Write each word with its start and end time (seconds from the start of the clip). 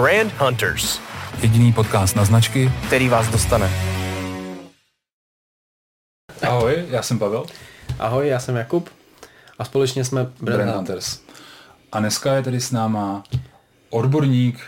Brand 0.00 0.32
Hunters. 0.38 1.00
Jediný 1.42 1.72
podcast 1.72 2.16
na 2.16 2.24
značky, 2.24 2.72
který 2.86 3.08
vás 3.08 3.28
dostane. 3.28 3.70
Ahoj, 6.42 6.84
já 6.90 7.02
jsem 7.02 7.18
Pavel. 7.18 7.46
Ahoj, 7.98 8.28
já 8.28 8.40
jsem 8.40 8.56
Jakub 8.56 8.90
a 9.58 9.64
společně 9.64 10.04
jsme 10.04 10.24
Brand, 10.24 10.62
Brand 10.62 10.76
Hunters. 10.76 11.20
A 11.92 12.00
dneska 12.00 12.34
je 12.34 12.42
tady 12.42 12.60
s 12.60 12.70
náma 12.70 13.22
odborník, 13.90 14.60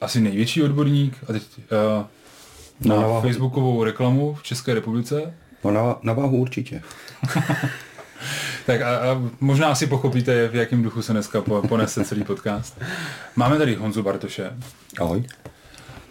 asi 0.00 0.20
největší 0.20 0.62
odborník, 0.62 1.16
a 1.28 1.32
teď 1.32 1.42
uh, 1.58 2.04
na, 2.88 3.00
na 3.00 3.20
facebookovou 3.20 3.84
reklamu 3.84 4.34
v 4.34 4.42
České 4.42 4.74
republice. 4.74 5.34
No 5.64 5.70
na, 5.70 5.96
na 6.02 6.12
váhu 6.12 6.36
určitě. 6.36 6.82
tak 8.66 8.80
a, 8.82 8.96
a 8.96 9.22
možná 9.40 9.68
asi 9.68 9.86
pochopíte, 9.86 10.48
v 10.48 10.54
jakém 10.54 10.82
duchu 10.82 11.02
se 11.02 11.12
dneska 11.12 11.40
ponese 11.68 12.04
celý 12.04 12.24
podcast. 12.24 12.80
Máme 13.36 13.58
tady 13.58 13.74
Honzu 13.74 14.02
Bartoše. 14.02 14.52
Ahoj. 14.98 15.24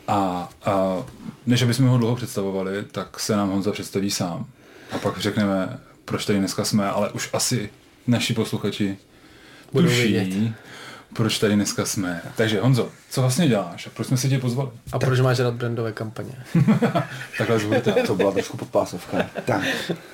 A, 0.08 0.50
a 0.66 1.04
než 1.46 1.64
abychom 1.64 1.88
ho 1.88 1.98
dlouho 1.98 2.16
představovali, 2.16 2.84
tak 2.92 3.20
se 3.20 3.36
nám 3.36 3.50
Honza 3.50 3.72
představí 3.72 4.12
sám. 4.12 4.46
A 4.92 4.98
pak 4.98 5.18
řekneme, 5.18 5.80
proč 6.06 6.26
tady 6.26 6.40
dneska 6.40 6.66
jsme, 6.66 6.90
ale 6.90 7.12
už 7.12 7.30
asi 7.34 7.70
naši 8.08 8.34
posluchači 8.34 8.98
Budou 9.74 9.88
tuší, 9.88 10.02
vidět. 10.02 10.54
Proč 11.16 11.40
tady 11.40 11.56
dneska 11.56 11.86
jsme. 11.86 12.22
Takže 12.36 12.62
Honzo, 12.62 12.90
co 13.10 13.22
vlastně 13.22 13.48
děláš 13.48 13.88
a 13.88 13.90
proč 13.90 14.08
jsme 14.08 14.18
si 14.18 14.30
tě 14.30 14.40
pozvali? 14.40 14.70
A 14.92 15.00
tak. 15.00 15.10
proč 15.10 15.20
máš 15.20 15.40
rád 15.40 15.54
brandové 15.54 15.92
kampaně? 15.92 16.32
Takhle 17.38 17.60
zvolíte. 17.60 17.92
to 17.92 18.16
byla 18.16 18.32
trošku 18.32 18.58
podpásovka. 18.58 19.30
tak, 19.46 19.62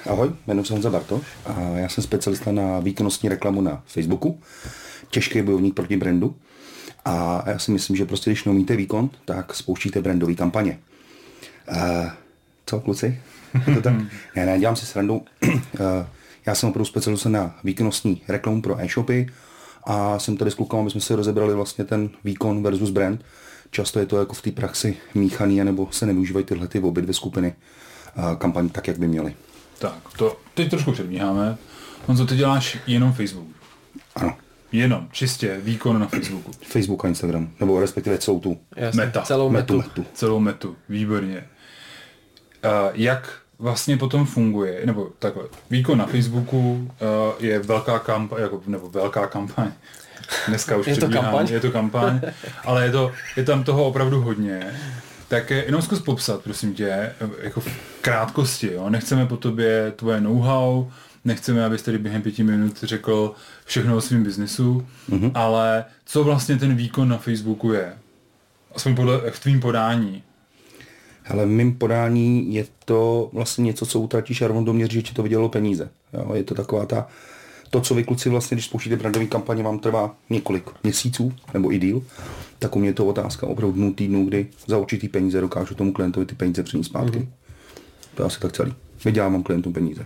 ahoj, 0.09 0.31
jmenuji 0.47 0.65
se 0.65 0.73
Honza 0.73 0.89
Bartoš 0.89 1.21
a 1.45 1.61
já 1.61 1.89
jsem 1.89 2.03
specialista 2.03 2.51
na 2.51 2.79
výkonnostní 2.79 3.29
reklamu 3.29 3.61
na 3.61 3.83
Facebooku. 3.85 4.41
Těžký 5.09 5.41
bojovník 5.41 5.75
proti 5.75 5.97
brandu. 5.97 6.35
A 7.05 7.43
já 7.45 7.59
si 7.59 7.71
myslím, 7.71 7.95
že 7.95 8.05
prostě 8.05 8.29
když 8.29 8.43
neumíte 8.43 8.75
výkon, 8.75 9.09
tak 9.25 9.55
spouštíte 9.55 10.01
brandové 10.01 10.33
kampaně. 10.33 10.79
Uh, 11.71 12.09
co, 12.65 12.79
kluci? 12.79 13.21
to 13.75 13.81
tak? 13.81 13.93
ne, 14.35 14.45
ne, 14.45 14.59
dělám 14.59 14.75
si 14.75 14.85
srandu. 14.85 15.25
Uh, 15.43 15.51
já 16.45 16.55
jsem 16.55 16.69
opravdu 16.69 16.85
specialista 16.85 17.29
na 17.29 17.59
výkonnostní 17.63 18.21
reklamu 18.27 18.61
pro 18.61 18.81
e-shopy 18.81 19.27
a 19.83 20.19
jsem 20.19 20.37
tady 20.37 20.51
s 20.51 20.55
klukama, 20.55 20.81
aby 20.81 20.91
jsme 20.91 21.01
si 21.01 21.15
rozebrali 21.15 21.53
vlastně 21.53 21.85
ten 21.85 22.09
výkon 22.23 22.63
versus 22.63 22.89
brand. 22.89 23.25
Často 23.71 23.99
je 23.99 24.05
to 24.05 24.19
jako 24.19 24.33
v 24.33 24.41
té 24.41 24.51
praxi 24.51 24.97
míchaný, 25.15 25.63
nebo 25.63 25.87
se 25.91 26.05
nevyužívají 26.05 26.45
tyhle 26.45 26.67
ty 26.67 26.79
obě 26.79 27.03
dvě 27.03 27.13
skupiny 27.13 27.55
uh, 28.17 28.35
kampaň 28.35 28.69
tak, 28.69 28.87
jak 28.87 28.99
by 28.99 29.07
měly. 29.07 29.35
Tak, 29.79 29.97
to 30.17 30.37
teď 30.53 30.69
trošku 30.69 30.91
předbíháme. 30.91 31.57
Honzo, 32.07 32.25
ty 32.25 32.35
děláš 32.35 32.77
jenom 32.87 33.13
Facebook. 33.13 33.47
Ano. 34.15 34.35
Jenom, 34.71 35.07
čistě, 35.11 35.59
výkon 35.63 35.99
na 35.99 36.07
Facebooku. 36.07 36.51
Facebook 36.61 37.05
a 37.05 37.07
Instagram, 37.07 37.49
nebo 37.59 37.79
respektive 37.79 38.17
celou 38.17 38.39
tu. 38.39 38.57
Jasně, 38.75 39.05
meta. 39.05 39.21
Celou 39.21 39.49
metu. 39.49 39.77
metu. 39.77 39.89
metu. 39.89 40.05
Celou 40.13 40.39
metu, 40.39 40.75
výborně. 40.89 41.47
Uh, 42.65 42.89
jak 42.93 43.40
vlastně 43.61 43.97
potom 43.97 44.25
funguje, 44.25 44.81
nebo 44.85 45.09
takhle, 45.19 45.43
výkon 45.69 45.97
na 45.97 46.05
Facebooku 46.05 46.57
uh, 46.59 46.87
je 47.39 47.59
velká 47.59 47.99
kampaň, 47.99 48.41
jako, 48.41 48.61
nebo 48.67 48.89
velká 48.89 49.27
kampaň, 49.27 49.71
dneska 50.47 50.77
už 50.77 50.87
je 50.87 50.95
to 50.95 51.09
kampaň, 51.09 51.47
je 51.47 51.59
to 51.59 51.71
kampaň, 51.71 52.21
ale 52.65 52.85
je, 52.85 52.91
to, 52.91 53.11
je 53.37 53.43
tam 53.43 53.63
toho 53.63 53.85
opravdu 53.85 54.21
hodně. 54.21 54.73
Tak 55.27 55.49
jenom 55.49 55.81
zkus 55.81 56.01
popsat, 56.01 56.43
prosím 56.43 56.73
tě, 56.73 57.13
jako 57.41 57.61
v 57.61 57.69
krátkosti, 58.01 58.73
jo? 58.73 58.89
nechceme 58.89 59.25
po 59.25 59.37
tobě 59.37 59.93
tvoje 59.95 60.21
know-how, 60.21 60.87
nechceme, 61.25 61.65
abys 61.65 61.81
tady 61.81 61.97
během 61.97 62.21
pěti 62.21 62.43
minut 62.43 62.83
řekl 62.83 63.33
všechno 63.65 63.95
o 63.95 64.01
svém 64.01 64.23
biznesu, 64.23 64.87
mm-hmm. 65.09 65.31
ale 65.33 65.85
co 66.05 66.23
vlastně 66.23 66.57
ten 66.57 66.75
výkon 66.75 67.09
na 67.09 67.17
Facebooku 67.17 67.73
je? 67.73 67.93
Aspoň 68.75 68.95
podle, 68.95 69.31
v 69.31 69.39
tvým 69.39 69.59
podání. 69.59 70.23
Ale 71.29 71.45
v 71.45 71.49
mým 71.49 71.75
podání 71.75 72.53
je 72.53 72.65
to 72.85 73.29
vlastně 73.33 73.63
něco, 73.63 73.85
co 73.85 73.99
utratíš 73.99 74.41
a 74.41 74.47
rovnou 74.47 74.63
doměří, 74.63 74.95
že 74.95 75.01
ti 75.01 75.13
to 75.13 75.23
vydělalo 75.23 75.49
peníze. 75.49 75.89
Jo, 76.13 76.33
je 76.33 76.43
to 76.43 76.55
taková 76.55 76.85
ta, 76.85 77.07
to, 77.69 77.81
co 77.81 77.95
vy 77.95 78.03
kluci 78.03 78.29
vlastně, 78.29 78.55
když 78.55 78.65
spouštíte 78.65 78.95
brandové 78.95 79.25
kampaně, 79.25 79.63
vám 79.63 79.79
trvá 79.79 80.15
několik 80.29 80.69
měsíců 80.83 81.33
nebo 81.53 81.73
i 81.73 81.79
díl, 81.79 82.03
tak 82.59 82.75
u 82.75 82.79
mě 82.79 82.89
je 82.89 82.93
to 82.93 83.05
otázka 83.05 83.47
opravdu 83.47 83.75
dnů, 83.75 83.93
týdnů, 83.93 84.25
kdy 84.25 84.47
za 84.67 84.77
určitý 84.77 85.07
peníze 85.07 85.41
dokážu 85.41 85.75
tomu 85.75 85.93
klientovi 85.93 86.25
ty 86.25 86.35
peníze 86.35 86.63
přinést 86.63 86.87
zpátky. 86.87 87.19
Mm-hmm. 87.19 87.27
To 88.15 88.23
je 88.23 88.27
asi 88.27 88.39
tak 88.39 88.51
celý. 88.51 88.73
Vydělávám 89.05 89.43
klientům 89.43 89.73
peníze. 89.73 90.05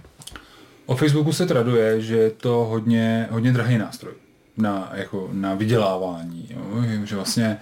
O 0.86 0.96
Facebooku 0.96 1.34
se 1.34 1.46
traduje, 1.46 2.02
že 2.02 2.18
je 2.18 2.32
to 2.32 2.68
hodně, 2.70 3.28
hodně 3.32 3.52
drahý 3.52 3.78
nástroj 3.78 4.14
na, 4.58 4.92
jako, 4.94 5.30
na 5.34 5.56
vydělávání. 5.56 6.50
Jo? 6.50 6.84
Že 7.04 7.16
vlastně 7.16 7.58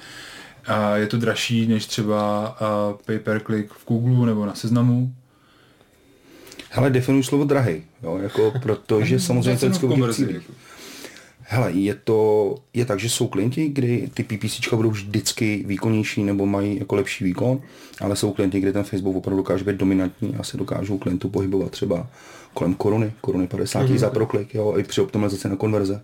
a 0.65 0.97
je 0.97 1.07
to 1.07 1.17
dražší 1.17 1.67
než 1.67 1.85
třeba 1.85 2.57
pay 3.05 3.19
per 3.19 3.39
click 3.39 3.73
v 3.73 3.87
Google 3.87 4.25
nebo 4.25 4.45
na 4.45 4.55
seznamu. 4.55 5.13
Hele, 6.69 6.89
definuji 6.89 7.23
slovo 7.23 7.43
drahý, 7.43 7.83
jo, 8.03 8.19
jako 8.23 8.53
protože 8.61 9.19
samozřejmě 9.27 9.57
to 9.57 9.87
vždycky 9.87 10.41
Hele, 11.45 11.71
je 11.71 11.95
to 11.95 12.55
je 12.73 12.85
tak, 12.85 12.99
že 12.99 13.09
jsou 13.09 13.27
klienti, 13.27 13.69
kdy 13.69 14.09
ty 14.13 14.23
PPC 14.23 14.73
budou 14.73 14.89
vždycky 14.89 15.63
výkonnější 15.67 16.23
nebo 16.23 16.45
mají 16.45 16.79
jako 16.79 16.95
lepší 16.95 17.23
výkon, 17.23 17.61
ale 18.01 18.15
jsou 18.15 18.31
klienti, 18.31 18.59
kde 18.59 18.73
ten 18.73 18.83
Facebook 18.83 19.15
opravdu 19.15 19.37
dokáže 19.37 19.63
být 19.63 19.75
dominantní 19.75 20.35
a 20.35 20.43
se 20.43 20.57
dokážou 20.57 20.97
klientů 20.97 21.29
pohybovat 21.29 21.71
třeba 21.71 22.07
kolem 22.53 22.73
koruny, 22.73 23.13
koruny 23.21 23.47
50 23.47 23.79
mm-hmm. 23.79 23.97
za 23.97 24.09
proklik, 24.09 24.55
jo, 24.55 24.73
i 24.77 24.83
při 24.83 25.01
optimalizaci 25.01 25.49
na 25.49 25.55
konverze. 25.55 26.01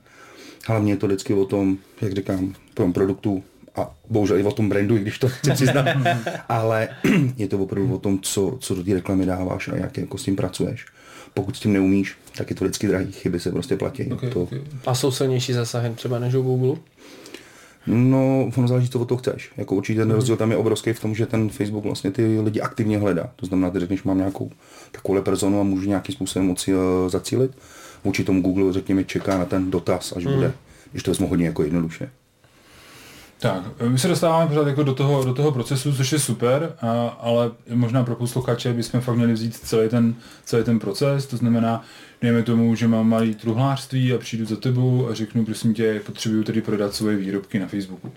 Hlavně 0.67 0.93
je 0.93 0.97
to 0.97 1.07
vždycky 1.07 1.33
o 1.33 1.45
tom, 1.45 1.77
jak 2.01 2.13
říkám, 2.13 2.53
tom 2.73 2.93
produktu 2.93 3.43
a 3.75 3.95
bohužel 4.09 4.37
i 4.37 4.43
o 4.43 4.51
tom 4.51 4.69
brandu, 4.69 4.97
i 4.97 4.99
když 4.99 5.19
to 5.19 5.29
chci 5.29 5.51
přiznat, 5.51 5.85
ale 6.49 6.89
je 7.37 7.47
to 7.47 7.59
opravdu 7.59 7.95
o 7.95 7.99
tom, 7.99 8.19
co, 8.21 8.57
co 8.59 8.75
do 8.75 8.83
té 8.83 8.93
reklamy 8.93 9.25
dáváš 9.25 9.67
a 9.67 9.75
jak 9.75 9.97
jako 9.97 10.17
s 10.17 10.23
tím 10.23 10.35
pracuješ. 10.35 10.85
Pokud 11.33 11.55
s 11.55 11.59
tím 11.59 11.73
neumíš, 11.73 12.17
tak 12.37 12.49
je 12.49 12.55
to 12.55 12.65
vždycky 12.65 12.87
drahý, 12.87 13.11
chyby 13.11 13.39
se 13.39 13.51
prostě 13.51 13.75
platí. 13.75 14.11
Okay, 14.13 14.29
to... 14.29 14.43
okay. 14.43 14.61
A 14.85 14.95
jsou 14.95 15.11
silnější 15.11 15.53
zásahy 15.53 15.89
třeba 15.95 16.19
než 16.19 16.35
u 16.35 16.41
Google? 16.41 16.75
No, 17.87 18.51
ono 18.57 18.67
záleží, 18.67 18.89
co 18.89 18.99
o 18.99 19.05
to 19.05 19.17
chceš. 19.17 19.51
Jako 19.57 19.75
určitě 19.75 19.99
ten 19.99 20.11
rozdíl 20.11 20.37
tam 20.37 20.51
je 20.51 20.57
obrovský 20.57 20.93
v 20.93 20.99
tom, 20.99 21.15
že 21.15 21.25
ten 21.25 21.49
Facebook 21.49 21.83
vlastně 21.83 22.11
ty 22.11 22.39
lidi 22.39 22.61
aktivně 22.61 22.97
hledá. 22.97 23.29
To 23.35 23.45
znamená, 23.45 23.69
ty 23.69 23.79
řekneš, 23.79 24.03
mám 24.03 24.17
nějakou 24.17 24.51
takovou 24.91 25.21
personu 25.21 25.59
a 25.59 25.63
můžu 25.63 25.89
nějakým 25.89 26.15
způsobem 26.15 26.47
moci 26.47 26.75
uh, 26.75 26.81
zacílit. 27.07 27.51
Vůči 28.03 28.23
tomu 28.23 28.41
Google, 28.41 28.73
řekněme, 28.73 29.03
čeká 29.03 29.37
na 29.37 29.45
ten 29.45 29.71
dotaz, 29.71 30.13
až 30.17 30.25
mm. 30.25 30.33
bude, 30.33 30.53
když 30.91 31.03
to 31.03 31.11
vezmu 31.11 31.27
hodně 31.27 31.45
jako 31.45 31.63
jednoduše. 31.63 32.09
Tak, 33.41 33.63
my 33.87 33.99
se 33.99 34.07
dostáváme 34.07 34.47
pořád 34.47 34.67
jako 34.67 34.83
do 34.83 34.93
toho, 34.93 35.23
do 35.23 35.33
toho 35.33 35.51
procesu, 35.51 35.93
což 35.95 36.11
je 36.11 36.19
super, 36.19 36.75
a, 36.81 37.17
ale 37.21 37.51
možná 37.73 38.03
pro 38.03 38.15
posluchače 38.15 38.73
bychom 38.73 39.01
fakt 39.01 39.15
měli 39.15 39.33
vzít 39.33 39.55
celý 39.55 39.89
ten, 39.89 40.15
celý 40.45 40.63
ten 40.63 40.79
proces, 40.79 41.25
to 41.25 41.37
znamená, 41.37 41.83
dejme 42.21 42.43
tomu, 42.43 42.75
že 42.75 42.87
mám 42.87 43.09
malý 43.09 43.35
truhlářství 43.35 44.13
a 44.13 44.17
přijdu 44.17 44.45
za 44.45 44.55
tebou 44.55 45.07
a 45.09 45.13
řeknu, 45.13 45.45
prosím 45.45 45.73
tě, 45.73 46.01
potřebuju 46.05 46.43
tedy 46.43 46.61
prodat 46.61 46.93
svoje 46.93 47.17
výrobky 47.17 47.59
na 47.59 47.67
Facebooku. 47.67 48.11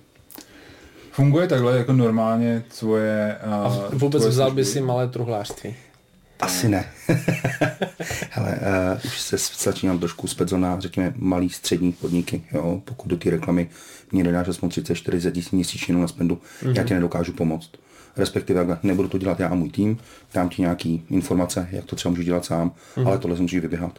Funguje 1.11 1.49
takhle 1.49 1.79
jako 1.79 1.93
normálně 1.93 2.65
svoje... 2.71 3.37
A, 3.37 3.89
vůbec 3.93 4.27
vzal 4.27 4.51
by 4.51 4.65
si 4.65 4.81
malé 4.81 5.09
truhlářství? 5.09 5.75
Asi 6.43 6.69
ne. 6.69 6.85
Hele, 8.31 8.59
uh, 8.95 9.01
už 9.05 9.21
se 9.21 9.37
začínám 9.63 9.99
trošku 9.99 10.27
zpět 10.27 10.53
na, 10.53 10.81
řekněme, 10.81 11.13
malý 11.17 11.51
střední 11.51 11.93
podniky. 11.93 12.43
Jo? 12.53 12.83
Pokud 12.85 13.09
do 13.09 13.17
té 13.17 13.31
reklamy 13.31 13.69
mě 14.13 14.25
nedáš 14.25 14.49
aspoň 14.49 14.69
30-40 14.69 15.33
tisíc 15.33 15.51
měsíčně 15.51 15.95
na 15.95 16.09
spendu, 16.09 16.41
mm-hmm. 16.63 16.77
já 16.77 16.85
ti 16.85 16.95
nedokážu 16.95 17.33
pomoct. 17.33 17.71
Respektive 18.17 18.79
nebudu 18.83 19.09
to 19.09 19.19
dělat 19.19 19.41
já 19.41 19.49
a 19.49 19.55
můj 19.55 19.71
tým, 19.71 19.99
dám 20.35 20.49
ti 20.49 20.63
nějaký 20.63 21.05
informace, 21.11 21.69
jak 21.73 21.85
to 21.85 21.97
třeba 21.97 22.11
můžu 22.11 22.23
dělat 22.23 22.45
sám, 22.45 22.71
mm-hmm. 22.71 23.07
ale 23.07 23.19
tohle 23.19 23.37
se 23.37 23.43
můžu 23.43 23.61
vyběhat. 23.61 23.99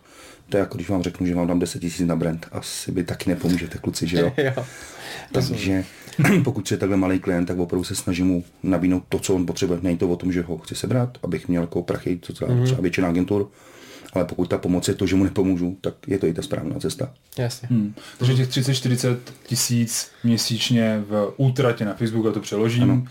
To 0.49 0.57
je 0.57 0.59
jako 0.59 0.75
když 0.75 0.89
vám 0.89 1.03
řeknu, 1.03 1.27
že 1.27 1.35
vám 1.35 1.47
dám 1.47 1.59
10 1.59 1.79
tisíc 1.79 2.07
na 2.07 2.15
brand, 2.15 2.47
asi 2.51 2.91
by 2.91 3.03
taky 3.03 3.29
nepomůžete 3.29 3.77
kluci, 3.77 4.07
že 4.07 4.19
jo? 4.19 4.33
jo. 4.37 4.65
Takže 5.31 5.85
pokud 6.44 6.72
je 6.72 6.78
takhle 6.78 6.98
malý 6.98 7.19
klient, 7.19 7.45
tak 7.45 7.60
opravdu 7.60 7.83
se 7.83 7.95
snažím 7.95 8.27
mu 8.27 8.44
nabídnout 8.63 9.04
to, 9.10 9.19
co 9.19 9.36
on 9.36 9.45
potřebuje. 9.45 9.80
Není 9.83 9.98
to 9.98 10.10
o 10.10 10.15
tom, 10.15 10.31
že 10.31 10.42
ho 10.42 10.57
chci 10.57 10.75
sebrat, 10.75 11.18
abych 11.24 11.48
měl 11.48 11.62
jako 11.62 11.81
prachy, 11.81 12.19
co 12.21 12.33
třeba, 12.33 12.51
mm-hmm. 12.51 12.63
třeba 12.63 12.81
většina 12.81 13.10
agentur, 13.10 13.50
ale 14.13 14.25
pokud 14.25 14.50
ta 14.50 14.57
pomoc 14.57 14.88
je 14.88 14.94
to, 14.94 15.07
že 15.07 15.15
mu 15.15 15.24
nepomůžu, 15.24 15.77
tak 15.81 15.94
je 16.07 16.19
to 16.19 16.27
i 16.27 16.33
ta 16.33 16.42
správná 16.42 16.80
cesta. 16.80 17.13
Jasně. 17.38 17.68
Hmm. 17.71 17.94
Takže 18.18 18.36
těch 18.36 18.50
30-40 18.50 19.18
tisíc 19.45 20.12
měsíčně 20.24 21.04
v 21.10 21.33
útratě 21.38 21.86
na 21.86 21.94
Facebooku, 21.94 22.30
a 22.30 22.31
to 22.31 22.39
přeložím, 22.39 22.83
ano. 22.83 23.04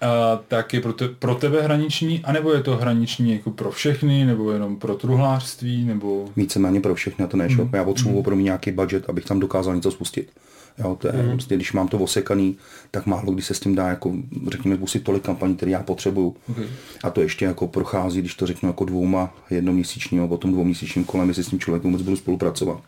A, 0.00 0.40
tak 0.48 0.74
je 0.74 0.80
pro, 0.80 0.92
te, 0.92 1.08
pro 1.08 1.34
tebe 1.34 1.62
hraniční, 1.62 2.20
anebo 2.24 2.52
je 2.52 2.62
to 2.62 2.76
hraniční 2.76 3.32
jako 3.32 3.50
pro 3.50 3.70
všechny, 3.70 4.24
nebo 4.24 4.52
jenom 4.52 4.76
pro 4.76 4.94
truhlářství, 4.94 5.84
nebo... 5.84 6.28
Víceméně 6.36 6.80
pro 6.80 6.94
všechny, 6.94 7.24
a 7.24 7.28
to 7.28 7.36
nešlo. 7.36 7.64
Hmm. 7.64 7.74
Já 7.74 7.84
potřebuji 7.84 8.10
hmm. 8.10 8.18
opravdu 8.18 8.44
nějaký 8.44 8.70
budget, 8.70 9.04
abych 9.08 9.24
tam 9.24 9.40
dokázal 9.40 9.74
něco 9.74 9.90
spustit. 9.90 10.30
Jo, 10.78 10.96
to 11.00 11.08
je, 11.08 11.22
mm. 11.22 11.30
prostě, 11.30 11.56
když 11.56 11.72
mám 11.72 11.88
to 11.88 11.98
osekaný, 11.98 12.56
tak 12.90 13.06
málo 13.06 13.32
kdy 13.32 13.42
se 13.42 13.54
s 13.54 13.60
tím 13.60 13.74
dá, 13.74 13.88
jako, 13.88 14.12
řekněme, 14.48 14.76
pustit 14.76 15.00
tolik 15.00 15.22
kampaní, 15.22 15.56
které 15.56 15.70
já 15.70 15.82
potřebuju. 15.82 16.36
Okay. 16.50 16.66
A 17.04 17.10
to 17.10 17.20
ještě 17.20 17.44
jako 17.44 17.68
prochází, 17.68 18.20
když 18.20 18.34
to 18.34 18.46
řeknu 18.46 18.68
jako 18.68 18.84
dvouma 18.84 19.34
jednoměsíčním 19.50 20.22
a 20.22 20.26
potom 20.26 20.52
dvouměsíčním 20.52 21.04
kolem, 21.04 21.28
jestli 21.28 21.44
s 21.44 21.48
tím 21.48 21.60
člověkem 21.60 21.90
vůbec 21.90 22.04
budu 22.04 22.16
spolupracovat. 22.16 22.80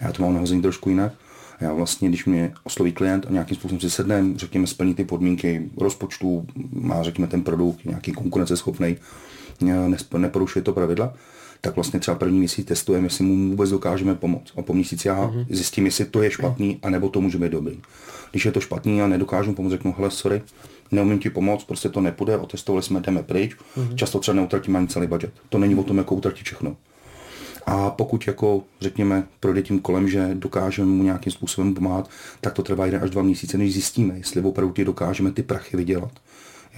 Já 0.00 0.12
to 0.12 0.22
mám 0.22 0.34
nahození 0.34 0.62
trošku 0.62 0.88
jinak. 0.88 1.12
Já 1.60 1.72
vlastně, 1.72 2.08
když 2.08 2.24
mě 2.24 2.52
osloví 2.64 2.92
klient 2.92 3.26
a 3.28 3.32
nějakým 3.32 3.56
způsobem 3.56 3.80
si 3.80 3.90
sedneme, 3.90 4.38
řekněme, 4.38 4.66
splní 4.66 4.94
ty 4.94 5.04
podmínky 5.04 5.70
rozpočtu, 5.76 6.46
má, 6.72 7.02
řekněme, 7.02 7.28
ten 7.28 7.42
produkt 7.42 7.84
nějaký 7.84 8.12
konkurenceschopný, 8.12 8.96
neporušuje 10.18 10.62
to 10.62 10.72
pravidla, 10.72 11.14
tak 11.60 11.74
vlastně 11.74 12.00
třeba 12.00 12.14
první 12.14 12.38
měsíc 12.38 12.66
testujeme, 12.66 13.06
jestli 13.06 13.24
mu 13.24 13.50
vůbec 13.50 13.70
dokážeme 13.70 14.14
pomoct. 14.14 14.52
A 14.56 14.62
po 14.62 14.74
měsíci 14.74 15.08
já 15.08 15.26
mm-hmm. 15.26 15.46
zjistím, 15.50 15.86
jestli 15.86 16.04
to 16.04 16.22
je 16.22 16.30
špatný, 16.30 16.78
anebo 16.82 17.08
to 17.08 17.20
může 17.20 17.38
být 17.38 17.52
dobrý. 17.52 17.80
Když 18.30 18.44
je 18.44 18.52
to 18.52 18.60
špatný 18.60 19.02
a 19.02 19.08
nedokážu 19.08 19.52
pomoct, 19.52 19.72
řeknu, 19.72 19.94
hele, 19.98 20.10
sorry, 20.10 20.42
neumím 20.90 21.18
ti 21.18 21.30
pomoct, 21.30 21.64
prostě 21.64 21.88
to 21.88 22.00
nepůjde, 22.00 22.36
otestovali 22.36 22.82
jsme, 22.82 23.00
jdeme 23.00 23.22
pryč. 23.22 23.56
Mm-hmm. 23.76 23.94
Často 23.94 24.18
třeba 24.18 24.34
neutratíme 24.34 24.78
ani 24.78 24.88
celý 24.88 25.06
budget. 25.06 25.32
To 25.48 25.58
není 25.58 25.74
o 25.74 25.82
tom, 25.82 25.98
jako 25.98 26.14
utratit 26.14 26.44
všechno. 26.44 26.76
A 27.66 27.90
pokud 27.90 28.26
jako, 28.26 28.62
řekněme, 28.80 29.24
projde 29.40 29.62
tím 29.62 29.80
kolem, 29.80 30.08
že 30.08 30.30
dokážeme 30.34 30.88
mu 30.88 31.02
nějakým 31.02 31.32
způsobem 31.32 31.74
pomáhat, 31.74 32.10
tak 32.40 32.52
to 32.52 32.62
trvá 32.62 32.86
jeden 32.86 33.02
až 33.02 33.10
dva 33.10 33.22
měsíce, 33.22 33.58
než 33.58 33.72
zjistíme, 33.72 34.18
jestli 34.18 34.42
opravdu 34.42 34.74
ti 34.74 34.84
dokážeme 34.84 35.32
ty 35.32 35.42
prachy 35.42 35.76
vydělat. 35.76 36.12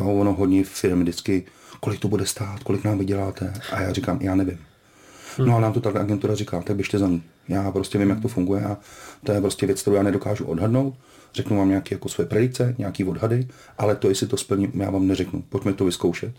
Jo, 0.00 0.06
ono 0.06 0.32
hodně 0.32 0.64
firm 0.64 1.00
vždycky, 1.00 1.44
kolik 1.80 2.00
to 2.00 2.08
bude 2.08 2.26
stát, 2.26 2.62
kolik 2.62 2.84
nám 2.84 2.98
vyděláte. 2.98 3.52
A 3.72 3.80
já 3.80 3.92
říkám, 3.92 4.18
já 4.22 4.34
nevím. 4.34 4.58
No 5.38 5.56
a 5.56 5.60
nám 5.60 5.72
to 5.72 5.80
tak 5.80 5.96
agentura 5.96 6.34
říká, 6.34 6.62
tak 6.62 6.76
běžte 6.76 6.98
za 6.98 7.08
ní. 7.08 7.22
Já 7.48 7.70
prostě 7.70 7.98
vím, 7.98 8.10
jak 8.10 8.20
to 8.20 8.28
funguje 8.28 8.64
a 8.64 8.76
to 9.24 9.32
je 9.32 9.40
prostě 9.40 9.66
věc, 9.66 9.82
kterou 9.82 9.96
já 9.96 10.02
nedokážu 10.02 10.44
odhadnout. 10.44 10.94
Řeknu 11.34 11.58
vám 11.58 11.68
nějaké 11.68 11.94
jako 11.94 12.08
své 12.08 12.24
predikce, 12.24 12.74
nějaký 12.78 13.04
odhady, 13.04 13.48
ale 13.78 13.96
to, 13.96 14.08
jestli 14.08 14.26
to 14.26 14.36
splním, 14.36 14.72
já 14.74 14.90
vám 14.90 15.06
neřeknu. 15.06 15.44
Pojďme 15.48 15.72
to 15.72 15.84
vyzkoušet. 15.84 16.32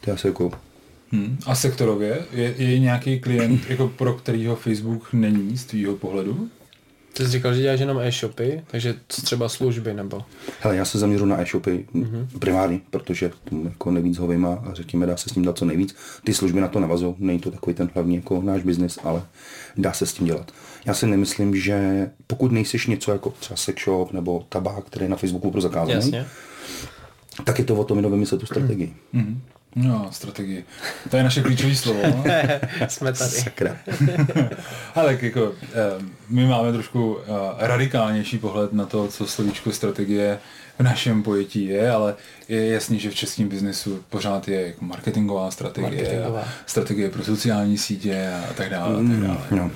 To 0.00 0.10
je 0.10 0.14
asi 0.14 0.26
jako 0.26 0.50
Hmm. 1.12 1.38
A 1.46 1.54
sektorově 1.54 2.26
je, 2.32 2.54
je 2.58 2.78
nějaký 2.78 3.20
klient, 3.20 3.70
jako 3.70 3.88
pro 3.88 4.14
kterýho 4.14 4.56
Facebook 4.56 5.12
není 5.12 5.58
z 5.58 5.64
tvýho 5.64 5.96
pohledu? 5.96 6.48
Ty 7.16 7.24
jsi 7.24 7.30
říkal, 7.30 7.54
že 7.54 7.62
děláš 7.62 7.80
jenom 7.80 7.98
e-shopy, 7.98 8.62
takže 8.66 8.94
třeba 9.06 9.48
služby 9.48 9.94
nebo? 9.94 10.22
Hele, 10.60 10.76
já 10.76 10.84
se 10.84 10.98
zaměřu 10.98 11.26
na 11.26 11.40
e-shopy 11.40 11.86
mm-hmm. 11.94 12.38
primárně, 12.38 12.80
protože 12.90 13.30
jako 13.64 13.90
nejvíc 13.90 14.18
ho 14.18 14.26
vyjma 14.26 14.54
a 14.54 14.74
řekněme, 14.74 15.06
dá 15.06 15.16
se 15.16 15.28
s 15.28 15.32
tím 15.32 15.42
dělat 15.42 15.58
co 15.58 15.64
nejvíc. 15.64 15.96
Ty 16.24 16.34
služby 16.34 16.60
na 16.60 16.68
to 16.68 16.80
navazují, 16.80 17.14
není 17.18 17.38
to 17.38 17.50
takový 17.50 17.74
ten 17.74 17.90
hlavní 17.94 18.16
jako 18.16 18.42
náš 18.42 18.62
biznis, 18.62 18.98
ale 19.04 19.22
dá 19.76 19.92
se 19.92 20.06
s 20.06 20.12
tím 20.12 20.26
dělat. 20.26 20.52
Já 20.84 20.94
si 20.94 21.06
nemyslím, 21.06 21.56
že 21.56 22.10
pokud 22.26 22.52
nejsiš 22.52 22.86
něco 22.86 23.12
jako 23.12 23.30
třeba 23.30 23.56
sex 23.56 23.84
shop 23.84 24.12
nebo 24.12 24.46
tabák, 24.48 24.84
který 24.84 25.04
je 25.04 25.08
na 25.08 25.16
Facebooku 25.16 25.50
pro 25.50 25.60
zakázaný, 25.60 26.12
tak 27.44 27.58
je 27.58 27.64
to 27.64 27.74
o 27.74 27.84
tom 27.84 27.98
jenom 27.98 28.12
vymyslet 28.12 28.40
tu 28.40 28.46
strategii. 28.46 28.96
Mm-hmm. 29.14 29.36
No, 29.76 30.08
strategii. 30.12 30.64
To 31.10 31.16
je 31.16 31.22
naše 31.22 31.42
klíčové 31.42 31.74
slovo. 31.74 32.02
No? 32.04 32.24
Jsme 32.88 33.12
tady. 33.12 33.30
Sakra. 33.30 33.76
Ale 34.94 35.18
jako, 35.20 35.52
eh, 35.62 36.04
my 36.28 36.46
máme 36.46 36.72
trošku 36.72 37.18
eh, 37.20 37.26
radikálnější 37.58 38.38
pohled 38.38 38.72
na 38.72 38.86
to, 38.86 39.08
co 39.08 39.26
slovíčko 39.26 39.72
strategie 39.72 40.38
v 40.78 40.82
našem 40.82 41.22
pojetí 41.22 41.64
je, 41.64 41.90
ale 41.90 42.14
je 42.48 42.70
jasný, 42.70 42.98
že 42.98 43.10
v 43.10 43.14
českém 43.14 43.48
biznesu 43.48 44.04
pořád 44.10 44.48
je 44.48 44.66
jako 44.66 44.84
marketingová 44.84 45.50
strategie, 45.50 45.90
marketingová. 45.90 46.40
A 46.40 46.48
strategie 46.66 47.10
pro 47.10 47.24
sociální 47.24 47.78
sítě 47.78 48.30
a 48.50 48.52
tak 48.52 48.70
dále. 48.70 48.94
A 48.94 48.96
tak 48.96 49.06
mm, 49.06 49.22
dále. 49.22 49.38
Mm, 49.50 49.58
no. 49.58 49.70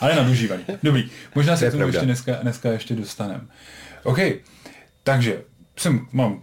Ale 0.00 0.16
nadužívaný. 0.16 0.62
Dobrý, 0.82 1.10
možná 1.34 1.56
se 1.56 1.68
k 1.68 1.72
tomu 1.72 1.86
ještě 1.86 2.04
dneska, 2.04 2.32
dneska 2.42 2.70
ještě 2.70 2.94
dostaneme. 2.94 3.40
OK, 4.02 4.18
takže 5.02 5.42
jsem, 5.76 6.06
mám 6.12 6.42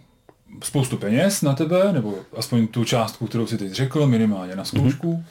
spoustu 0.62 0.96
peněz 0.96 1.42
na 1.42 1.52
tebe, 1.52 1.92
nebo 1.92 2.14
aspoň 2.36 2.66
tu 2.66 2.84
částku, 2.84 3.26
kterou 3.26 3.46
si 3.46 3.58
teď 3.58 3.72
řekl, 3.72 4.06
minimálně 4.06 4.56
na 4.56 4.64
zkoušku. 4.64 5.12
Mm-hmm. 5.12 5.24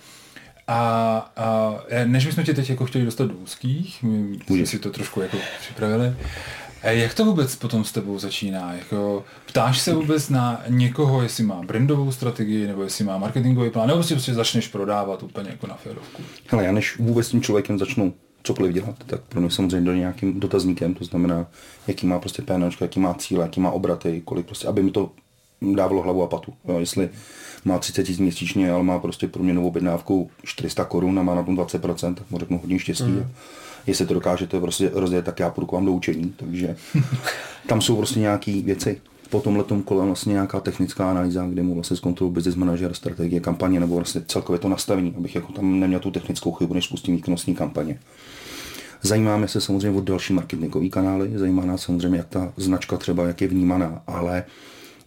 A, 0.68 1.18
a 1.38 1.76
než 2.06 2.26
bychom 2.26 2.44
tě 2.44 2.54
teď 2.54 2.70
jako 2.70 2.86
chtěli 2.86 3.06
dostat 3.06 3.26
do 3.26 3.36
úzkých, 3.36 4.04
my 4.04 4.40
jsme 4.48 4.66
si 4.66 4.80
to 4.80 4.90
trošku 4.90 5.22
jako 5.22 5.38
připravili, 5.62 6.14
jak 6.84 7.14
to 7.14 7.26
vůbec 7.26 7.56
potom 7.56 7.84
s 7.84 7.92
tebou 7.92 8.20
začíná? 8.20 8.74
Jako, 8.74 9.24
ptáš 9.46 9.80
se 9.80 9.94
vůbec 9.94 10.30
na 10.30 10.62
někoho, 10.68 11.22
jestli 11.22 11.44
má 11.44 11.62
brandovou 11.62 12.12
strategii, 12.12 12.68
nebo 12.68 12.84
jestli 12.84 13.06
má 13.06 13.18
marketingový 13.18 13.70
plán, 13.70 13.88
nebo 13.88 14.04
si 14.04 14.14
prostě 14.14 14.34
začneš 14.34 14.68
prodávat 14.68 15.24
úplně 15.24 15.50
jako 15.50 15.68
na 15.68 15.76
férovku? 15.76 16.24
Hele, 16.48 16.64
já 16.64 16.72
než 16.72 16.98
vůbec 16.98 17.28
s 17.28 17.30
tím 17.30 17.42
člověkem 17.42 17.80
začnu 17.80 18.14
cokoliv 18.44 18.74
dělat, 18.74 18.96
tak 19.06 19.22
pro 19.22 19.42
mě 19.42 19.52
samozřejmě 19.52 19.82
do 19.82 19.94
nějakým 19.94 20.40
dotazníkem, 20.40 20.94
to 20.94 21.06
znamená, 21.06 21.48
jaký 21.88 22.08
má 22.08 22.20
prostě 22.20 22.42
PNL, 22.42 22.70
jaký 22.82 23.00
má 23.00 23.14
cíle, 23.14 23.44
jaký 23.44 23.60
má 23.60 23.72
obraty, 23.72 24.22
kolik 24.26 24.46
prostě, 24.46 24.68
aby 24.68 24.84
mi 24.84 24.92
to 24.92 25.12
dávalo 25.76 26.02
hlavu 26.02 26.24
a 26.24 26.28
patu. 26.28 26.54
Jo, 26.68 26.80
jestli 26.80 27.10
má 27.66 27.80
30 27.80 28.04
tisíc 28.04 28.20
měsíčně, 28.20 28.72
ale 28.72 28.84
má 28.84 29.00
prostě 29.00 29.28
průměrnou 29.28 29.68
objednávku 29.68 30.32
400 30.44 30.86
korun 30.86 31.20
a 31.20 31.24
má 31.24 31.36
na 31.36 31.44
tom 31.44 31.58
20%, 31.58 32.14
tak 32.14 32.32
mu 32.32 32.40
řeknu 32.40 32.58
hodně 32.58 32.80
štěstí. 32.80 33.04
Mm. 33.04 33.32
Jestli 33.88 34.06
to 34.06 34.14
dokážete 34.14 34.60
prostě 34.60 34.92
rozdělit, 34.94 35.26
tak 35.26 35.40
já 35.40 35.50
půjdu 35.50 35.68
k 35.68 35.72
vám 35.72 35.86
do 35.86 35.92
učení. 35.92 36.34
Takže 36.38 36.76
tam 37.68 37.82
jsou 37.82 37.96
prostě 37.98 38.20
nějaké 38.20 38.62
věci. 38.62 39.02
Po 39.34 39.42
tomhle 39.42 39.64
kole 39.86 40.06
vlastně 40.06 40.34
nějaká 40.34 40.60
technická 40.60 41.12
analýza, 41.12 41.48
kde 41.48 41.64
mu 41.64 41.74
vlastně 41.74 41.98
zkontroluji 41.98 42.34
business 42.34 42.56
manager, 42.56 42.94
strategie 42.94 43.40
kampaně 43.40 43.80
nebo 43.80 43.96
vlastně 43.96 44.22
celkově 44.28 44.60
to 44.60 44.70
nastavení, 44.70 45.14
abych 45.18 45.36
jako 45.36 45.52
tam 45.54 45.80
neměl 45.80 46.00
tu 46.00 46.12
technickou 46.12 46.52
chybu, 46.52 46.74
než 46.74 46.86
spustím 46.86 47.16
výkonnostní 47.16 47.56
kampaně. 47.56 48.00
Zajímáme 49.02 49.48
se 49.48 49.62
samozřejmě 49.62 50.00
o 50.00 50.02
další 50.02 50.34
marketingové 50.34 50.90
kanály, 50.90 51.32
zajímá 51.36 51.66
nás 51.66 51.82
samozřejmě, 51.82 52.18
jak 52.18 52.28
ta 52.28 52.54
značka 52.58 52.98
třeba, 52.98 53.28
jak 53.28 53.42
je 53.42 53.48
vnímaná, 53.48 54.02
ale 54.08 54.44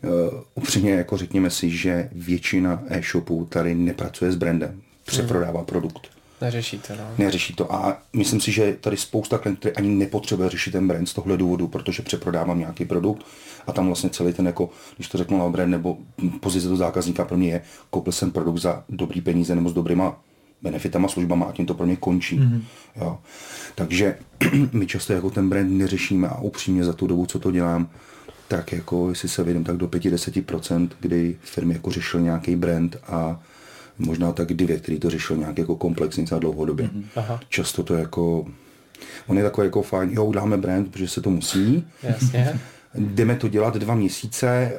uh, 0.03 0.11
upřímně 0.55 0.91
jako 0.91 1.17
řekněme 1.17 1.51
si, 1.51 1.71
že 1.71 2.09
většina 2.13 2.83
e-shopů 2.89 3.47
tady 3.51 3.75
nepracuje 3.75 4.33
s 4.33 4.37
brandem, 4.37 4.81
přeprodává 5.05 5.59
hmm. 5.59 5.67
produkt. 5.67 6.16
Neřeší 6.41 6.79
to, 6.79 6.93
no. 6.97 7.05
Neřeší 7.19 7.55
to. 7.55 7.73
A 7.75 7.99
myslím 8.13 8.41
si, 8.41 8.53
že 8.53 8.77
tady 8.81 8.97
spousta 8.97 9.39
klientů, 9.39 9.61
který 9.61 9.77
ani 9.77 9.89
nepotřebuje 9.89 10.51
řešit 10.51 10.71
ten 10.71 10.89
brand 10.89 11.09
z 11.09 11.15
tohle 11.15 11.37
důvodu, 11.37 11.69
protože 11.69 12.03
přeprodávám 12.03 12.59
nějaký 12.59 12.85
produkt 12.85 13.27
a 13.67 13.73
tam 13.73 13.87
vlastně 13.87 14.11
celý 14.11 14.33
ten, 14.33 14.47
jako, 14.47 14.71
když 14.97 15.09
to 15.09 15.19
řeknu 15.19 15.39
na 15.39 15.49
brand 15.49 15.71
nebo 15.71 15.99
pozice 16.41 16.69
do 16.69 16.77
zákazníka 16.77 17.25
pro 17.25 17.37
mě 17.37 17.49
je, 17.49 17.63
koupil 17.91 18.13
jsem 18.13 18.31
produkt 18.31 18.59
za 18.59 18.85
dobrý 18.89 19.21
peníze 19.21 19.55
nebo 19.55 19.69
s 19.69 19.73
dobrýma 19.73 20.21
benefitama, 20.63 21.09
službama 21.09 21.47
a 21.47 21.53
tím 21.53 21.67
to 21.67 21.75
pro 21.75 21.87
mě 21.87 21.97
končí. 21.97 22.39
Mm-hmm. 22.39 22.63
Jo. 22.97 23.19
Takže 23.75 24.19
my 24.73 24.87
často 24.87 25.13
jako 25.13 25.31
ten 25.31 25.49
brand 25.49 25.71
neřešíme 25.71 26.29
a 26.29 26.41
upřímně 26.41 26.85
za 26.85 26.93
tu 26.93 27.07
dobu, 27.07 27.27
co 27.27 27.39
to 27.39 27.51
dělám, 27.51 27.89
tak 28.49 28.73
jako, 28.73 29.09
jestli 29.09 29.29
se 29.29 29.43
vidím, 29.43 29.65
tak 29.65 29.77
do 29.77 29.89
5-10%, 29.89 30.89
kdy 31.01 31.37
firmy 31.41 31.75
jako 31.75 31.91
řešil 31.91 32.21
nějaký 32.21 32.57
brand 32.57 32.97
a 33.07 33.41
možná 33.99 34.33
tak 34.33 34.53
dvě, 34.53 34.79
který 34.79 35.01
to 35.01 35.11
řešil 35.11 35.37
nějak 35.37 35.59
jako 35.59 35.77
komplexně 35.77 36.25
a 36.33 36.39
dlouhodobě. 36.39 36.87
Mm-hmm. 36.87 37.39
Často 37.49 37.83
to 37.83 37.95
jako, 37.95 38.47
on 39.27 39.39
je 39.39 39.45
takový 39.45 39.67
jako 39.67 39.83
fajn, 39.83 40.11
jo, 40.13 40.25
uděláme 40.25 40.57
brand, 40.57 40.93
protože 40.93 41.09
se 41.09 41.21
to 41.21 41.31
musí. 41.31 41.85
Jasně. 42.03 42.61
jdeme 42.99 43.37
to 43.37 43.49
dělat 43.49 43.77
dva 43.77 43.95
měsíce, 43.95 44.49
eh, 44.49 44.79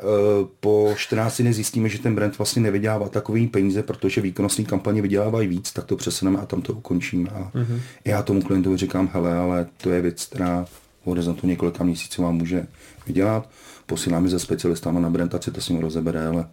po 0.59 0.93
14 0.95 1.41
dny 1.41 1.53
zjistíme, 1.53 1.89
že 1.89 1.99
ten 1.99 2.15
brand 2.15 2.37
vlastně 2.37 2.61
nevydělává 2.61 3.09
takový 3.09 3.47
peníze, 3.47 3.83
protože 3.83 4.21
výkonnostní 4.21 4.65
kampaně 4.65 5.01
vydělávají 5.01 5.47
víc, 5.47 5.71
tak 5.71 5.85
to 5.85 5.95
přesuneme 5.95 6.39
a 6.39 6.45
tam 6.45 6.61
to 6.61 6.73
ukončíme. 6.73 7.29
A 7.29 7.51
mm-hmm. 7.55 7.79
já 8.05 8.23
tomu 8.23 8.41
klientovi 8.41 8.77
říkám, 8.77 9.09
hele, 9.13 9.37
ale 9.37 9.67
to 9.77 9.89
je 9.91 10.01
věc, 10.01 10.25
která 10.25 10.65
v 10.65 10.81
horizontu 11.03 11.47
několika 11.47 11.83
měsíců 11.83 12.23
vám 12.23 12.35
může 12.35 12.67
vydělat. 13.07 13.49
Posíláme 13.85 14.29
za 14.29 14.39
specialistama 14.39 14.99
na 14.99 15.09
brand, 15.09 15.35
ať 15.35 15.49
to 15.51 15.61
s 15.61 15.69
ním 15.69 15.79
rozebere, 15.79 16.27
ale 16.27 16.47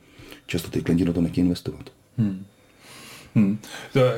často 0.46 0.70
ty 0.70 0.82
klienti 0.82 1.04
do 1.04 1.12
toho 1.12 1.22
nechtějí 1.22 1.44
investovat. 1.44 1.90
Hmm. 2.18 2.44
Hmm. 3.34 3.58
To 3.92 3.98
je 3.98 4.12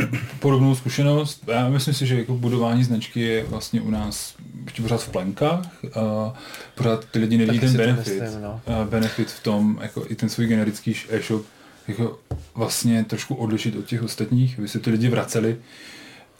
eh, 0.00 0.06
podobnou 0.40 0.74
zkušenost. 0.74 1.44
Já 1.46 1.68
myslím 1.68 1.94
si, 1.94 2.06
že 2.06 2.18
jako 2.18 2.34
budování 2.34 2.84
značky 2.84 3.20
je 3.20 3.44
vlastně 3.44 3.80
u 3.80 3.90
nás 3.90 4.34
ještě 4.64 4.82
pořád 4.82 5.02
v 5.02 5.08
plenkách. 5.08 5.84
A 5.94 6.34
pořád 6.74 7.04
ty 7.04 7.18
lidi 7.18 7.38
nevidí 7.38 7.58
ten 7.58 7.76
benefit. 7.76 8.22
Myslím, 8.22 8.42
no. 8.42 8.60
benefit 8.90 9.30
v 9.30 9.42
tom, 9.42 9.78
jako 9.82 10.04
i 10.08 10.14
ten 10.14 10.28
svůj 10.28 10.46
generický 10.46 10.96
e-shop, 11.10 11.46
jako 11.88 12.18
vlastně 12.54 13.04
trošku 13.04 13.34
odlišit 13.34 13.76
od 13.76 13.84
těch 13.84 14.02
ostatních, 14.02 14.58
aby 14.58 14.68
se 14.68 14.78
ty 14.78 14.90
lidi 14.90 15.08
vraceli 15.08 15.56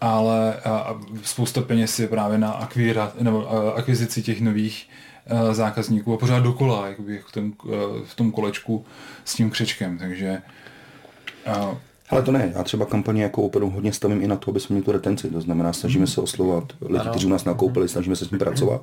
ale 0.04 0.54
a, 0.54 0.70
a 0.70 1.00
spousta 1.22 1.60
peněz 1.62 1.98
je 1.98 2.08
právě 2.08 2.38
na 2.38 2.50
akvíra, 2.50 3.12
nebo 3.20 3.52
a, 3.52 3.70
akvizici 3.70 4.22
těch 4.22 4.40
nových 4.40 4.88
a, 5.26 5.54
zákazníků 5.54 6.14
a 6.14 6.16
pořád 6.16 6.40
dokola, 6.42 6.88
jakoby 6.88 7.22
v 7.28 7.32
tom, 7.32 7.52
a, 7.62 7.66
v 8.06 8.14
tom 8.14 8.32
kolečku 8.32 8.86
s 9.24 9.34
tím 9.34 9.50
křečkem, 9.50 9.98
takže 9.98 10.42
a, 11.46 11.76
ale 12.14 12.22
to 12.22 12.32
ne, 12.32 12.52
já 12.54 12.62
třeba 12.62 12.86
kampaně 12.86 13.22
jako 13.22 13.42
opravdu 13.42 13.70
hodně 13.70 13.92
stavím 13.92 14.22
i 14.22 14.26
na 14.26 14.36
to, 14.36 14.50
aby 14.50 14.60
jsme 14.60 14.74
měli 14.74 14.84
tu 14.84 14.92
retenci. 14.92 15.30
To 15.30 15.40
znamená, 15.40 15.72
snažíme 15.72 16.06
se 16.06 16.20
oslovat 16.20 16.72
lidi, 16.80 17.08
kteří 17.10 17.26
u 17.26 17.28
nás 17.28 17.44
nakoupili, 17.44 17.88
snažíme 17.88 18.16
se 18.16 18.24
s 18.24 18.30
nimi 18.30 18.38
pracovat. 18.38 18.82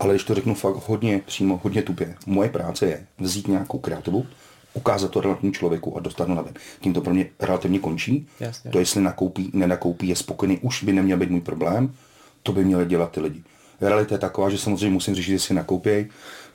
Ale 0.00 0.14
když 0.14 0.24
to 0.24 0.34
řeknu 0.34 0.54
fakt 0.54 0.88
hodně 0.88 1.22
přímo, 1.26 1.60
hodně 1.62 1.82
tupě, 1.82 2.14
moje 2.26 2.48
práce 2.48 2.86
je 2.86 3.06
vzít 3.18 3.48
nějakou 3.48 3.78
kreativu, 3.78 4.26
ukázat 4.74 5.10
to 5.10 5.20
relativnímu 5.20 5.52
člověku 5.52 5.96
a 5.96 6.00
dostat 6.00 6.28
ho 6.28 6.34
na 6.34 6.42
web. 6.42 6.58
Tím 6.80 6.92
to 6.92 7.00
pro 7.00 7.14
mě 7.14 7.26
relativně 7.40 7.78
končí. 7.78 8.26
Jasně. 8.40 8.70
To, 8.70 8.78
jestli 8.78 9.00
nakoupí, 9.00 9.50
nenakoupí, 9.52 10.08
je 10.08 10.16
spokojený, 10.16 10.58
už 10.58 10.84
by 10.84 10.92
neměl 10.92 11.18
být 11.18 11.30
můj 11.30 11.40
problém, 11.40 11.94
to 12.42 12.52
by 12.52 12.64
měli 12.64 12.86
dělat 12.86 13.10
ty 13.10 13.20
lidi. 13.20 13.42
Realita 13.88 14.14
je 14.14 14.18
taková, 14.18 14.50
že 14.50 14.58
samozřejmě 14.58 14.90
musím 14.90 15.14
řešit, 15.14 15.32
jestli 15.32 15.54
nakoupí, 15.54 16.06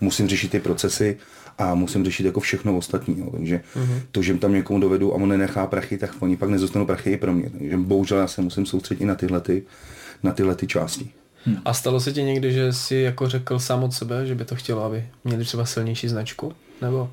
musím 0.01 0.27
řešit 0.27 0.51
ty 0.51 0.59
procesy 0.59 1.17
a 1.57 1.75
musím 1.75 2.05
řešit 2.05 2.25
jako 2.25 2.39
všechno 2.39 2.77
ostatní. 2.77 3.19
Jo. 3.19 3.29
Takže 3.31 3.61
mm-hmm. 3.75 4.01
to, 4.11 4.21
že 4.21 4.33
tam 4.33 4.53
někomu 4.53 4.79
dovedu 4.79 5.13
a 5.13 5.15
on 5.15 5.29
nenechá 5.29 5.67
prachy, 5.67 5.97
tak 5.97 6.11
oni 6.19 6.37
pak 6.37 6.49
nezostanou 6.49 6.85
prachy 6.85 7.11
i 7.11 7.17
pro 7.17 7.33
mě. 7.33 7.49
Takže 7.49 7.77
bohužel 7.77 8.17
já 8.17 8.27
se 8.27 8.41
musím 8.41 8.65
soustředit 8.65 9.03
i 9.03 9.05
na 9.05 9.15
tyhle, 9.15 9.41
ty, 9.41 9.63
na 10.23 10.31
tyhle 10.31 10.55
ty 10.55 10.67
části. 10.67 11.09
Hmm. 11.45 11.57
A 11.65 11.73
stalo 11.73 11.99
se 11.99 12.13
ti 12.13 12.23
někdy, 12.23 12.53
že 12.53 12.73
jsi 12.73 12.95
jako 12.95 13.29
řekl 13.29 13.59
sám 13.59 13.83
od 13.83 13.93
sebe, 13.93 14.25
že 14.25 14.35
by 14.35 14.45
to 14.45 14.55
chtělo, 14.55 14.83
aby 14.83 15.05
měli 15.23 15.45
třeba 15.45 15.65
silnější 15.65 16.07
značku? 16.07 16.53
Nebo 16.81 17.09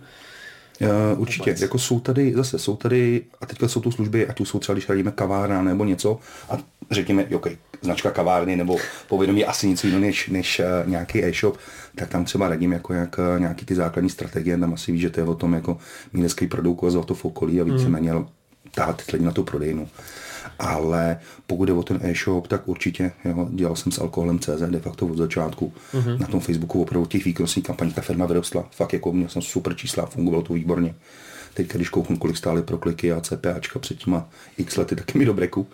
Uh, 0.80 1.20
určitě, 1.20 1.50
Vůbec. 1.50 1.60
jako 1.60 1.78
jsou 1.78 2.00
tady, 2.00 2.32
zase 2.36 2.58
jsou 2.58 2.76
tady, 2.76 3.22
a 3.40 3.46
teďka 3.46 3.68
jsou 3.68 3.80
tu 3.80 3.90
služby, 3.90 4.26
ať 4.26 4.40
už 4.40 4.48
jsou 4.48 4.58
třeba, 4.58 4.74
když 4.74 4.88
radíme 4.88 5.10
kavárna 5.10 5.62
nebo 5.62 5.84
něco, 5.84 6.18
a 6.50 6.58
řekněme, 6.90 7.26
OK, 7.34 7.46
značka 7.84 8.10
kavárny 8.10 8.56
nebo 8.56 8.76
povědomí 9.08 9.44
asi 9.44 9.68
nic 9.68 9.84
jiného 9.84 10.00
než, 10.00 10.28
než 10.28 10.60
uh, 10.60 10.90
nějaký 10.90 11.24
e-shop, 11.24 11.58
tak 11.94 12.08
tam 12.08 12.24
třeba 12.24 12.48
radím 12.48 12.72
jako 12.72 12.92
jak, 12.94 13.18
uh, 13.18 13.40
nějaký 13.40 13.66
ty 13.66 13.74
základní 13.74 14.10
strategie, 14.10 14.58
tam 14.58 14.74
asi 14.74 14.92
víš, 14.92 15.00
že 15.00 15.10
to 15.10 15.20
je 15.20 15.26
o 15.26 15.34
tom 15.34 15.54
jako 15.54 15.78
mít 16.12 16.22
hezký 16.22 16.46
produkt 16.46 16.84
a 16.84 17.02
to 17.02 17.14
v 17.14 17.24
okolí 17.24 17.60
a 17.60 17.64
víceméně 17.64 18.12
mm. 18.12 18.26
tát 18.74 19.02
lidi 19.12 19.24
na 19.24 19.32
tu 19.32 19.44
prodejnu 19.44 19.88
ale 20.58 21.20
pokud 21.46 21.68
je 21.68 21.74
o 21.74 21.82
ten 21.82 22.00
e-shop, 22.02 22.46
tak 22.46 22.68
určitě 22.68 23.12
jo, 23.24 23.48
dělal 23.50 23.76
jsem 23.76 23.92
s 23.92 23.98
alkoholem 23.98 24.38
CZ 24.38 24.62
de 24.70 24.80
facto 24.80 25.06
od 25.06 25.18
začátku. 25.18 25.72
Uh-huh. 25.92 26.18
Na 26.18 26.26
tom 26.26 26.40
Facebooku 26.40 26.82
opravdu 26.82 27.06
těch 27.06 27.24
výkonnostních 27.24 27.66
kampaní 27.66 27.92
ta 27.92 28.00
firma 28.00 28.26
vyrostla. 28.26 28.68
Fakt 28.70 28.92
jako 28.92 29.12
měl 29.12 29.28
jsem 29.28 29.42
super 29.42 29.74
čísla, 29.74 30.06
fungovalo 30.06 30.42
to 30.42 30.52
výborně. 30.52 30.94
Teď, 31.54 31.72
když 31.72 31.88
kouknu, 31.88 32.18
kolik 32.18 32.36
stály 32.36 32.62
pro 32.62 32.78
kliky 32.78 33.12
a 33.12 33.20
CPAčka 33.20 33.78
před 33.78 33.98
těma 33.98 34.28
x 34.58 34.76
lety, 34.76 34.96
taky 34.96 35.18
mi 35.18 35.24
do 35.24 35.34
breku. 35.34 35.66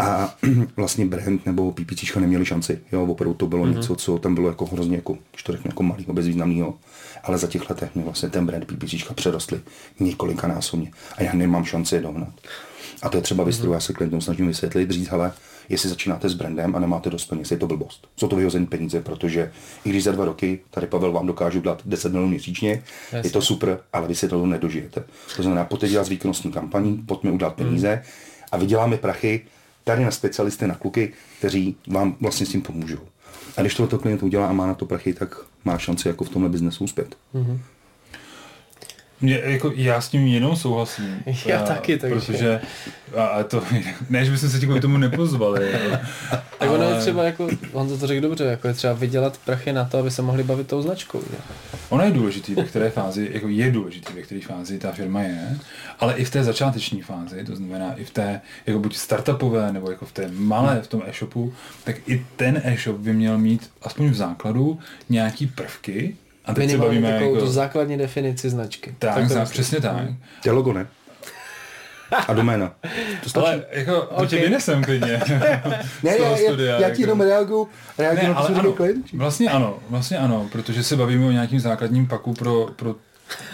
A 0.00 0.34
vlastně 0.76 1.06
brand 1.06 1.46
nebo 1.46 1.72
PPC 1.72 2.14
neměli 2.14 2.46
šanci. 2.46 2.80
Jo, 2.92 3.06
opravdu 3.06 3.34
to 3.34 3.46
bylo 3.46 3.64
uh-huh. 3.64 3.76
něco, 3.76 3.96
co 3.96 4.18
tam 4.18 4.34
bylo 4.34 4.48
jako 4.48 4.66
hrozně, 4.66 4.96
jako, 4.96 5.18
když 5.30 5.42
to 5.42 5.52
řeknu, 5.52 5.68
jako 5.68 5.82
malýho, 5.82 6.12
bezvýznamného. 6.12 6.74
Ale 7.22 7.38
za 7.38 7.46
těch 7.46 7.70
letech 7.70 7.94
mě 7.94 8.04
vlastně 8.04 8.28
ten 8.28 8.46
brand 8.46 8.64
PPC 8.64 8.94
přerostly 9.14 9.60
několika 10.00 10.48
násobně. 10.48 10.90
A 11.16 11.22
já 11.22 11.32
nemám 11.32 11.64
šanci 11.64 11.94
je 11.94 12.00
dohnat. 12.00 12.32
A 13.02 13.08
to 13.08 13.16
je 13.16 13.22
třeba 13.22 13.44
věc, 13.44 13.56
kterou 13.56 13.72
já 13.72 13.80
se 13.80 13.92
klientům 13.92 14.20
snažím 14.20 14.46
vysvětlit, 14.46 14.90
říct, 14.90 15.12
ale 15.12 15.32
jestli 15.68 15.88
začínáte 15.88 16.28
s 16.28 16.34
brandem 16.34 16.76
a 16.76 16.78
nemáte 16.78 17.10
dost 17.10 17.26
peněz, 17.26 17.50
je 17.50 17.56
to 17.56 17.66
blbost. 17.66 18.08
Jsou 18.16 18.28
to 18.28 18.36
vyhozené 18.36 18.66
peníze, 18.66 19.00
protože 19.00 19.52
i 19.84 19.90
když 19.90 20.04
za 20.04 20.12
dva 20.12 20.24
roky 20.24 20.60
tady 20.70 20.86
Pavel 20.86 21.12
vám 21.12 21.26
dokážu 21.26 21.60
dát 21.60 21.82
10 21.84 22.12
milionů 22.12 22.30
měsíčně, 22.30 22.82
Jasně. 23.12 23.28
je 23.28 23.32
to 23.32 23.42
super, 23.42 23.78
ale 23.92 24.08
vy 24.08 24.14
si 24.14 24.28
to 24.28 24.46
nedožijete. 24.46 25.04
To 25.36 25.42
znamená, 25.42 25.64
pojďte 25.64 25.88
dělat 25.88 26.04
s 26.04 26.08
výkonnostní 26.08 26.52
kampaní, 26.52 26.96
pojďme 27.06 27.30
udělat 27.30 27.54
peníze 27.54 27.88
hmm. 27.88 28.02
a 28.52 28.56
vyděláme 28.56 28.96
prachy 28.96 29.40
tady 29.84 30.04
na 30.04 30.10
specialisty, 30.10 30.66
na 30.66 30.74
kluky, 30.74 31.12
kteří 31.38 31.76
vám 31.86 32.16
vlastně 32.20 32.46
s 32.46 32.48
tím 32.48 32.62
pomůžou. 32.62 32.98
A 33.56 33.60
když 33.60 33.74
tohle 33.74 33.98
klient 33.98 34.22
udělá 34.22 34.48
a 34.48 34.52
má 34.52 34.66
na 34.66 34.74
to 34.74 34.86
prachy, 34.86 35.14
tak 35.14 35.36
má 35.64 35.78
šanci 35.78 36.08
jako 36.08 36.24
v 36.24 36.28
tomhle 36.28 36.50
biznesu 36.50 36.84
uspět. 36.84 37.16
Mm-hmm. 37.34 37.58
Mě, 39.20 39.40
jako, 39.44 39.72
já 39.74 40.00
s 40.00 40.08
tím 40.08 40.26
jenom 40.26 40.56
souhlasím. 40.56 41.22
Já 41.46 41.60
a, 41.60 41.66
taky, 41.66 41.98
takže. 41.98 42.14
Protože, 42.14 42.60
a, 43.16 43.24
a 43.24 43.42
to, 43.42 43.62
ne, 44.10 44.24
že 44.24 44.30
bychom 44.30 44.48
se 44.48 44.60
kvůli 44.60 44.80
tomu 44.80 44.96
nepozvali. 44.96 45.72
Tak 46.58 46.70
ono 46.70 46.90
je 46.90 47.00
třeba, 47.00 47.24
jako, 47.24 47.48
on 47.72 47.88
to, 47.88 47.98
to 47.98 48.06
řekl 48.06 48.20
dobře, 48.20 48.44
jako 48.44 48.68
je 48.68 48.74
třeba 48.74 48.92
vydělat 48.92 49.38
prachy 49.44 49.72
na 49.72 49.84
to, 49.84 49.98
aby 49.98 50.10
se 50.10 50.22
mohli 50.22 50.42
bavit 50.42 50.66
tou 50.66 50.82
značkou. 50.82 51.20
Že? 51.30 51.36
Ono 51.88 52.04
je 52.04 52.10
důležitý, 52.10 52.54
ve 52.54 52.64
které 52.64 52.90
fázi, 52.90 53.30
jako 53.32 53.48
je 53.48 53.70
důležitý, 53.70 54.12
ve 54.12 54.22
které 54.22 54.40
fázi 54.40 54.78
ta 54.78 54.92
firma 54.92 55.22
je, 55.22 55.58
ale 56.00 56.14
i 56.14 56.24
v 56.24 56.30
té 56.30 56.44
začáteční 56.44 57.02
fázi, 57.02 57.44
to 57.44 57.56
znamená 57.56 57.94
i 57.94 58.04
v 58.04 58.10
té, 58.10 58.40
jako 58.66 58.78
buď 58.78 58.96
startupové, 58.96 59.72
nebo 59.72 59.90
jako 59.90 60.06
v 60.06 60.12
té 60.12 60.30
malé, 60.32 60.80
v 60.82 60.86
tom 60.86 61.02
e-shopu, 61.06 61.52
tak 61.84 61.96
i 62.08 62.26
ten 62.36 62.62
e-shop 62.64 62.96
by 62.96 63.12
měl 63.12 63.38
mít 63.38 63.70
aspoň 63.82 64.10
v 64.10 64.14
základu 64.14 64.78
nějaký 65.08 65.46
prvky, 65.46 66.16
a 66.50 66.54
teď 66.54 66.70
se 66.70 66.78
bavíme 66.78 67.10
jako... 67.10 67.40
tu 67.40 67.46
základní 67.46 67.98
definici 67.98 68.50
značky. 68.50 68.94
Tak, 68.98 69.14
tak, 69.14 69.28
tak 69.32 69.50
přesně 69.50 69.80
tak. 69.80 70.06
To 70.42 70.48
je 70.48 70.52
logo, 70.52 70.72
ne? 70.72 70.86
A 72.28 72.34
doména. 72.34 72.72
To 73.22 73.30
stačí. 73.30 73.46
Ale 73.46 73.64
jako, 73.70 74.02
okay. 74.02 74.26
tě 74.26 74.36
vynesem 74.36 74.84
klidně. 74.84 75.20
ne, 76.02 76.18
já, 76.18 76.36
studia, 76.36 76.74
já, 76.74 76.88
já 76.88 76.94
ti 76.94 77.02
jenom 77.02 77.20
reaguju, 77.20 77.68
reaguju 77.98 78.28
ne, 78.28 78.34
na 78.34 78.42
to, 78.42 78.60
ano, 78.60 78.74
Vlastně 79.14 79.50
ano, 79.50 79.78
vlastně 79.90 80.18
ano, 80.18 80.48
protože 80.52 80.82
se 80.82 80.96
bavíme 80.96 81.26
o 81.26 81.30
nějakým 81.30 81.60
základním 81.60 82.06
paku 82.06 82.34
pro, 82.34 82.68
pro 82.76 82.94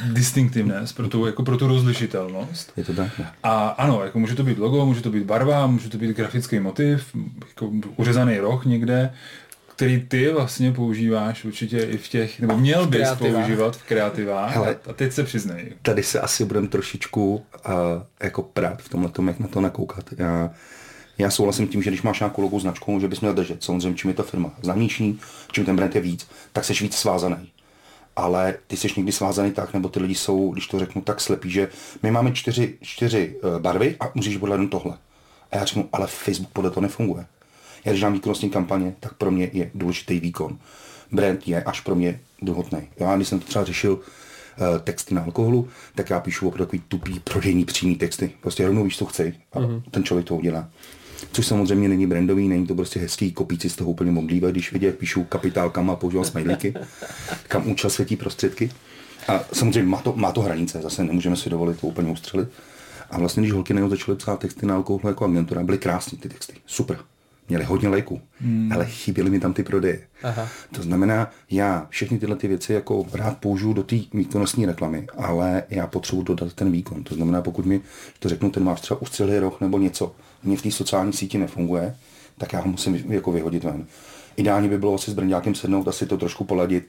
distinctiveness, 0.05 0.93
pro 0.93 1.09
tu, 1.09 1.27
jako 1.27 1.43
pro 1.43 1.57
tu 1.57 1.67
rozlišitelnost. 1.67 2.73
Je 2.77 2.85
to 2.85 2.95
tak? 2.95 3.19
Ne? 3.19 3.33
A 3.43 3.69
ano, 3.69 4.05
jako 4.05 4.19
může 4.19 4.35
to 4.35 4.43
být 4.43 4.59
logo, 4.59 4.87
může 4.87 5.03
to 5.03 5.11
být 5.11 5.25
barva, 5.25 5.67
může 5.67 5.91
to 5.91 5.99
být 5.99 6.17
grafický 6.17 6.61
motiv, 6.61 7.17
jako 7.49 7.71
uřezaný 7.97 8.39
roh 8.39 8.65
někde, 8.65 9.13
který 9.77 10.01
ty 10.01 10.33
vlastně 10.33 10.73
používáš 10.73 11.45
určitě 11.45 11.79
i 11.79 11.97
v 11.97 12.09
těch, 12.09 12.41
nebo 12.41 12.59
měl 12.59 12.87
bys 12.87 13.09
používat 13.19 13.77
v 13.77 13.83
kreativách 13.83 14.55
Hele, 14.55 14.77
a 14.91 14.93
teď 14.93 15.13
se 15.13 15.25
přiznej. 15.25 15.73
Tady 15.83 16.03
se 16.03 16.21
asi 16.21 16.45
budeme 16.45 16.69
trošičku 16.69 17.35
uh, 17.35 17.73
jako 18.23 18.43
prát 18.43 18.83
v 18.83 18.89
tomhle 18.89 19.11
tom, 19.11 19.29
jak 19.29 19.39
na 19.39 19.49
to 19.49 19.61
nakoukat. 19.61 20.05
Já, 20.19 20.51
já 21.19 21.31
souhlasím 21.31 21.69
tím, 21.69 21.83
že 21.83 21.91
když 21.91 22.03
máš 22.03 22.21
nějakou 22.21 22.43
logo 22.43 22.61
značku, 22.61 23.01
že 23.01 23.09
bys 23.09 23.21
měl 23.21 23.35
držet. 23.35 23.65
Samozřejmě, 23.65 23.99
čím 23.99 24.11
je 24.11 24.15
ta 24.15 24.23
firma 24.23 24.53
známější, 24.63 25.21
čím 25.53 25.65
ten 25.65 25.77
brand 25.77 25.95
je 25.95 26.01
víc, 26.01 26.29
tak 26.53 26.65
jsi 26.65 26.73
víc 26.73 26.95
svázaný. 26.97 27.53
Ale 28.17 28.55
ty 28.67 28.77
jsi 28.77 28.89
někdy 28.97 29.13
svázaný 29.13 29.51
tak, 29.51 29.75
nebo 29.75 29.89
ty 29.89 30.01
lidi 30.01 30.15
jsou, 30.15 30.53
když 30.53 30.67
to 30.67 30.79
řeknu, 30.79 31.03
tak 31.03 31.21
slepí, 31.21 31.51
že 31.51 31.69
my 32.03 32.11
máme 32.11 32.33
čtyři, 32.33 32.75
čtyři 32.81 33.37
uh, 33.43 33.59
barvy 33.59 33.97
a 34.01 34.11
musíš 34.15 34.37
podle 34.37 34.67
tohle. 34.67 34.99
A 35.53 35.57
já 35.57 35.65
řeknu, 35.65 35.89
ale 35.93 36.07
Facebook 36.07 36.53
podle 36.53 36.71
toho 36.71 36.83
nefunguje. 36.83 37.27
Já 37.87 37.93
když 37.93 38.03
dám 38.03 38.13
výkonnostní 38.13 38.51
kampaně, 38.51 38.95
tak 39.01 39.15
pro 39.15 39.31
mě 39.31 39.51
je 39.53 39.71
důležitý 39.75 40.21
výkon. 40.21 40.59
Brand 41.13 41.49
je 41.49 41.63
až 41.63 41.81
pro 41.81 41.95
mě 41.95 42.21
druhotný. 42.43 42.79
Já 42.99 43.17
když 43.17 43.29
jsem 43.29 43.41
to 43.41 43.47
třeba 43.47 43.65
řešil 43.65 43.93
uh, 43.93 44.79
texty 44.79 45.15
na 45.15 45.23
alkoholu, 45.23 45.69
tak 45.95 46.11
já 46.11 46.21
píšu 46.21 46.49
opravdu 46.49 46.65
takový 46.65 46.83
tupý 46.89 47.21
prodejní 47.21 47.65
přímý 47.65 47.97
texty. 47.97 48.33
Prostě 48.41 48.67
rovnou 48.67 48.85
víš, 48.85 48.99
co 48.99 49.05
chci 49.05 49.35
a 49.53 49.59
mm-hmm. 49.59 49.83
ten 49.91 50.05
člověk 50.05 50.27
to 50.27 50.37
udělá. 50.37 50.69
Což 51.33 51.47
samozřejmě 51.47 51.89
není 51.89 52.07
brandový, 52.07 52.49
není 52.49 52.67
to 52.67 52.75
prostě 52.75 53.01
hezký, 53.01 53.33
kopíci 53.33 53.71
z 53.71 53.77
toho 53.77 53.91
úplně 53.91 54.11
modlívají, 54.11 54.53
když 54.53 54.73
vidí, 54.73 54.91
píšu 54.91 55.25
kapitálkama 55.25 55.93
a 55.93 55.97
používám 55.97 56.25
smajlíky, 56.25 56.75
kam 57.49 57.71
účel 57.71 57.91
světí 57.91 58.17
prostředky. 58.17 58.71
A 59.29 59.45
samozřejmě 59.53 59.91
má 59.91 60.01
to, 60.01 60.13
má 60.17 60.33
to 60.33 60.41
hranice, 60.41 60.83
zase 60.83 61.05
nemůžeme 61.05 61.37
si 61.37 61.51
dovolit 61.51 61.81
to 61.81 61.87
úplně 61.87 62.11
ustřelit. 62.11 62.49
A 63.11 63.19
vlastně, 63.19 63.43
když 63.43 63.53
holky 63.53 63.75
začaly 63.89 64.17
psát 64.17 64.41
texty 64.41 64.67
na 64.67 64.75
alkohol 64.75 65.01
jako 65.05 65.25
agentura, 65.25 65.63
byly 65.63 65.79
krásné 65.79 66.19
ty 66.19 66.29
texty, 66.29 66.55
super 66.67 66.99
měli 67.49 67.65
hodně 67.65 67.89
léku, 67.89 68.21
hmm. 68.41 68.73
ale 68.73 68.87
chyběly 68.87 69.31
mi 69.31 69.41
tam 69.41 69.53
ty 69.53 69.63
prodeje. 69.63 70.01
Aha. 70.23 70.49
To 70.75 70.83
znamená, 70.83 71.31
já 71.51 71.87
všechny 71.91 72.19
tyhle 72.19 72.37
ty 72.37 72.49
věci 72.49 72.73
jako 72.73 73.07
rád 73.13 73.39
použiju 73.39 73.73
do 73.73 73.83
té 73.83 73.97
výkonnostní 74.15 74.67
reklamy, 74.67 75.07
ale 75.17 75.63
já 75.71 75.87
potřebuji 75.87 76.23
dodat 76.23 76.53
ten 76.53 76.73
výkon. 76.73 77.05
To 77.05 77.15
znamená, 77.15 77.43
pokud 77.43 77.67
mi 77.67 77.81
to 78.19 78.29
řeknu, 78.29 78.51
ten 78.51 78.65
máš 78.65 78.81
třeba 78.81 79.03
ustřelý 79.03 79.39
roh 79.39 79.61
nebo 79.61 79.79
něco, 79.79 80.15
mě 80.43 80.57
v 80.57 80.63
té 80.63 80.71
sociální 80.71 81.13
síti 81.13 81.39
nefunguje, 81.39 81.97
tak 82.39 82.53
já 82.53 82.61
ho 82.61 82.71
musím 82.71 83.13
jako 83.13 83.33
vyhodit 83.33 83.65
ven. 83.65 83.87
Ideálně 84.37 84.69
by 84.69 84.79
bylo 84.79 84.95
asi 84.95 85.11
s 85.11 85.15
brňákem 85.15 85.55
sednout, 85.55 85.89
asi 85.89 86.07
to 86.07 86.17
trošku 86.17 86.45
poladit, 86.45 86.89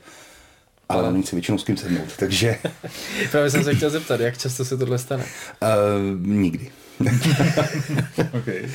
ale 0.89 1.12
není 1.12 1.24
si 1.24 1.36
většinou 1.36 1.58
s 1.58 1.63
kým 1.63 1.77
sednout, 1.77 2.17
takže... 2.20 2.58
Právě 3.32 3.50
jsem 3.50 3.63
se 3.63 3.75
chtěl 3.75 3.89
zeptat, 3.89 4.20
jak 4.20 4.38
často 4.38 4.65
se 4.65 4.77
tohle 4.77 4.98
stane? 4.98 5.24
Uh, 5.24 6.27
nikdy. 6.27 6.72
okay. 8.39 8.70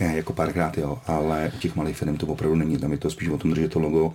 Ne, 0.00 0.16
jako 0.16 0.32
párkrát 0.32 0.78
jo, 0.78 0.98
ale 1.06 1.52
u 1.56 1.58
těch 1.58 1.76
malých 1.76 1.96
firm 1.96 2.16
to 2.16 2.26
opravdu 2.26 2.56
není, 2.56 2.78
tam 2.78 2.92
je 2.92 2.98
to 2.98 3.10
spíš 3.10 3.28
o 3.28 3.38
tom 3.38 3.50
držet 3.50 3.72
to 3.72 3.80
logo. 3.80 4.14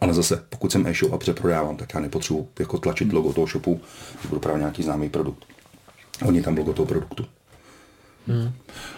Ale 0.00 0.14
zase, 0.14 0.42
pokud 0.48 0.72
jsem 0.72 0.86
e-shop 0.86 1.12
a 1.12 1.18
přeprodávám, 1.18 1.76
tak 1.76 1.94
já 1.94 2.00
nepotřebuji 2.00 2.48
jako 2.58 2.78
tlačit 2.78 3.12
logo 3.12 3.32
toho 3.32 3.46
shopu, 3.46 3.80
že 4.22 4.28
budu 4.28 4.40
právě 4.40 4.60
nějaký 4.60 4.82
známý 4.82 5.08
produkt. 5.08 5.44
Hodně 6.22 6.42
tam 6.42 6.56
logo 6.56 6.72
toho 6.72 6.86
produktu. 6.86 7.26
Hmm. 8.26 8.52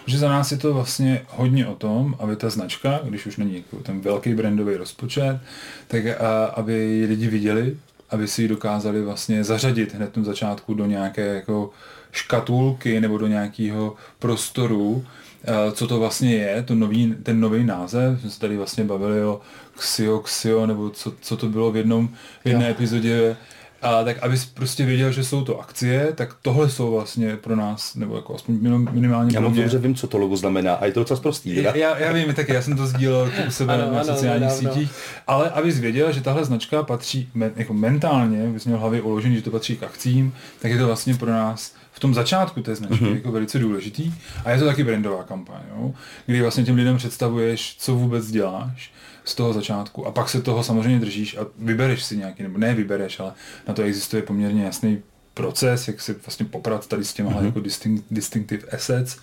Že 0.05 0.17
za 0.17 0.29
nás 0.29 0.51
je 0.51 0.57
to 0.57 0.73
vlastně 0.73 1.21
hodně 1.27 1.67
o 1.67 1.75
tom, 1.75 2.15
aby 2.19 2.35
ta 2.35 2.49
značka, 2.49 2.99
když 3.03 3.25
už 3.25 3.37
není 3.37 3.55
jako 3.55 3.77
ten 3.77 4.01
velký 4.01 4.33
brandový 4.33 4.75
rozpočet, 4.75 5.39
tak 5.87 6.05
a, 6.05 6.45
aby 6.45 7.05
lidi 7.09 7.27
viděli, 7.27 7.77
aby 8.09 8.27
si 8.27 8.41
ji 8.41 8.47
dokázali 8.47 9.01
vlastně 9.01 9.43
zařadit 9.43 9.93
hned 9.93 10.17
na 10.17 10.23
začátku 10.23 10.73
do 10.73 10.85
nějaké 10.85 11.25
jako 11.25 11.71
škatulky 12.11 13.01
nebo 13.01 13.17
do 13.17 13.27
nějakého 13.27 13.95
prostoru, 14.19 15.05
eh, 15.43 15.71
co 15.71 15.87
to 15.87 15.99
vlastně 15.99 16.35
je, 16.35 16.63
to 16.63 16.75
nový, 16.75 17.15
ten 17.23 17.39
nový 17.39 17.63
název, 17.63 18.21
jsme 18.21 18.29
se 18.29 18.39
tady 18.39 18.57
vlastně 18.57 18.83
bavili 18.83 19.23
o 19.23 19.41
Xio, 19.77 20.19
Xio, 20.19 20.65
nebo 20.65 20.89
co, 20.89 21.13
co 21.21 21.37
to 21.37 21.49
bylo 21.49 21.71
v, 21.71 21.77
jednom, 21.77 22.07
v 22.43 22.45
jedné 22.45 22.65
jo. 22.65 22.71
epizodě, 22.71 23.37
a 23.81 24.03
tak 24.03 24.17
abys 24.23 24.45
prostě 24.45 24.85
věděl, 24.85 25.11
že 25.11 25.23
jsou 25.23 25.43
to 25.43 25.59
akcie, 25.59 26.13
tak 26.15 26.35
tohle 26.41 26.69
jsou 26.69 26.91
vlastně 26.91 27.35
pro 27.35 27.55
nás, 27.55 27.95
nebo 27.95 28.15
jako 28.15 28.35
aspoň 28.35 28.55
minimálně 28.91 29.31
Já 29.33 29.41
moc 29.41 29.55
dobře 29.55 29.77
vím, 29.77 29.95
co 29.95 30.07
to 30.07 30.17
logo 30.17 30.37
znamená 30.37 30.73
a 30.73 30.85
je 30.85 30.91
to 30.91 30.99
docela 30.99 31.19
prostý. 31.19 31.55
Já, 31.55 31.75
já, 31.75 31.97
já 31.97 32.11
vím, 32.11 32.33
tak 32.33 32.49
já 32.49 32.61
jsem 32.61 32.77
to 32.77 32.87
sdílel 32.87 33.31
u 33.47 33.51
sebe 33.51 33.73
ano, 33.73 33.93
na 33.93 33.99
ano, 33.99 34.13
sociálních 34.13 34.49
ano, 34.49 34.57
sítích, 34.57 34.91
ale 35.27 35.49
abys 35.49 35.79
věděl, 35.79 36.11
že 36.11 36.21
tahle 36.21 36.45
značka 36.45 36.83
patří 36.83 37.29
jako 37.55 37.73
mentálně, 37.73 38.47
bys 38.47 38.65
měl 38.65 38.79
hlavě 38.79 39.01
uložený, 39.01 39.35
že 39.35 39.41
to 39.41 39.51
patří 39.51 39.77
k 39.77 39.83
akcím, 39.83 40.33
tak 40.59 40.71
je 40.71 40.77
to 40.77 40.85
vlastně 40.85 41.15
pro 41.15 41.31
nás 41.31 41.73
v 41.91 41.99
tom 41.99 42.13
začátku 42.13 42.61
té 42.61 42.75
značky 42.75 43.05
mm-hmm. 43.05 43.15
jako 43.15 43.31
velice 43.31 43.59
důležitý 43.59 44.13
a 44.45 44.51
je 44.51 44.59
to 44.59 44.65
taky 44.65 44.83
brandová 44.83 45.23
kampaň, 45.23 45.61
jo? 45.77 45.93
kdy 46.25 46.41
vlastně 46.41 46.63
těm 46.63 46.75
lidem 46.75 46.97
představuješ, 46.97 47.75
co 47.79 47.95
vůbec 47.95 48.31
děláš 48.31 48.91
z 49.29 49.35
toho 49.35 49.53
začátku 49.53 50.07
a 50.07 50.11
pak 50.11 50.29
se 50.29 50.41
toho 50.41 50.63
samozřejmě 50.63 50.99
držíš 50.99 51.37
a 51.37 51.45
vybereš 51.57 52.03
si 52.03 52.17
nějaký, 52.17 52.43
nebo 52.43 52.57
ne 52.57 52.73
vybereš, 52.73 53.19
ale 53.19 53.33
na 53.67 53.73
to 53.73 53.81
existuje 53.81 54.21
poměrně 54.21 54.63
jasný 54.63 55.01
proces, 55.33 55.87
jak 55.87 56.01
si 56.01 56.13
vlastně 56.13 56.45
poprat 56.45 56.87
tady 56.87 57.05
s 57.05 57.13
těma 57.13 57.31
mm-hmm. 57.31 57.45
jako 57.45 57.59
distinct, 57.59 58.03
distinctive 58.11 58.67
assets, 58.71 59.17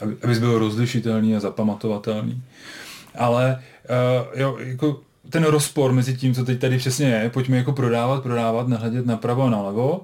aby, 0.00 0.16
abys 0.24 0.38
byl 0.38 0.58
rozlišitelný 0.58 1.36
a 1.36 1.40
zapamatovatelný. 1.40 2.42
Ale 3.14 3.62
uh, 4.30 4.40
jo, 4.40 4.56
jako 4.60 5.00
ten 5.30 5.44
rozpor 5.44 5.92
mezi 5.92 6.16
tím, 6.16 6.34
co 6.34 6.44
teď 6.44 6.60
tady 6.60 6.78
přesně 6.78 7.06
je, 7.06 7.30
pojďme 7.30 7.56
jako 7.56 7.72
prodávat, 7.72 8.22
prodávat, 8.22 8.68
nehledět 8.68 9.06
napravo 9.06 9.42
a 9.42 9.50
nalevo, 9.50 10.00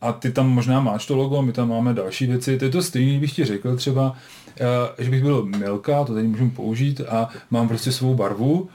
a 0.00 0.12
ty 0.12 0.32
tam 0.32 0.48
možná 0.48 0.80
máš 0.80 1.06
to 1.06 1.16
logo, 1.16 1.42
my 1.42 1.52
tam 1.52 1.68
máme 1.68 1.94
další 1.94 2.26
věci, 2.26 2.58
to 2.58 2.64
je 2.64 2.70
to 2.70 2.82
stejný, 2.82 3.18
bych 3.18 3.34
ti 3.34 3.44
řekl 3.44 3.76
třeba, 3.76 4.10
uh, 4.10 5.04
že 5.04 5.10
bych 5.10 5.22
byl 5.22 5.44
Milka, 5.44 6.04
to 6.04 6.14
teď 6.14 6.24
můžu 6.24 6.50
použít 6.50 7.00
a 7.08 7.28
mám 7.50 7.68
prostě 7.68 7.92
svou 7.92 8.14
barvu, 8.14 8.68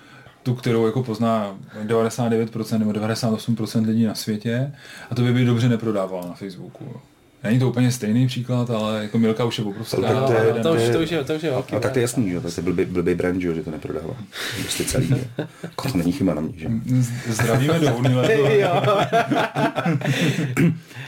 tu, 0.43 0.55
kterou 0.55 0.85
jako 0.85 1.03
pozná 1.03 1.57
99% 1.85 2.79
nebo 2.79 2.91
98% 2.91 3.85
lidí 3.85 4.05
na 4.05 4.15
světě 4.15 4.71
a 5.11 5.15
to 5.15 5.21
by 5.21 5.33
by 5.33 5.45
dobře 5.45 5.69
neprodával 5.69 6.23
na 6.27 6.33
Facebooku. 6.33 6.85
Není 7.43 7.59
to 7.59 7.69
úplně 7.69 7.91
stejný 7.91 8.27
příklad, 8.27 8.69
ale 8.69 9.03
jako 9.03 9.19
Milka 9.19 9.45
už 9.45 9.57
je 9.57 9.63
obrovská. 9.63 9.97
To, 9.97 10.27
to, 10.27 10.33
je, 10.33 10.53
to, 10.63 10.73
už, 10.73 10.81
to, 10.91 10.99
už 10.99 11.11
je, 11.11 11.23
to 11.23 11.35
už 11.35 11.43
je 11.43 11.51
velký. 11.51 11.75
A 11.75 11.79
tak 11.79 11.91
to 11.91 11.99
je 11.99 12.01
jasný, 12.01 12.31
že 12.31 12.41
to 12.41 12.47
je 12.47 12.63
blbý, 12.63 12.85
blbý 12.85 13.15
brand, 13.15 13.41
že, 13.41 13.55
že 13.55 13.63
to 13.63 13.71
neprodává. 13.71 14.15
Prostě 14.61 14.83
celý. 14.83 15.15
Jako 15.63 15.91
to 15.91 15.97
není 15.97 16.11
chyba 16.11 16.33
na 16.33 16.41
mě, 16.41 16.53
že? 16.55 16.69
Zdravíme 17.29 17.79
do 17.79 17.95
Unilever. 17.95 18.41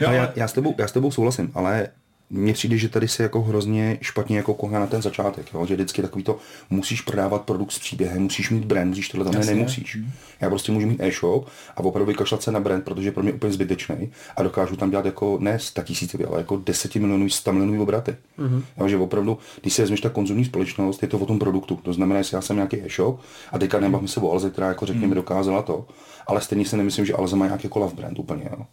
já, 0.00 0.32
já, 0.36 0.48
s 0.48 0.52
tebou, 0.52 0.74
já 0.78 0.88
s 0.88 0.92
tebou 0.92 1.10
souhlasím, 1.10 1.50
ale 1.54 1.88
mně 2.30 2.52
přijde, 2.52 2.78
že 2.78 2.88
tady 2.88 3.08
se 3.08 3.22
jako 3.22 3.42
hrozně 3.42 3.98
špatně 4.00 4.36
jako 4.36 4.54
koná 4.54 4.78
na 4.78 4.86
ten 4.86 5.02
začátek, 5.02 5.46
jo? 5.54 5.66
že 5.66 5.74
vždycky 5.74 6.02
takový 6.02 6.24
to 6.24 6.38
musíš 6.70 7.00
prodávat 7.00 7.42
produkt 7.42 7.70
s 7.70 7.78
příběhem, 7.78 8.22
musíš 8.22 8.50
mít 8.50 8.64
brand, 8.64 8.88
musíš 8.88 9.08
tohle 9.08 9.24
tam 9.32 9.46
nemusíš. 9.46 9.98
Já 10.40 10.48
prostě 10.48 10.72
můžu 10.72 10.86
mít 10.86 11.00
e-shop 11.00 11.48
a 11.76 11.80
opravdu 11.80 12.06
vykašlat 12.06 12.42
se 12.42 12.52
na 12.52 12.60
brand, 12.60 12.84
protože 12.84 13.12
pro 13.12 13.22
mě 13.22 13.32
úplně 13.32 13.52
zbytečný 13.52 14.10
a 14.36 14.42
dokážu 14.42 14.76
tam 14.76 14.90
dělat 14.90 15.06
jako 15.06 15.38
ne 15.40 15.58
100 15.58 15.82
tisíc, 15.82 16.16
ale 16.28 16.38
jako 16.38 16.56
10 16.56 16.94
milionů, 16.94 17.28
100 17.28 17.52
milionů 17.52 17.82
obraty. 17.82 18.16
Mm-hmm. 18.38 18.62
Jo, 18.78 18.88
že 18.88 18.96
opravdu, 18.96 19.38
když 19.60 19.74
si 19.74 19.82
vezmeš 19.82 20.00
ta 20.00 20.08
konzumní 20.08 20.44
společnost, 20.44 21.02
je 21.02 21.08
to 21.08 21.18
o 21.18 21.26
tom 21.26 21.38
produktu. 21.38 21.76
To 21.76 21.92
znamená, 21.92 22.22
že 22.22 22.36
já 22.36 22.40
jsem 22.40 22.56
nějaký 22.56 22.82
e-shop 22.82 23.20
a 23.52 23.58
teďka 23.58 23.80
nebavíme 23.80 24.08
se 24.08 24.20
o 24.20 24.32
Alze, 24.32 24.50
která 24.50 24.68
jako 24.68 24.86
řekněme 24.86 25.06
mm. 25.06 25.14
dokázala 25.14 25.62
to, 25.62 25.86
ale 26.26 26.40
stejně 26.40 26.64
si 26.64 26.76
nemyslím, 26.76 27.06
že 27.06 27.14
Alze 27.14 27.36
má 27.36 27.46
nějaký 27.46 27.68
kolav 27.68 27.94
brand 27.94 28.18
úplně. 28.18 28.48
Jo. 28.50 28.66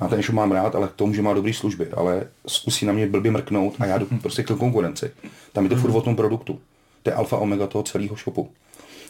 Já 0.00 0.08
ten 0.08 0.22
mám 0.32 0.52
rád, 0.52 0.74
ale 0.74 0.88
k 0.88 0.92
tomu, 0.92 1.14
že 1.14 1.22
má 1.22 1.34
dobré 1.34 1.52
služby, 1.52 1.88
ale 1.96 2.26
zkusí 2.46 2.86
na 2.86 2.92
mě 2.92 3.06
blbě 3.06 3.30
mrknout 3.30 3.74
a 3.78 3.86
já 3.86 3.98
jdu 3.98 4.06
prostě 4.22 4.42
k 4.42 4.46
konkurenci. 4.46 5.10
Tam 5.52 5.64
je 5.64 5.70
to 5.70 5.76
furt 5.76 5.90
o 5.90 6.00
tom 6.00 6.16
produktu. 6.16 6.60
To 7.02 7.10
je 7.10 7.14
alfa 7.14 7.36
omega 7.36 7.66
toho 7.66 7.82
celého 7.82 8.16
shopu. 8.16 8.50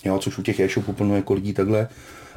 Jo, 0.04 0.18
což 0.18 0.38
u 0.38 0.42
těch 0.42 0.60
e-shopů 0.60 0.92
plno 0.92 1.16
jako 1.16 1.34
lidí 1.34 1.52
takhle 1.52 1.88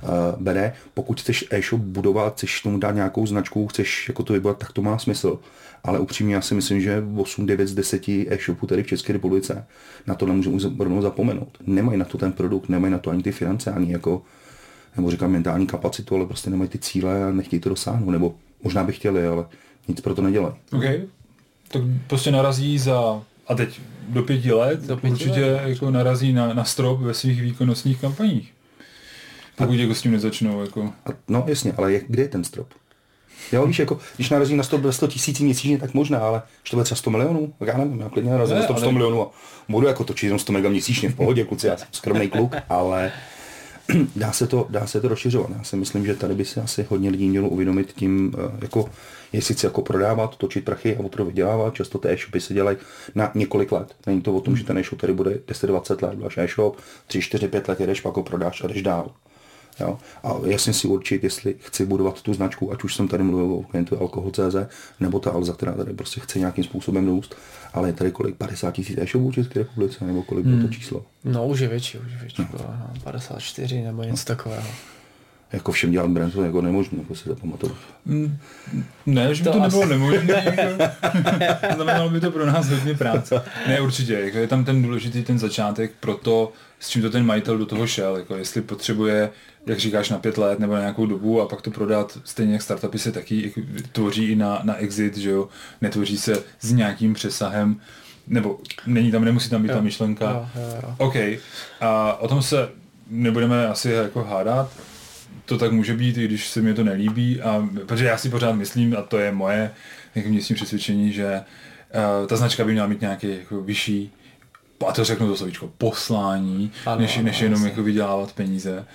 uh, 0.02 0.10
bere. 0.40 0.74
Pokud 0.94 1.22
chceš 1.22 1.46
e-shop 1.52 1.82
budovat, 1.82 2.34
chceš 2.34 2.62
tomu 2.62 2.78
dát 2.78 2.92
nějakou 2.92 3.26
značku, 3.26 3.68
chceš 3.68 4.08
jako 4.08 4.24
to 4.24 4.34
vybudovat, 4.34 4.58
tak 4.58 4.72
to 4.72 4.82
má 4.82 4.98
smysl. 4.98 5.40
Ale 5.84 6.00
upřímně 6.00 6.36
já 6.36 6.42
si 6.42 6.56
myslím, 6.56 6.82
že 6.82 7.04
8, 7.18 7.46
9 7.46 7.68
z 7.68 7.74
10 7.74 8.10
e-shopů 8.10 8.68
tady 8.68 8.84
v 8.84 8.88
České 8.88 9.14
republice 9.14 9.66
na 10.08 10.16
to 10.16 10.26
nemůžeme 10.26 10.58
rovnou 10.80 11.02
zapomenout. 11.02 11.58
Nemají 11.66 12.00
na 12.00 12.06
to 12.06 12.18
ten 12.18 12.32
produkt, 12.32 12.70
nemají 12.70 12.92
na 12.92 13.00
to 13.00 13.10
ani 13.10 13.24
ty 13.24 13.32
finance, 13.32 13.72
ani 13.72 13.92
jako 13.92 14.22
nebo 14.96 15.12
říkám 15.12 15.32
mentální 15.32 15.68
kapacitu, 15.68 16.16
ale 16.16 16.26
prostě 16.26 16.50
nemají 16.50 16.70
ty 16.70 16.78
cíle 16.78 17.24
a 17.24 17.32
nechtějí 17.32 17.60
to 17.60 17.70
dosáhnout, 17.70 18.12
nebo 18.12 18.36
možná 18.64 18.84
by 18.84 18.94
chtěli, 18.94 19.28
ale 19.28 19.46
nic 19.88 20.02
pro 20.02 20.16
to 20.16 20.22
nedělají. 20.22 20.54
OK, 20.74 20.84
tak 21.68 21.82
prostě 22.08 22.32
narazí 22.32 22.80
za, 22.80 23.22
a 23.48 23.56
teď 23.56 23.82
do 24.10 24.24
pěti 24.24 24.52
let, 24.52 24.82
do 24.82 24.98
pěti 24.98 25.14
určitě 25.14 25.46
let. 25.46 25.68
jako 25.68 25.92
narazí 25.92 26.34
na, 26.34 26.54
na 26.54 26.64
strop 26.64 27.00
ve 27.00 27.14
svých 27.14 27.42
výkonnostních 27.42 28.02
kampaních. 28.02 28.54
Pokud 29.56 29.74
a, 29.74 29.82
jako 29.82 29.96
s 29.96 30.02
tím 30.02 30.12
nezačnou. 30.12 30.62
Jako. 30.62 30.94
A, 31.06 31.10
no 31.28 31.44
jasně, 31.48 31.74
ale 31.78 31.94
je, 31.94 32.02
kde 32.08 32.24
je 32.24 32.28
ten 32.28 32.44
strop? 32.44 32.68
Jo, 33.52 33.66
víš, 33.66 33.80
jako, 33.80 34.00
když 34.16 34.30
narazí 34.30 34.56
na 34.56 34.64
100, 34.64 34.92
100 34.92 35.08
tisíc 35.08 35.40
měsíčně, 35.40 35.78
tak 35.78 35.94
možná, 35.94 36.20
ale 36.20 36.42
když 36.62 36.72
to 36.72 36.78
bude 36.78 36.84
třeba 36.84 36.96
100 36.96 37.10
milionů, 37.10 37.54
tak 37.60 37.68
já 37.68 37.78
nevím, 37.78 38.00
já 38.00 38.10
klidně 38.10 38.32
narazím 38.32 38.56
na 38.56 38.64
100, 38.64 38.74
100 38.74 38.84
ale... 38.84 38.94
milionů 38.94 39.28
a 39.28 39.32
budu 39.70 39.88
jako 39.88 40.04
točit 40.04 40.26
jenom 40.26 40.40
100 40.40 40.52
mega 40.52 40.70
měsíčně 40.70 41.10
v 41.10 41.16
pohodě, 41.16 41.46
kluci, 41.46 41.68
já 41.68 41.78
jsem 41.78 41.88
skromný 41.92 42.30
kluk, 42.30 42.56
ale 42.70 43.12
dá 44.16 44.32
se, 44.32 44.48
to, 44.48 44.68
dá 44.70 44.88
se 44.88 45.02
to 45.02 45.08
rozšiřovat. 45.08 45.50
Já 45.58 45.64
si 45.64 45.76
myslím, 45.76 46.06
že 46.06 46.16
tady 46.16 46.36
by 46.36 46.46
se 46.46 46.62
asi 46.62 46.86
hodně 46.90 47.10
lidí 47.10 47.30
mělo 47.30 47.50
uvědomit 47.50 47.94
tím, 47.96 48.34
eh, 48.38 48.58
jako, 48.62 48.90
jestli 49.34 49.56
chci 49.56 49.66
jako 49.66 49.82
prodávat, 49.82 50.36
točit 50.36 50.66
prachy 50.66 50.98
a 50.98 51.00
opravdu 51.00 51.30
vydělávat. 51.30 51.74
Často 51.74 51.98
ty 51.98 52.08
e-shopy 52.08 52.42
se 52.42 52.54
dělají 52.54 52.78
na 53.16 53.32
několik 53.36 53.72
let. 53.72 53.96
Není 54.06 54.22
to 54.22 54.34
o 54.34 54.42
tom, 54.42 54.56
že 54.56 54.64
ten 54.64 54.78
e-shop 54.78 55.02
tady 55.02 55.14
bude 55.14 55.32
10-20 55.48 56.08
let, 56.08 56.20
máš 56.20 56.38
e-shop, 56.38 56.78
3, 57.08 57.22
4, 57.22 57.48
5 57.48 57.68
let 57.68 57.80
jedeš, 57.80 58.02
pak 58.02 58.16
ho 58.16 58.24
prodáš 58.24 58.64
a 58.64 58.68
jdeš 58.68 58.82
dál. 58.82 59.12
Jo? 59.80 59.98
A 60.24 60.34
jasně 60.46 60.74
si 60.74 60.88
určit, 60.88 61.24
jestli 61.24 61.56
chci 61.60 61.86
budovat 61.86 62.22
tu 62.22 62.34
značku, 62.34 62.72
ať 62.72 62.84
už 62.84 62.96
jsem 62.96 63.08
tady 63.08 63.24
mluvil 63.24 63.54
o 63.54 63.64
klientu 63.64 64.02
Alkohol.cz, 64.02 64.56
nebo 65.00 65.20
ta 65.20 65.32
Alza, 65.32 65.54
která 65.54 65.72
tady 65.72 65.94
prostě 65.94 66.22
chce 66.22 66.40
nějakým 66.40 66.64
způsobem 66.64 67.08
růst, 67.08 67.36
ale 67.74 67.90
je 67.90 67.94
tady 67.94 68.12
kolik, 68.12 68.36
50 68.36 68.72
tisíc 68.72 68.98
e-shopů 68.98 69.32
v 69.32 69.36
České 69.36 69.60
republice, 69.60 70.06
nebo 70.06 70.24
kolik 70.24 70.46
hmm. 70.46 70.62
to 70.62 70.74
číslo? 70.74 71.06
No 71.24 71.48
už 71.48 71.60
je 71.60 71.68
větší, 71.68 71.98
už 71.98 72.12
je 72.12 72.18
větší, 72.18 72.42
no. 72.42 72.48
no 72.54 72.94
54 73.04 73.82
nebo 73.82 74.04
něco 74.04 74.24
no. 74.30 74.36
takového 74.36 74.68
jako 75.54 75.72
všem 75.72 75.92
dělat 75.92 76.10
brand, 76.10 76.34
to 76.34 76.44
jako 76.44 76.62
nemožné, 76.62 76.98
jako 76.98 77.16
si 77.16 77.30
zapamatovat. 77.30 77.78
Mm, 78.06 78.38
ne, 79.06 79.36
že 79.36 79.44
by 79.44 79.50
to, 79.50 79.56
to 79.56 79.64
nebylo 79.64 79.86
nemožné, 79.86 80.34
jako, 80.46 80.84
znamenalo 81.76 82.10
by 82.10 82.20
to 82.20 82.32
pro 82.32 82.46
nás 82.46 82.70
hodně 82.70 82.94
práce. 82.94 83.42
Ne, 83.68 83.82
určitě, 83.82 84.14
jako 84.14 84.38
je 84.38 84.48
tam 84.48 84.66
ten 84.66 84.82
důležitý 84.82 85.24
ten 85.24 85.40
začátek 85.40 85.92
pro 86.00 86.16
to, 86.16 86.54
s 86.80 86.90
čím 86.90 87.02
to 87.02 87.10
ten 87.10 87.26
majitel 87.26 87.58
do 87.58 87.66
toho 87.66 87.88
šel, 87.88 88.18
jako 88.18 88.36
jestli 88.36 88.62
potřebuje, 88.62 89.30
jak 89.70 89.80
říkáš, 89.80 90.10
na 90.10 90.18
pět 90.20 90.38
let 90.38 90.60
nebo 90.60 90.74
na 90.74 90.80
nějakou 90.80 91.06
dobu 91.06 91.42
a 91.42 91.48
pak 91.48 91.62
to 91.62 91.72
prodat, 91.72 92.18
stejně 92.24 92.54
jak 92.54 92.62
startupy 92.62 93.00
se 93.00 93.12
taky 93.12 93.54
tvoří 93.92 94.26
i 94.26 94.36
na, 94.36 94.62
na 94.64 94.76
exit, 94.76 95.18
že 95.18 95.30
jo, 95.30 95.50
netvoří 95.82 96.18
se 96.18 96.44
s 96.60 96.72
nějakým 96.72 97.14
přesahem, 97.14 97.80
nebo 98.28 98.60
není 98.88 99.12
tam, 99.12 99.26
nemusí 99.26 99.50
tam 99.50 99.62
být 99.62 99.68
jo, 99.68 99.76
ta 99.76 99.82
myšlenka. 99.82 100.26
Jo, 100.26 100.48
jo, 100.56 100.80
jo. 100.84 100.96
OK, 100.98 101.16
a 101.82 102.20
o 102.20 102.28
tom 102.28 102.42
se 102.42 102.70
nebudeme 103.10 103.68
asi 103.68 103.92
jako 103.92 104.24
hádat, 104.24 104.72
to 105.46 105.58
tak 105.58 105.72
může 105.72 105.94
být, 105.94 106.18
i 106.18 106.26
když 106.26 106.48
se 106.48 106.62
mi 106.62 106.74
to 106.74 106.84
nelíbí, 106.84 107.42
a, 107.42 107.70
protože 107.86 108.06
já 108.06 108.18
si 108.18 108.30
pořád 108.30 108.52
myslím, 108.52 108.98
a 108.98 109.02
to 109.02 109.18
je 109.18 109.32
moje 109.32 109.72
jako 110.16 110.30
vnitřní 110.30 110.56
přesvědčení, 110.56 111.14
že 111.14 111.42
uh, 112.22 112.28
ta 112.28 112.36
značka 112.36 112.66
by 112.66 112.72
měla 112.72 112.88
mít 112.88 113.02
nějaký 113.02 113.30
jako 113.40 113.62
vyšší, 113.62 114.12
a 114.88 114.92
to 114.92 115.04
řeknu 115.04 115.28
to 115.28 115.38
slovíčko, 115.38 115.70
poslání, 115.78 116.72
ano, 116.86 117.02
než, 117.02 117.18
než 117.18 117.42
jenom 117.42 117.66
jako 117.66 117.84
vydělávat 117.84 118.34
peníze. 118.34 118.86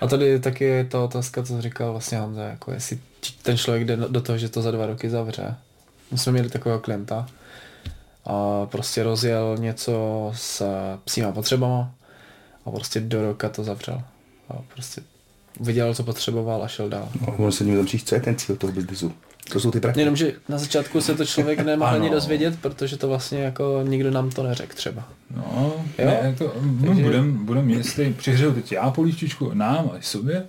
A 0.00 0.06
tady 0.06 0.40
taky 0.40 0.64
je 0.64 0.84
ta 0.84 1.04
otázka, 1.04 1.42
co 1.42 1.62
říkal 1.62 1.92
vlastně 1.92 2.18
Honza, 2.18 2.42
jako 2.42 2.72
jestli 2.72 2.98
ten 3.42 3.58
člověk 3.58 3.84
jde 3.84 3.96
do 3.96 4.20
toho, 4.20 4.38
že 4.38 4.48
to 4.48 4.62
za 4.62 4.70
dva 4.70 4.86
roky 4.86 5.10
zavře. 5.10 5.54
My 6.10 6.18
jsme 6.18 6.32
měli 6.32 6.48
takového 6.48 6.80
klienta 6.80 7.26
a 8.24 8.66
prostě 8.66 9.02
rozjel 9.02 9.56
něco 9.58 10.30
s 10.34 10.62
psíma 11.04 11.32
potřebama 11.32 11.94
a 12.66 12.70
prostě 12.70 13.00
do 13.00 13.22
roka 13.22 13.48
to 13.48 13.64
zavřel. 13.64 14.02
A 14.48 14.54
prostě 14.74 15.02
vydělal, 15.60 15.94
co 15.94 16.04
potřeboval 16.04 16.62
a 16.62 16.68
šel 16.68 16.88
dál. 16.88 17.08
No, 17.20 17.34
on 17.38 17.52
se 17.52 17.64
tím 17.64 17.86
co 18.04 18.14
je 18.14 18.20
ten 18.20 18.36
cíl 18.36 18.56
toho 18.56 18.72
biznesu. 18.72 19.12
To 19.50 19.60
jsou 19.60 19.70
ty 19.70 19.80
prachy. 19.80 20.00
Jenomže 20.00 20.32
na 20.48 20.58
začátku 20.58 21.00
se 21.00 21.14
to 21.14 21.26
člověk 21.26 21.60
nemá 21.60 21.90
ani 21.90 22.10
dozvědět, 22.10 22.58
protože 22.60 22.96
to 22.96 23.08
vlastně 23.08 23.42
jako 23.42 23.80
nikdo 23.84 24.10
nám 24.10 24.30
to 24.30 24.42
neřekl 24.42 24.76
třeba. 24.76 25.08
No, 25.36 25.74
jo? 25.98 26.06
Ne, 26.06 26.34
to, 26.38 26.52
no, 26.60 26.86
Takže... 26.86 27.02
budem, 27.02 27.46
budem 27.46 27.70
jestli 27.70 28.12
přihřeju 28.12 28.52
teď 28.52 28.72
já 28.72 28.90
políštičku 28.90 29.50
nám 29.54 29.90
a 29.94 30.00
sobě, 30.00 30.44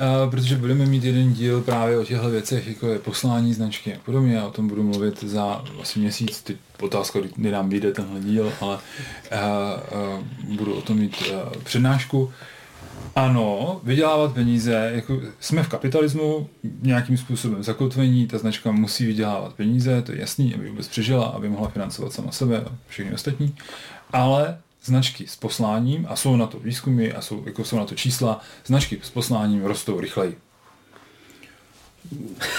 a, 0.00 0.26
protože 0.30 0.56
budeme 0.56 0.86
mít 0.86 1.04
jeden 1.04 1.32
díl 1.32 1.62
právě 1.62 1.98
o 1.98 2.04
těchto 2.04 2.30
věcech, 2.30 2.66
jako 2.66 2.88
je 2.88 2.98
poslání 2.98 3.54
značky 3.54 3.94
a 3.94 3.98
podobně. 4.04 4.34
Já 4.34 4.46
o 4.46 4.50
tom 4.50 4.68
budu 4.68 4.82
mluvit 4.82 5.24
za 5.24 5.64
asi 5.82 5.98
měsíc, 5.98 6.42
teď 6.42 6.56
otázka, 6.80 7.18
kdy 7.36 7.50
nám 7.50 7.68
vyjde 7.68 7.92
tenhle 7.92 8.20
díl, 8.20 8.52
ale 8.60 8.78
a, 9.30 9.38
a, 9.38 9.80
budu 10.48 10.74
o 10.74 10.82
tom 10.82 10.98
mít 10.98 11.16
a, 11.34 11.58
přednášku. 11.64 12.32
Ano, 13.16 13.80
vydělávat 13.84 14.34
peníze, 14.34 14.90
jako 14.94 15.20
jsme 15.40 15.62
v 15.62 15.68
kapitalismu 15.68 16.48
nějakým 16.82 17.16
způsobem 17.16 17.62
zakotvení, 17.62 18.26
ta 18.26 18.38
značka 18.38 18.72
musí 18.72 19.06
vydělávat 19.06 19.54
peníze, 19.54 20.02
to 20.02 20.12
je 20.12 20.20
jasný, 20.20 20.54
aby 20.54 20.68
vůbec 20.68 20.88
přežila, 20.88 21.24
aby 21.24 21.48
mohla 21.48 21.68
financovat 21.68 22.12
sama 22.12 22.32
sebe 22.32 22.60
a 22.60 22.72
všechny 22.88 23.14
ostatní, 23.14 23.56
ale 24.12 24.58
značky 24.84 25.26
s 25.26 25.36
posláním, 25.36 26.06
a 26.08 26.16
jsou 26.16 26.36
na 26.36 26.46
to 26.46 26.58
výzkumy, 26.58 27.12
a 27.12 27.20
jsou, 27.20 27.42
jako 27.46 27.64
jsou 27.64 27.76
na 27.76 27.84
to 27.84 27.94
čísla, 27.94 28.40
značky 28.66 29.00
s 29.02 29.10
posláním 29.10 29.64
rostou 29.64 30.00
rychleji. 30.00 30.36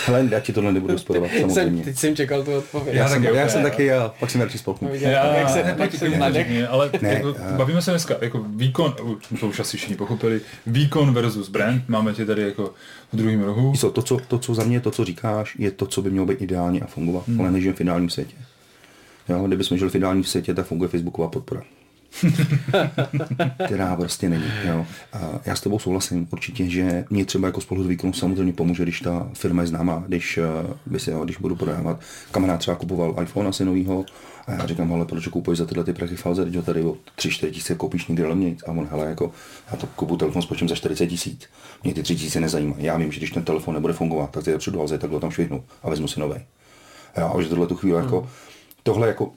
Hele, 0.06 0.28
já 0.32 0.40
ti 0.40 0.54
tohle 0.54 0.72
nebudu 0.72 0.98
sporovat, 0.98 1.32
samozřejmě. 1.42 1.84
Teď 1.84 1.98
jsem 1.98 2.16
čekal 2.16 2.44
tu 2.44 2.58
odpověď. 2.58 2.96
Já, 2.96 3.04
já, 3.04 3.10
jsem, 3.10 3.24
já 3.24 3.50
jsem 3.50 3.64
taky, 3.64 3.86
já, 3.86 4.14
pak 4.20 4.30
jsem 4.30 4.42
radši 4.42 4.58
spolknu. 4.58 4.90
Já, 4.94 5.36
jak 5.36 5.50
se 5.50 5.64
ne, 5.64 6.68
ale 6.68 6.92
ne, 7.02 7.14
jako, 7.14 7.28
já. 7.28 7.58
bavíme 7.58 7.82
se 7.82 7.92
dneska, 7.92 8.16
jako 8.22 8.46
výkon, 8.56 8.96
to 9.40 9.48
už 9.48 9.60
asi 9.60 9.78
všichni 9.78 9.96
pochopili, 9.96 10.42
výkon 10.68 11.14
versus 11.14 11.50
brand, 11.50 11.90
máme 11.90 12.14
tě 12.14 12.26
tady 12.26 12.42
jako 12.42 12.74
v 13.14 13.18
druhém 13.18 13.44
rohu. 13.44 13.74
Co, 13.78 13.92
to, 13.92 14.02
co, 14.02 14.18
to, 14.28 14.40
co 14.40 14.56
za 14.56 14.64
mě, 14.64 14.80
to, 14.80 14.92
co 14.92 15.06
říkáš, 15.06 15.56
je 15.60 15.72
to, 15.72 15.86
co 15.86 16.02
by 16.02 16.10
mělo 16.10 16.26
být 16.26 16.42
ideálně 16.42 16.82
a 16.82 16.88
fungovat, 16.88 17.28
hmm. 17.28 17.42
ale 17.42 17.52
nežijeme 17.52 17.76
v 17.76 17.78
finálním 17.78 18.10
světě. 18.10 18.36
Jo, 19.30 19.48
kdybychom 19.48 19.78
žili 19.78 19.90
v 19.90 19.96
ideálním 19.96 20.24
světě, 20.24 20.54
tak 20.54 20.66
funguje 20.66 20.90
Facebooková 20.90 21.28
podpora. 21.28 21.62
která 23.66 23.96
prostě 23.96 24.30
není. 24.30 24.52
Jo. 24.68 24.86
A 25.14 25.20
já 25.46 25.56
s 25.56 25.62
tebou 25.62 25.80
souhlasím 25.80 26.28
určitě, 26.32 26.70
že 26.70 27.06
mě 27.10 27.26
třeba 27.26 27.48
jako 27.48 27.62
spolu 27.62 27.84
výkonu 27.84 28.14
samozřejmě 28.14 28.54
pomůže, 28.54 28.84
když 28.84 29.00
ta 29.00 29.30
firma 29.34 29.62
je 29.62 29.68
známá, 29.68 30.04
když, 30.08 30.40
by 30.86 31.00
si, 31.00 31.12
jo, 31.12 31.24
když 31.24 31.38
budu 31.38 31.56
prodávat. 31.56 32.00
Kamarád 32.32 32.60
třeba 32.60 32.78
kupoval 32.78 33.16
iPhone 33.22 33.50
asi 33.50 33.66
novýho, 33.66 34.06
a 34.48 34.52
já 34.52 34.66
říkám, 34.66 34.94
ale 34.94 35.06
proč 35.06 35.28
kupuješ 35.28 35.58
za 35.58 35.66
tyhle 35.66 35.84
ty 35.84 35.94
prachy 35.94 36.16
falze, 36.16 36.44
když 36.44 36.56
ho 36.56 36.62
tady 36.62 36.82
o 36.82 36.98
3-4 37.18 37.52
tisíce 37.52 37.76
koupíš 37.76 38.08
někde 38.08 38.28
levněji. 38.28 38.58
A 38.68 38.72
on, 38.72 38.88
hele, 38.92 39.06
jako, 39.06 39.32
já 39.72 39.78
to 39.78 39.88
kupu 39.88 40.18
telefon 40.18 40.42
spočím 40.42 40.70
za 40.70 40.76
40 40.76 41.08
tisíc. 41.08 41.50
Mě 41.84 41.94
ty 41.94 42.04
3 42.04 42.16
tisíce 42.16 42.40
nezajímají. 42.40 42.84
Já 42.84 42.98
vím, 42.98 43.12
že 43.12 43.20
když 43.20 43.32
ten 43.32 43.44
telefon 43.44 43.74
nebude 43.74 43.94
fungovat, 43.94 44.30
tak 44.30 44.44
ty 44.44 44.58
přijdu 44.58 44.82
a 44.82 44.88
takhle 44.98 45.20
tam 45.20 45.32
švihnu 45.32 45.64
a 45.84 45.90
vezmu 45.90 46.08
si 46.08 46.20
nový. 46.20 46.36
A 47.16 47.42
že 47.42 47.50
tohle 47.50 47.68
tu 47.68 47.76
chvíli 47.76 47.98
jako, 47.98 48.20
hmm. 48.20 48.30
tohle 48.84 49.08
jako 49.08 49.32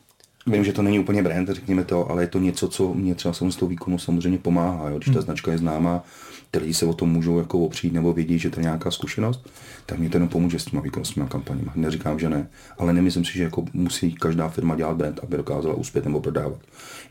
Vím, 0.46 0.64
že 0.64 0.72
to 0.72 0.82
není 0.82 0.98
úplně 0.98 1.22
brand, 1.22 1.48
řekněme 1.48 1.84
to, 1.84 2.10
ale 2.10 2.22
je 2.22 2.26
to 2.26 2.38
něco, 2.38 2.68
co 2.68 2.94
mě 2.94 3.14
třeba 3.14 3.34
s 3.34 3.56
tou 3.56 3.66
výkonu 3.66 3.98
samozřejmě 3.98 4.38
pomáhá. 4.38 4.88
Jo? 4.88 4.96
Když 4.96 5.06
ta 5.06 5.12
hmm. 5.12 5.22
značka 5.22 5.52
je 5.52 5.58
známá, 5.58 6.04
ty 6.50 6.58
lidi 6.58 6.74
se 6.74 6.86
o 6.86 6.94
tom 6.94 7.10
můžou 7.10 7.38
jako 7.38 7.58
opřít 7.58 7.92
nebo 7.92 8.12
vědí, 8.12 8.38
že 8.38 8.50
to 8.50 8.60
je 8.60 8.64
nějaká 8.64 8.90
zkušenost, 8.90 9.50
tak 9.86 9.98
mě 9.98 10.08
to 10.08 10.16
jenom 10.16 10.28
pomůže 10.28 10.58
s 10.58 10.64
těma 10.64 10.82
výkonnostníma 10.82 11.28
kampaněma. 11.28 11.72
Neříkám, 11.74 12.18
že 12.18 12.28
ne, 12.28 12.48
ale 12.78 12.92
nemyslím 12.92 13.24
si, 13.24 13.32
že 13.32 13.42
jako 13.42 13.64
musí 13.72 14.14
každá 14.14 14.48
firma 14.48 14.76
dělat 14.76 14.96
brand, 14.96 15.20
aby 15.22 15.36
dokázala 15.36 15.74
uspět 15.74 16.04
nebo 16.04 16.20
prodávat. 16.20 16.58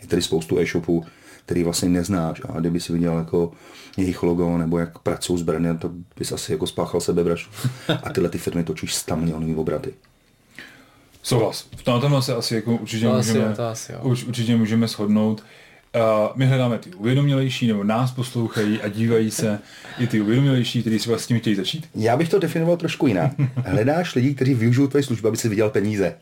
Je 0.02 0.08
tady 0.08 0.22
spoustu 0.22 0.60
e-shopů, 0.60 1.06
který 1.46 1.64
vlastně 1.64 1.90
neznáš 1.90 2.42
a 2.50 2.60
kdyby 2.60 2.80
si 2.80 2.94
viděl 2.94 3.18
jako 3.18 3.52
jejich 3.98 4.24
logo 4.24 4.58
nebo 4.58 4.78
jak 4.78 5.00
pracují 5.00 5.40
s 5.40 5.42
brandem, 5.42 5.78
to 5.78 5.92
bys 6.18 6.32
asi 6.32 6.52
jako 6.52 6.68
spáchal 6.68 7.02
sebevraždu. 7.02 7.52
A 8.04 8.10
tyhle 8.10 8.30
ty 8.30 8.38
firmy 8.38 8.64
točí 8.64 8.88
100 8.88 9.16
milionový 9.16 9.56
obraty. 9.56 9.94
Souhlas. 11.28 11.66
V 11.76 11.84
tomhle 11.84 12.22
se 12.22 12.36
asi 12.36 12.56
jako 12.56 12.72
určitě, 12.72 13.06
to 13.06 13.14
můžeme, 13.14 13.46
asi, 13.46 13.56
to 13.56 13.68
asi, 13.68 13.92
jo. 13.92 14.00
Už, 14.02 14.24
určitě 14.24 14.56
můžeme 14.56 14.88
shodnout. 14.88 15.44
Uh, 15.96 16.02
my 16.36 16.46
hledáme 16.46 16.78
ty 16.78 16.90
uvědomělejší, 16.90 17.68
nebo 17.68 17.84
nás 17.84 18.12
poslouchají 18.12 18.82
a 18.82 18.88
dívají 18.88 19.32
se 19.32 19.60
i 20.00 20.08
ty 20.08 20.22
uvědomělejší, 20.22 20.82
kteří 20.82 21.00
si 21.00 21.10
vlastně 21.10 21.40
chtějí 21.40 21.56
začít? 21.56 21.90
Já 21.96 22.18
bych 22.18 22.30
to 22.30 22.40
definoval 22.40 22.78
trošku 22.78 23.08
jinak. 23.08 23.32
Hledáš 23.56 24.16
lidi, 24.16 24.36
kteří 24.36 24.54
využijou 24.54 24.88
tvoje 24.88 25.04
služby, 25.04 25.28
aby 25.28 25.38
si 25.38 25.50
vydělal 25.50 25.72
peníze. 25.72 26.16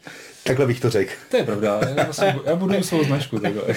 Takhle 0.43 0.67
bych 0.67 0.79
to 0.79 0.89
řekl. 0.89 1.11
To 1.31 1.37
je 1.37 1.43
pravda. 1.43 1.79
Já, 1.97 2.03
vlastně, 2.03 2.35
já 2.45 2.55
budu 2.55 2.83
svou 2.83 3.03
značku 3.03 3.39
takhle. 3.39 3.63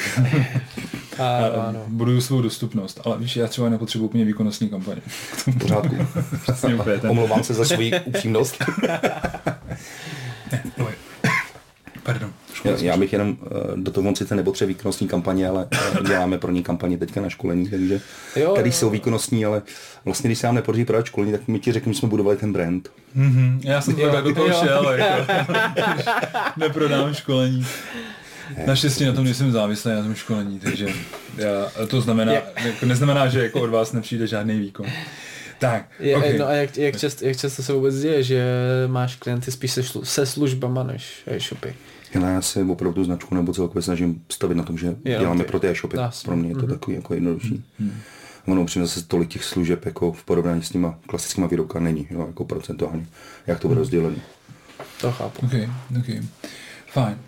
A, 1.19 1.47
ano. 1.69 1.85
Buduju 1.87 2.21
svou 2.21 2.43
dostupnost, 2.43 3.01
ale 3.05 3.19
víš, 3.19 3.37
já 3.37 3.47
třeba 3.47 3.69
nepotřebuji 3.69 4.05
úplně 4.05 4.25
výkonnostní 4.25 4.69
kampaně. 4.69 5.01
V 5.07 5.59
pořádku. 5.59 5.97
Omlouvám 7.09 7.45
se 7.45 7.55
za 7.55 7.65
svoji 7.65 8.01
upřímnost. 8.05 8.65
Já, 12.65 12.77
já 12.81 12.97
bych 12.97 13.13
jenom 13.13 13.37
eh, 13.43 13.49
do 13.77 13.91
toho 13.91 14.17
sice 14.17 14.37
nepotřebuje 14.37 14.75
výkonnostní 14.75 15.09
kampaně, 15.09 15.49
ale 15.49 15.69
eh, 15.73 16.03
děláme 16.07 16.39
pro 16.39 16.53
ní 16.53 16.63
kampaně 16.63 16.99
teďka 16.99 17.21
na 17.21 17.29
školení, 17.29 17.69
takže 17.69 18.01
jo, 18.37 18.55
tady 18.55 18.73
jsou 18.73 18.91
výkonnostní, 18.91 19.45
ale 19.45 19.63
vlastně 20.05 20.29
když 20.29 20.39
se 20.39 20.47
nám 20.47 20.55
nepodaří 20.55 20.85
prodat 20.85 21.07
školení, 21.07 21.33
tak 21.33 21.49
my 21.49 21.59
ti 21.59 21.73
řekneme, 21.73 21.95
že 21.95 21.99
jsme 21.99 22.09
budovali 22.09 22.37
ten 22.37 22.53
brand. 22.53 22.91
Mm-hmm. 23.17 23.61
Já 23.63 23.81
jsem 23.81 23.95
to 23.95 24.11
tak 24.11 24.25
do 24.25 24.35
toho 24.35 24.53
šel, 24.53 24.93
jako, 24.93 25.33
neprodám 26.57 27.15
školení. 27.15 27.67
Naštěstí 28.67 29.05
na 29.05 29.13
tom 29.13 29.25
nejsem 29.25 29.53
závislý 29.53 29.91
na 29.91 30.03
tom 30.03 30.15
školení, 30.15 30.61
takže 30.61 30.87
já, 31.37 31.87
to 31.89 32.01
znamená, 32.01 32.33
jako 32.33 32.87
neznamená, 32.87 33.29
že 33.29 33.43
jako 33.43 33.61
od 33.61 33.71
vás 33.71 33.93
nepřijde 33.93 34.27
žádný 34.27 34.59
výkon. 34.59 34.87
Tak, 35.59 35.85
je, 36.01 36.17
okay. 36.17 36.39
No 36.39 36.47
a 36.47 36.53
jak, 36.53 36.77
jak, 36.77 36.97
často, 36.97 37.27
jak 37.27 37.37
často 37.37 37.63
se 37.63 37.73
vůbec 37.73 38.01
děje, 38.01 38.23
že 38.23 38.45
máš 38.87 39.17
klienty 39.17 39.51
spíš 39.51 39.73
se, 39.73 39.83
šlu, 39.83 40.05
se 40.05 40.27
službama 40.27 40.83
než 40.83 41.23
e-shopy? 41.27 41.75
Já 42.27 42.43
se 42.43 42.65
opravdu 42.65 43.05
značku 43.05 43.35
nebo 43.35 43.53
celkově 43.53 43.83
snažím 43.83 44.23
stavit 44.29 44.57
na 44.57 44.63
tom, 44.63 44.79
že 44.79 44.87
jo, 44.87 44.95
děláme 45.05 45.41
okay. 45.41 45.47
pro 45.47 45.61
ty 45.61 45.69
e-shopy. 45.69 45.97
Pro 46.25 46.37
mě 46.37 46.49
je 46.49 46.55
to 46.55 46.61
mm-hmm. 46.61 46.69
takový 46.69 46.97
jako 46.97 47.15
jednodušší. 47.15 47.65
Mm-hmm. 47.81 47.91
Ono 48.47 48.63
upřímně 48.63 48.87
zase 48.87 49.07
tolik 49.07 49.29
těch 49.29 49.45
služeb 49.45 49.85
jako 49.87 50.13
v 50.13 50.25
porovnání 50.25 50.63
s 50.63 50.71
těma 50.71 50.99
klasickými 51.07 51.49
výrobky 51.49 51.81
není, 51.81 52.07
jo, 52.11 52.27
jako 52.27 52.45
procentuálně, 52.45 53.07
jak 53.47 53.61
to 53.61 53.69
bude 53.69 53.77
mm. 53.77 53.79
rozdělené. 53.79 54.17
To 55.01 55.13
chápu. 55.13 55.47
Okay, 55.47 55.69
okay. 56.01 56.23
Fajn. 56.87 57.19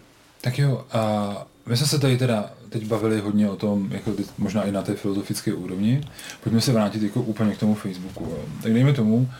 Tak 0.40 0.59
jo, 0.59 0.85
a 0.92 1.46
my 1.66 1.76
jsme 1.76 1.87
se 1.87 1.98
tady 1.98 2.18
teda 2.18 2.50
teď 2.70 2.87
bavili 2.87 3.20
hodně 3.20 3.50
o 3.50 3.56
tom, 3.56 3.88
jako 3.92 4.12
ty, 4.12 4.24
možná 4.38 4.62
i 4.62 4.72
na 4.72 4.83
té 4.83 4.94
filozofické 4.94 5.54
úrovni. 5.54 6.00
Pojďme 6.42 6.61
se 6.61 6.72
vrátit 6.72 7.02
jako 7.02 7.22
úplně 7.22 7.54
k 7.54 7.59
tomu 7.59 7.74
Facebooku. 7.74 8.24
Jo. 8.24 8.38
Tak 8.62 8.72
dejme 8.72 8.92
tomu, 8.92 9.30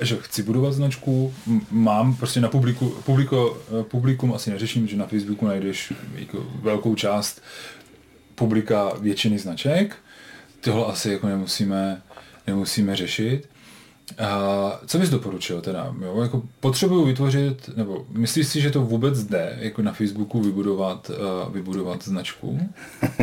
že 0.00 0.16
chci 0.20 0.42
budovat 0.42 0.72
značku, 0.72 1.34
mám 1.70 2.16
prostě 2.16 2.40
na 2.40 2.48
publiku, 2.48 2.94
publiko, 3.04 3.58
publikum 3.82 4.34
asi 4.34 4.50
neřeším, 4.50 4.88
že 4.88 4.96
na 4.96 5.06
Facebooku 5.06 5.46
najdeš 5.46 5.92
jako 6.14 6.46
velkou 6.62 6.94
část 6.94 7.42
publika 8.34 8.92
většiny 9.00 9.38
značek, 9.38 9.96
tohle 10.60 10.86
asi 10.86 11.10
jako 11.10 11.26
nemusíme, 11.26 12.02
nemusíme 12.46 12.96
řešit. 12.96 13.48
A 14.18 14.80
co 14.86 14.98
bys 14.98 15.10
doporučil 15.10 15.60
teda? 15.60 15.94
Jo? 16.02 16.22
Jako 16.22 16.42
potřebuju 16.60 17.04
vytvořit, 17.04 17.70
nebo 17.76 18.06
myslíš 18.10 18.46
si, 18.46 18.60
že 18.60 18.70
to 18.70 18.82
vůbec 18.82 19.24
jde, 19.24 19.58
jako 19.60 19.82
na 19.82 19.92
Facebooku 19.92 20.40
vybudovat, 20.40 21.10
uh, 21.10 21.52
vybudovat 21.52 22.04
značku? 22.04 22.60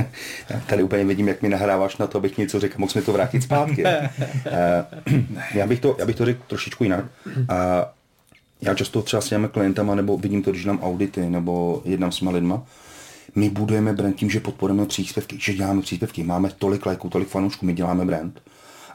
Tady 0.67 0.83
úplně 0.83 1.05
vidím, 1.05 1.27
jak 1.27 1.41
mi 1.41 1.49
nahráváš 1.49 1.97
na 1.97 2.07
to, 2.07 2.17
abych 2.17 2.37
něco 2.37 2.59
řekl, 2.59 2.75
mohl 2.77 2.91
mi 2.95 3.01
to 3.01 3.13
vrátit 3.13 3.43
zpátky. 3.43 3.83
uh, 3.83 3.91
já, 5.53 5.67
bych 5.67 5.79
to, 5.79 5.95
já 5.99 6.05
bych 6.05 6.15
to 6.15 6.25
řekl 6.25 6.43
trošičku 6.47 6.83
jinak. 6.83 7.05
Uh, 7.25 7.35
já 8.61 8.75
často 8.75 9.01
třeba 9.01 9.21
s 9.21 9.29
těmi 9.29 9.47
klientama, 9.47 9.95
nebo 9.95 10.17
vidím 10.17 10.43
to, 10.43 10.51
když 10.51 10.63
dělám 10.63 10.79
audity, 10.83 11.29
nebo 11.29 11.81
jednám 11.85 12.11
s 12.11 12.19
těma 12.19 12.31
lidma, 12.31 12.63
my 13.35 13.49
budujeme 13.49 13.93
brand 13.93 14.15
tím, 14.15 14.29
že 14.29 14.39
podporujeme 14.39 14.85
příspěvky, 14.85 15.37
že 15.39 15.53
děláme 15.53 15.81
příspěvky, 15.81 16.23
máme 16.23 16.49
tolik 16.57 16.85
lajků, 16.85 17.09
tolik 17.09 17.27
fanoušků, 17.27 17.65
my 17.65 17.73
děláme 17.73 18.05
brand. 18.05 18.41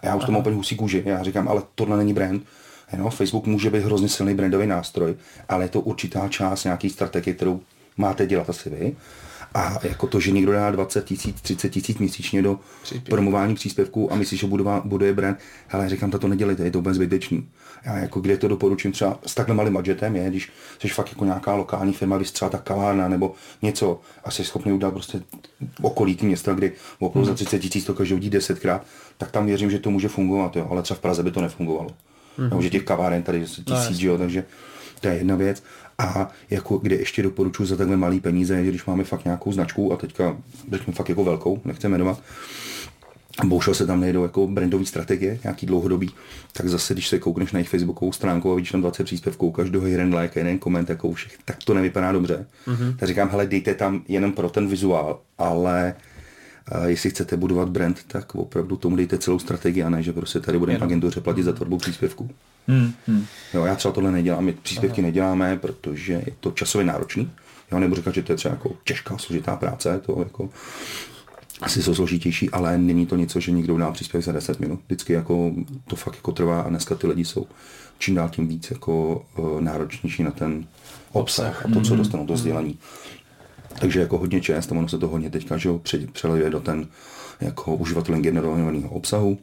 A 0.02 0.06
já 0.06 0.14
už 0.14 0.24
to 0.24 0.32
mám 0.32 0.40
úplně 0.40 0.56
husí 0.56 0.76
kůži. 0.76 1.02
Já 1.06 1.22
říkám, 1.22 1.48
ale 1.48 1.62
tohle 1.74 1.96
není 1.96 2.12
brand. 2.12 2.42
No, 2.98 3.10
Facebook 3.10 3.46
může 3.46 3.70
být 3.70 3.84
hrozně 3.84 4.08
silný 4.08 4.34
brandový 4.34 4.66
nástroj, 4.66 5.14
ale 5.48 5.64
je 5.64 5.68
to 5.68 5.80
určitá 5.80 6.28
část 6.28 6.64
nějaký 6.64 6.90
strategie, 6.90 7.34
kterou 7.34 7.60
máte 7.96 8.26
dělat 8.26 8.50
asi 8.50 8.70
vy. 8.70 8.96
A 9.54 9.78
jako 9.82 10.06
to, 10.06 10.20
že 10.20 10.30
někdo 10.30 10.52
dá 10.52 10.70
20 10.70 11.04
tisíc, 11.04 11.40
30 11.40 11.68
tisíc 11.68 11.98
měsíčně 11.98 12.42
do 12.42 12.60
Příspěv. 12.82 13.10
promování 13.10 13.54
příspěvků 13.54 14.12
a 14.12 14.16
myslí, 14.16 14.36
že 14.36 14.46
buduje, 14.46 14.80
buduje 14.84 15.12
brand, 15.12 15.38
ale 15.70 15.88
říkám, 15.88 16.10
to 16.10 16.28
nedělejte, 16.28 16.64
je 16.64 16.70
to 16.70 16.78
úplně 16.78 16.94
zbytečný. 16.94 17.48
Já 17.86 17.98
jako 17.98 18.20
kde 18.20 18.36
to 18.36 18.48
doporučím 18.48 18.92
třeba 18.92 19.18
s 19.26 19.34
takhle 19.34 19.54
malým 19.54 19.72
budgetem 19.72 20.16
je, 20.16 20.30
když 20.30 20.52
jsi 20.80 20.88
fakt 20.88 21.08
jako 21.08 21.24
nějaká 21.24 21.54
lokální 21.54 21.92
firma, 21.92 22.16
když 22.16 22.30
třeba 22.30 22.48
ta 22.48 22.58
kavárna 22.58 23.08
nebo 23.08 23.34
něco 23.62 24.00
a 24.24 24.30
jsi 24.30 24.44
schopný 24.44 24.72
udělat 24.72 24.90
prostě 24.90 25.20
okolí 25.82 26.18
města, 26.22 26.54
kdy 26.54 26.72
okolo 26.98 27.24
hmm. 27.24 27.32
za 27.32 27.34
30 27.34 27.58
tisíc 27.58 27.84
to 27.84 27.94
každý 27.94 28.14
hodí 28.14 28.30
desetkrát, 28.30 28.86
tak 29.18 29.30
tam 29.30 29.46
věřím, 29.46 29.70
že 29.70 29.78
to 29.78 29.90
může 29.90 30.08
fungovat, 30.08 30.56
jo. 30.56 30.66
ale 30.70 30.82
třeba 30.82 30.98
v 30.98 31.00
Praze 31.00 31.22
by 31.22 31.30
to 31.30 31.40
nefungovalo. 31.40 31.90
Hmm. 32.38 32.50
No, 32.50 32.62
že 32.62 32.70
těch 32.70 32.84
kaváren 32.84 33.22
tady 33.22 33.38
je 33.38 33.46
no, 33.68 33.76
tisíc, 33.76 34.00
no, 34.00 34.06
jo, 34.06 34.18
takže 34.18 34.44
to 35.00 35.08
je 35.08 35.14
jedna 35.14 35.36
věc. 35.36 35.62
A 35.98 36.30
jako 36.50 36.78
kde 36.78 36.96
ještě 36.96 37.22
doporučuji 37.22 37.64
za 37.64 37.76
takhle 37.76 37.96
malý 37.96 38.20
peníze, 38.20 38.64
že 38.64 38.70
když 38.70 38.84
máme 38.84 39.04
fakt 39.04 39.24
nějakou 39.24 39.52
značku 39.52 39.92
a 39.92 39.96
teďka 39.96 40.36
řekněme 40.72 40.94
fakt 40.94 41.08
jako 41.08 41.24
velkou, 41.24 41.60
nechceme 41.64 41.92
jmenovat, 41.92 42.22
bohužel 43.44 43.74
se 43.74 43.86
tam 43.86 44.00
nejdou 44.00 44.22
jako 44.22 44.46
brandové 44.46 44.86
strategie, 44.86 45.38
nějaký 45.42 45.66
dlouhodobý, 45.66 46.10
tak 46.52 46.68
zase, 46.68 46.94
když 46.94 47.08
se 47.08 47.18
koukneš 47.18 47.52
na 47.52 47.58
jejich 47.58 47.68
facebookovou 47.68 48.12
stránku 48.12 48.52
a 48.52 48.54
vidíš 48.54 48.70
tam 48.70 48.80
20 48.80 49.04
příspěvků, 49.04 49.50
každého 49.50 49.86
jeden 49.86 50.16
like, 50.16 50.40
jeden 50.40 50.58
koment, 50.58 50.88
jako 50.88 51.12
všech, 51.12 51.38
tak 51.44 51.56
to 51.64 51.74
nevypadá 51.74 52.12
dobře. 52.12 52.46
Mm-hmm. 52.66 52.96
Tak 52.96 53.08
říkám, 53.08 53.30
hele, 53.30 53.46
dejte 53.46 53.74
tam 53.74 54.02
jenom 54.08 54.32
pro 54.32 54.48
ten 54.48 54.68
vizuál, 54.68 55.20
ale 55.38 55.94
a 56.68 56.86
jestli 56.86 57.10
chcete 57.10 57.36
budovat 57.36 57.68
brand, 57.68 58.04
tak 58.06 58.34
opravdu 58.34 58.76
tomu 58.76 58.96
dejte 58.96 59.18
celou 59.18 59.38
strategii 59.38 59.82
a 59.82 59.90
ne, 59.90 60.02
že 60.02 60.12
prostě 60.12 60.40
tady 60.40 60.58
budeme 60.58 60.78
agentuře 60.78 61.20
platit 61.20 61.42
za 61.42 61.52
tvorbu 61.52 61.78
příspěvků. 61.78 62.30
Hmm, 62.68 62.92
hmm. 63.06 63.26
Jo, 63.54 63.64
já 63.64 63.74
třeba 63.74 63.94
tohle 63.94 64.10
nedělám, 64.10 64.44
my 64.44 64.52
příspěvky 64.52 65.00
Aha. 65.00 65.06
neděláme, 65.06 65.56
protože 65.56 66.12
je 66.12 66.32
to 66.40 66.50
časově 66.50 66.86
náročný. 66.86 67.30
Já 67.70 67.78
nebudu 67.78 67.96
říkat, 67.96 68.14
že 68.14 68.22
to 68.22 68.32
je 68.32 68.36
třeba 68.36 68.54
jako 68.54 68.72
těžká, 68.84 69.18
složitá 69.18 69.56
práce, 69.56 70.00
to 70.06 70.16
jako 70.18 70.50
asi 71.60 71.82
jsou 71.82 71.94
složitější, 71.94 72.50
ale 72.50 72.78
není 72.78 73.06
to 73.06 73.16
něco, 73.16 73.40
že 73.40 73.52
někdo 73.52 73.78
dá 73.78 73.90
příspěvek 73.90 74.24
za 74.24 74.32
10 74.32 74.60
minut. 74.60 74.80
Vždycky 74.86 75.12
jako 75.12 75.52
to 75.88 75.96
fakt 75.96 76.14
jako 76.14 76.32
trvá 76.32 76.60
a 76.60 76.68
dneska 76.68 76.94
ty 76.94 77.06
lidi 77.06 77.24
jsou 77.24 77.46
čím 77.98 78.14
dál 78.14 78.28
tím 78.28 78.48
víc 78.48 78.70
jako 78.70 79.24
uh, 79.38 79.60
náročnější 79.60 80.22
na 80.22 80.30
ten 80.30 80.66
obsah 81.12 81.66
a 81.66 81.68
to, 81.68 81.80
co 81.80 81.88
hmm. 81.88 81.98
dostanou, 81.98 82.26
to 82.26 82.36
sdělení. 82.36 82.78
Takže 83.80 84.00
jako 84.00 84.18
hodně 84.18 84.40
čest, 84.40 84.72
ono 84.72 84.88
se 84.88 84.98
to 84.98 85.08
hodně 85.08 85.30
teďka 85.30 85.56
že 85.56 85.70
přelejuje 86.12 86.50
do 86.50 86.60
ten 86.60 86.86
jako 87.40 87.76
uživatelem 87.76 88.22
generovaného 88.22 88.90
obsahu, 88.90 89.38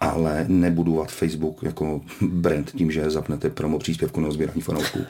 ale 0.00 0.44
nebudovat 0.48 1.12
Facebook 1.12 1.62
jako 1.62 2.00
brand 2.20 2.70
tím, 2.70 2.90
že 2.90 3.10
zapnete 3.10 3.50
promo 3.50 3.78
příspěvku 3.78 4.20
na 4.20 4.30
sbírání 4.30 4.62
fanoušků. 4.62 5.00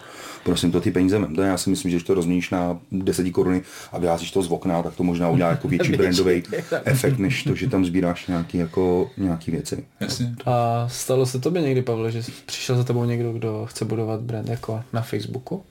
Prosím, 0.45 0.73
to 0.73 0.81
ty 0.81 0.91
peníze 0.91 1.19
mám. 1.19 1.35
Já 1.35 1.59
si 1.59 1.71
myslím, 1.71 1.91
že 1.91 1.97
když 1.97 2.07
to 2.07 2.15
rozměníš 2.15 2.51
na 2.51 2.79
10 2.93 3.31
koruny 3.31 3.63
a 3.93 3.99
vyházíš 3.99 4.31
to 4.31 4.43
z 4.43 4.51
okna, 4.51 4.83
tak 4.83 4.97
to 4.97 5.03
možná 5.03 5.29
udělá 5.29 5.51
jako 5.51 5.69
větší 5.69 5.93
brandový 5.97 6.43
efekt, 6.85 7.19
než 7.19 7.43
to, 7.43 7.55
že 7.55 7.71
tam 7.71 7.85
sbíráš 7.85 8.27
nějaký, 8.27 8.59
jako, 8.59 9.11
nějaký 9.17 9.51
věci. 9.51 9.85
Jasně. 10.01 10.35
A 10.47 10.89
stalo 10.89 11.27
se 11.27 11.41
tobě 11.41 11.63
někdy, 11.63 11.83
Pavle, 11.83 12.13
že 12.13 12.23
přišel 12.47 12.77
za 12.77 12.85
tebou 12.85 13.05
někdo, 13.05 13.33
kdo 13.33 13.67
chce 13.71 13.85
budovat 13.85 14.21
brand 14.21 14.49
jako 14.49 14.83
na 14.93 15.03
Facebooku? 15.03 15.65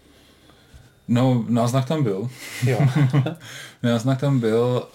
No, 1.07 1.45
náznak 1.49 1.85
tam 1.85 2.03
byl. 2.03 2.29
Jo. 2.65 2.79
náznak 3.83 4.19
tam 4.19 4.39
byl, 4.39 4.87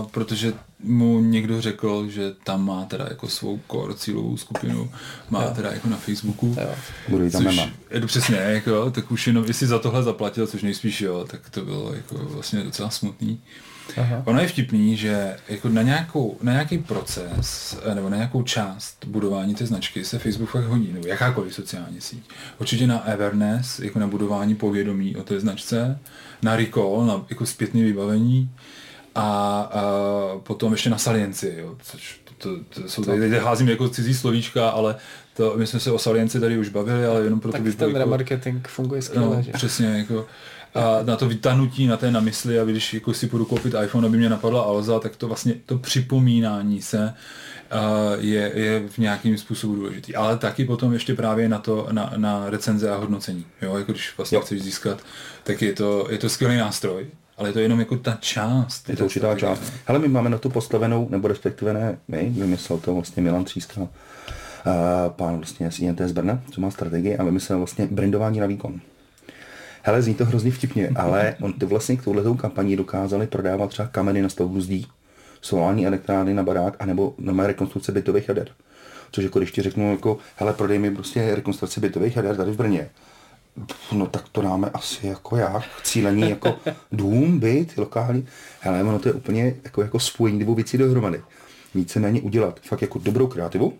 uh, 0.00 0.06
protože 0.06 0.52
mu 0.82 1.20
někdo 1.20 1.60
řekl, 1.60 2.08
že 2.08 2.32
tam 2.44 2.66
má 2.66 2.84
teda 2.84 3.06
jako 3.08 3.28
svou 3.28 3.60
core 3.70 3.94
cílovou 3.94 4.36
skupinu, 4.36 4.90
má 5.30 5.42
jo. 5.42 5.50
teda 5.54 5.72
jako 5.72 5.88
na 5.88 5.96
Facebooku. 5.96 6.56
Jo. 6.60 6.74
Budu 7.08 7.30
tam 7.30 7.44
což, 7.44 7.60
je 7.90 8.00
to 8.00 8.06
přesně, 8.06 8.36
jako, 8.36 8.90
tak 8.90 9.10
už 9.10 9.26
jenom, 9.26 9.44
jestli 9.44 9.66
za 9.66 9.78
tohle 9.78 10.02
zaplatil, 10.02 10.46
což 10.46 10.62
nejspíš 10.62 11.00
jo, 11.00 11.26
tak 11.30 11.50
to 11.50 11.64
bylo 11.64 11.94
jako 11.94 12.14
vlastně 12.16 12.62
docela 12.62 12.90
smutný. 12.90 13.40
Aha. 13.96 14.22
Ono 14.24 14.40
je 14.40 14.48
vtipný, 14.48 14.96
že 14.96 15.36
jako 15.48 15.68
na, 15.68 15.82
nějakou, 15.82 16.38
na 16.42 16.52
nějaký 16.52 16.78
proces 16.78 17.78
eh, 17.84 17.94
nebo 17.94 18.08
na 18.10 18.16
nějakou 18.16 18.42
část 18.42 19.04
budování 19.06 19.54
té 19.54 19.66
značky 19.66 20.04
se 20.04 20.18
Facebook 20.18 20.50
fakt 20.50 20.64
hodí, 20.64 20.92
nebo 20.92 21.06
jakákoliv 21.06 21.54
sociální 21.54 22.00
síť. 22.00 22.22
Určitě 22.58 22.86
na 22.86 22.98
awareness, 22.98 23.78
jako 23.78 23.98
na 23.98 24.06
budování 24.06 24.54
povědomí 24.54 25.16
o 25.16 25.22
té 25.22 25.40
značce, 25.40 25.98
na 26.42 26.56
recall, 26.56 27.06
na 27.06 27.26
jako 27.30 27.46
zpětné 27.46 27.82
vybavení 27.82 28.50
a, 29.14 29.60
a 29.60 29.82
potom 30.42 30.72
ještě 30.72 30.90
na 30.90 30.98
salienci, 30.98 31.54
jo, 31.58 31.76
což 31.82 32.20
to, 32.38 32.48
to, 32.68 32.88
jsou 32.88 33.04
tady, 33.04 33.18
tady 33.18 33.38
házím 33.38 33.68
jako 33.68 33.88
cizí 33.88 34.14
slovíčka, 34.14 34.68
ale 34.68 34.96
to, 35.36 35.54
my 35.56 35.66
jsme 35.66 35.80
se 35.80 35.90
o 35.90 35.98
salienci 35.98 36.40
tady 36.40 36.58
už 36.58 36.68
bavili, 36.68 37.06
ale 37.06 37.20
jenom 37.24 37.40
pro 37.40 37.52
tak 37.52 37.62
ten 37.62 37.88
jako, 37.88 37.98
remarketing 37.98 38.68
funguje 38.68 39.02
skvěle, 39.02 39.36
no, 39.36 39.42
že? 39.42 39.52
Přesně, 39.52 39.86
jako, 39.86 40.26
a 40.74 41.02
na 41.02 41.16
to 41.16 41.28
vytáhnutí 41.28 41.86
na 41.86 41.96
té 41.96 42.10
namysli 42.10 42.60
a 42.60 42.64
když 42.64 42.94
jako 42.94 43.14
si 43.14 43.26
půjdu 43.26 43.44
koupit 43.44 43.74
iPhone, 43.84 44.08
aby 44.08 44.16
mě 44.16 44.28
napadla 44.28 44.62
Alza, 44.62 44.98
tak 44.98 45.16
to 45.16 45.28
vlastně 45.28 45.54
to 45.66 45.78
připomínání 45.78 46.82
se 46.82 47.14
je, 48.18 48.52
je 48.54 48.88
v 48.88 48.98
nějakým 48.98 49.38
způsobu 49.38 49.74
důležitý. 49.74 50.14
Ale 50.14 50.38
taky 50.38 50.64
potom 50.64 50.92
ještě 50.92 51.14
právě 51.14 51.48
na 51.48 51.58
to, 51.58 51.88
na, 51.92 52.12
na 52.16 52.50
recenze 52.50 52.90
a 52.90 52.96
hodnocení. 52.96 53.46
Jo, 53.62 53.76
jako 53.76 53.92
když 53.92 54.16
vlastně 54.16 54.36
jo. 54.36 54.42
chceš 54.42 54.62
získat, 54.62 54.98
tak 55.44 55.62
je 55.62 55.72
to, 55.72 56.06
je 56.10 56.18
to 56.18 56.28
skvělý 56.28 56.56
nástroj, 56.56 57.06
ale 57.36 57.48
je 57.48 57.52
to 57.52 57.58
jenom 57.58 57.78
jako 57.78 57.96
ta 57.96 58.18
část. 58.20 58.88
Je 58.88 58.96
to 58.96 59.04
určitá 59.04 59.34
část. 59.34 59.72
Hele, 59.86 59.98
my 59.98 60.08
máme 60.08 60.30
na 60.30 60.38
to 60.38 60.50
postavenou, 60.50 61.08
nebo 61.10 61.28
respektive 61.28 61.72
ne, 61.72 61.98
my, 62.08 62.32
vymyslel 62.36 62.78
to 62.78 62.94
vlastně 62.94 63.22
Milan 63.22 63.44
Tříska, 63.44 63.80
uh, 63.80 63.88
pán 65.08 65.36
vlastně 65.36 65.70
z 65.70 65.78
INT 65.78 66.00
z 66.00 66.12
Brna, 66.12 66.40
co 66.50 66.60
má 66.60 66.70
strategii 66.70 67.16
a 67.16 67.24
vymyslel 67.24 67.58
vlastně 67.58 67.88
brandování 67.90 68.40
na 68.40 68.46
výkon. 68.46 68.80
Hele, 69.88 70.02
zní 70.02 70.14
to 70.14 70.24
hrozně 70.24 70.50
vtipně, 70.50 70.90
ale 70.96 71.36
on 71.40 71.52
ty 71.52 71.66
vlastně 71.66 71.96
k 71.96 72.04
touhletou 72.04 72.34
kampaní 72.34 72.76
dokázali 72.76 73.26
prodávat 73.26 73.70
třeba 73.70 73.88
kameny 73.88 74.22
na 74.22 74.28
stavbu 74.28 74.60
zdí, 74.60 74.86
solární 75.40 75.86
elektrárny 75.86 76.34
na 76.34 76.42
barák, 76.42 76.76
anebo 76.78 77.14
na 77.18 77.46
rekonstrukce 77.46 77.92
bytových 77.92 78.28
jader. 78.28 78.48
Což 79.12 79.24
jako 79.24 79.38
když 79.38 79.52
ti 79.52 79.62
řeknu, 79.62 79.90
jako, 79.90 80.18
hele, 80.36 80.52
prodej 80.52 80.78
mi 80.78 80.90
prostě 80.90 81.34
rekonstrukce 81.34 81.80
bytových 81.80 82.16
jader 82.16 82.36
tady 82.36 82.50
v 82.50 82.56
Brně. 82.56 82.90
No 83.92 84.06
tak 84.06 84.28
to 84.32 84.42
dáme 84.42 84.70
asi 84.74 85.06
jako 85.06 85.36
jak, 85.36 85.62
cílení 85.82 86.30
jako 86.30 86.56
dům, 86.92 87.38
byt, 87.38 87.78
lokální. 87.78 88.26
Hele, 88.60 88.82
ono 88.82 88.98
to 88.98 89.08
je 89.08 89.12
úplně 89.12 89.54
jako, 89.64 89.82
jako 89.82 90.00
spojení 90.00 90.38
dvou 90.38 90.54
věcí 90.54 90.78
dohromady. 90.78 91.22
Víceméně 91.74 92.20
udělat 92.20 92.60
fakt 92.60 92.82
jako 92.82 92.98
dobrou 92.98 93.26
kreativu 93.26 93.78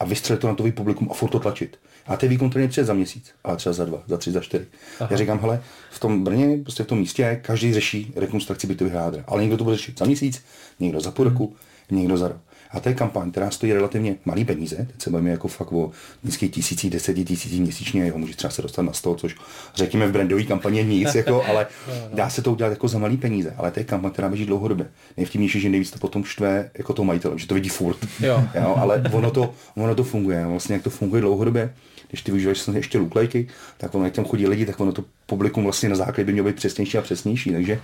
a 0.00 0.04
vystřelit 0.04 0.40
to 0.40 0.48
na 0.48 0.54
to 0.54 0.64
publikum 0.72 1.08
a 1.10 1.14
furt 1.14 1.30
to 1.30 1.38
tlačit. 1.38 1.78
A 2.06 2.16
ty 2.16 2.28
výkon 2.28 2.50
to 2.50 2.58
nepřijde 2.58 2.84
za 2.84 2.94
měsíc, 2.94 3.32
ale 3.44 3.56
třeba 3.56 3.72
za 3.72 3.84
dva, 3.84 4.02
za 4.06 4.16
tři, 4.16 4.32
za 4.32 4.40
čtyři. 4.40 4.66
Aha. 5.00 5.08
Já 5.10 5.16
říkám, 5.16 5.38
hele, 5.38 5.62
v 5.90 6.00
tom 6.00 6.24
Brně, 6.24 6.58
prostě 6.62 6.82
v 6.82 6.86
tom 6.86 6.98
místě, 6.98 7.40
každý 7.42 7.74
řeší 7.74 8.12
rekonstrukci 8.16 8.66
bytových 8.66 8.94
jádra. 8.94 9.24
Ale 9.26 9.42
někdo 9.42 9.56
to 9.56 9.64
bude 9.64 9.76
řešit 9.76 9.98
za 9.98 10.04
měsíc, 10.04 10.44
někdo 10.80 11.00
za 11.00 11.10
půl 11.10 11.24
roku, 11.24 11.56
hmm. 11.90 12.00
někdo 12.00 12.16
za 12.16 12.28
rok. 12.28 12.40
A 12.70 12.80
to 12.80 12.88
je 12.88 12.94
kampaň, 12.94 13.30
která 13.30 13.50
stojí 13.50 13.72
relativně 13.72 14.16
malý 14.24 14.44
peníze, 14.44 14.76
teď 14.76 15.02
se 15.02 15.10
bavíme 15.10 15.30
jako 15.30 15.48
fakt 15.48 15.72
o 15.72 15.90
nízkých 16.24 16.50
tisících, 16.50 16.90
deseti 16.90 17.24
tisící 17.24 17.60
měsíčně, 17.60 18.06
jo, 18.06 18.18
může 18.18 18.36
třeba 18.36 18.50
se 18.50 18.62
dostat 18.62 18.82
na 18.82 18.92
100, 18.92 19.14
což 19.14 19.36
řekněme 19.74 20.08
v 20.08 20.12
brandové 20.12 20.42
kampaně 20.42 20.82
nic, 20.82 21.14
jako, 21.14 21.44
ale 21.44 21.66
no, 21.88 21.94
no. 22.10 22.16
dá 22.16 22.30
se 22.30 22.42
to 22.42 22.52
udělat 22.52 22.70
jako 22.70 22.88
za 22.88 22.98
malý 22.98 23.16
peníze, 23.16 23.54
ale 23.58 23.70
to 23.70 23.80
je 23.80 23.84
kampaň, 23.84 24.10
která 24.10 24.28
běží 24.28 24.46
dlouhodobě. 24.46 24.86
Nejvtipnější, 25.16 25.60
že 25.60 25.68
nejvíc 25.68 25.90
to 25.90 25.98
potom 25.98 26.24
štve 26.24 26.70
jako 26.78 26.92
to 26.92 27.04
majitel, 27.04 27.38
že 27.38 27.46
to 27.46 27.54
vidí 27.54 27.68
furt, 27.68 27.98
jo. 28.20 28.44
Jo, 28.54 28.74
ale 28.78 29.02
ono 29.12 29.30
to, 29.30 29.54
ono 29.76 29.94
to 29.94 30.04
funguje, 30.04 30.46
vlastně 30.46 30.74
jak 30.74 30.82
to 30.82 30.90
funguje 30.90 31.22
dlouhodobě, 31.22 31.74
když 32.08 32.22
ty 32.22 32.30
využíváš 32.30 32.68
ještě 32.72 32.98
looklajky, 32.98 33.48
tak 33.78 33.94
ono, 33.94 34.04
jak 34.04 34.14
tam 34.14 34.24
chodí 34.24 34.46
lidi, 34.46 34.66
tak 34.66 34.80
ono 34.80 34.92
to 34.92 35.04
publikum 35.26 35.64
vlastně 35.64 35.88
na 35.88 35.96
základě 35.96 36.24
by 36.24 36.32
mělo 36.32 36.48
být 36.48 36.56
přesnější 36.56 36.98
a 36.98 37.02
přesnější, 37.02 37.52
takže 37.52 37.80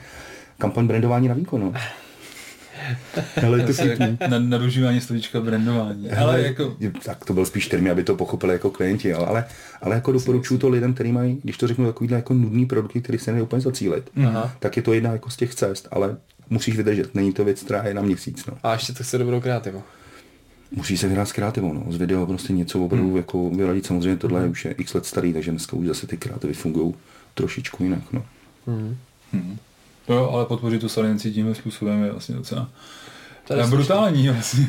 kampaň 0.59 0.87
brandování 0.87 1.29
na 1.29 1.35
výkon. 1.35 1.75
Ale 3.47 3.59
je 3.59 3.67
to 3.67 4.27
Na, 4.29 4.39
nadužívání 4.39 5.01
slovíčka 5.01 5.41
brandování. 5.41 6.11
Ale 6.11 6.43
jako... 6.43 6.77
Tak 7.05 7.25
to 7.25 7.35
byl 7.35 7.47
spíš 7.47 7.67
termín, 7.67 7.93
aby 7.93 8.05
to 8.05 8.17
pochopili 8.17 8.53
jako 8.53 8.71
klienti, 8.71 9.15
ale, 9.15 9.45
ale 9.81 9.95
jako 9.95 10.13
doporučuju 10.13 10.61
to 10.61 10.69
lidem, 10.69 10.95
kteří 10.95 11.13
mají, 11.13 11.41
když 11.43 11.57
to 11.57 11.69
řeknu, 11.69 11.87
takovýhle 11.87 12.17
jako 12.17 12.35
nudný 12.35 12.67
produkty, 12.67 13.01
který 13.01 13.19
se 13.19 13.33
nedá 13.33 13.43
úplně 13.43 13.61
zacílit, 13.61 14.11
Aha. 14.27 14.55
tak 14.59 14.77
je 14.77 14.83
to 14.83 14.93
jedna 14.93 15.13
jako 15.13 15.31
z 15.31 15.37
těch 15.37 15.55
cest, 15.55 15.89
ale 15.91 16.17
musíš 16.51 16.77
vydržet, 16.77 17.15
není 17.15 17.33
to 17.33 17.45
věc, 17.45 17.63
která 17.63 17.83
je 17.83 17.95
na 17.95 18.03
měsíc. 18.03 18.47
No. 18.47 18.59
A 18.63 18.73
ještě 18.73 18.93
to 18.93 19.05
chce 19.05 19.19
dobrou 19.19 19.41
kreativu 19.41 19.83
musí 20.77 20.99
se 20.99 21.09
vyhrát 21.09 21.29
s 21.29 21.33
kreativou, 21.33 21.73
no. 21.73 21.85
Z 21.89 21.97
videa 21.97 22.27
prostě 22.27 22.53
něco 22.53 22.81
opravdu 22.81 23.09
hmm. 23.09 23.17
jako 23.17 23.51
vyladit. 23.51 23.87
Samozřejmě 23.87 24.17
tohle 24.17 24.41
hmm. 24.41 24.51
už 24.51 24.65
je 24.65 24.73
x 24.73 24.95
let 24.95 25.07
starý, 25.07 25.33
takže 25.33 25.51
dneska 25.51 25.77
už 25.77 25.87
zase 25.87 26.07
ty 26.07 26.17
kreativy 26.17 26.55
fungují 26.55 26.95
trošičku 27.35 27.83
jinak, 27.83 28.13
no. 28.13 28.25
Hmm. 28.67 28.97
Hmm. 29.33 29.59
No 30.09 30.17
jo, 30.17 30.31
ale 30.33 30.47
podpořit 30.47 30.81
tu 30.81 30.89
salienci 30.89 31.33
tímhle 31.33 31.55
způsobem 31.55 32.05
je 32.05 32.11
vlastně 32.11 32.35
docela 32.35 32.69
to 33.49 33.55
je 33.55 33.67
brutální 33.67 34.29
vlastně 34.29 34.67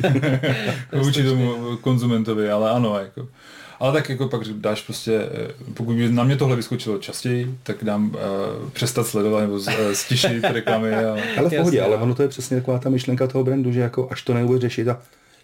vůči 1.02 1.24
tomu 1.24 1.76
konzumentovi, 1.80 2.50
ale 2.50 2.70
ano, 2.70 2.98
jako. 2.98 3.28
Ale 3.80 3.92
tak 3.92 4.08
jako 4.08 4.28
pak 4.28 4.42
dáš 4.48 4.82
prostě, 4.82 5.28
eh, 5.32 5.72
pokud 5.74 5.96
by 5.96 6.12
na 6.12 6.24
mě 6.24 6.36
tohle 6.36 6.56
vyskočilo 6.56 6.98
častěji, 6.98 7.54
tak 7.62 7.84
dám 7.84 8.04
uh, 8.04 8.70
přestat 8.70 9.06
sledovat 9.06 9.40
nebo 9.40 9.54
uh, 9.54 9.70
stišit 9.92 10.44
reklamy. 10.50 10.94
A... 10.94 11.16
Ale 11.38 11.50
v 11.50 11.56
pohodě, 11.56 11.82
ale 11.82 11.96
ono 11.96 12.14
to 12.14 12.22
je 12.22 12.28
přesně 12.28 12.56
taková 12.56 12.78
ta 12.78 12.90
myšlenka 12.90 13.26
toho 13.26 13.44
brandu, 13.44 13.72
že 13.72 13.80
jako 13.80 14.08
až 14.10 14.22
to 14.22 14.34
nebudeš 14.34 14.60
řešit 14.60 14.88
a 14.88 14.98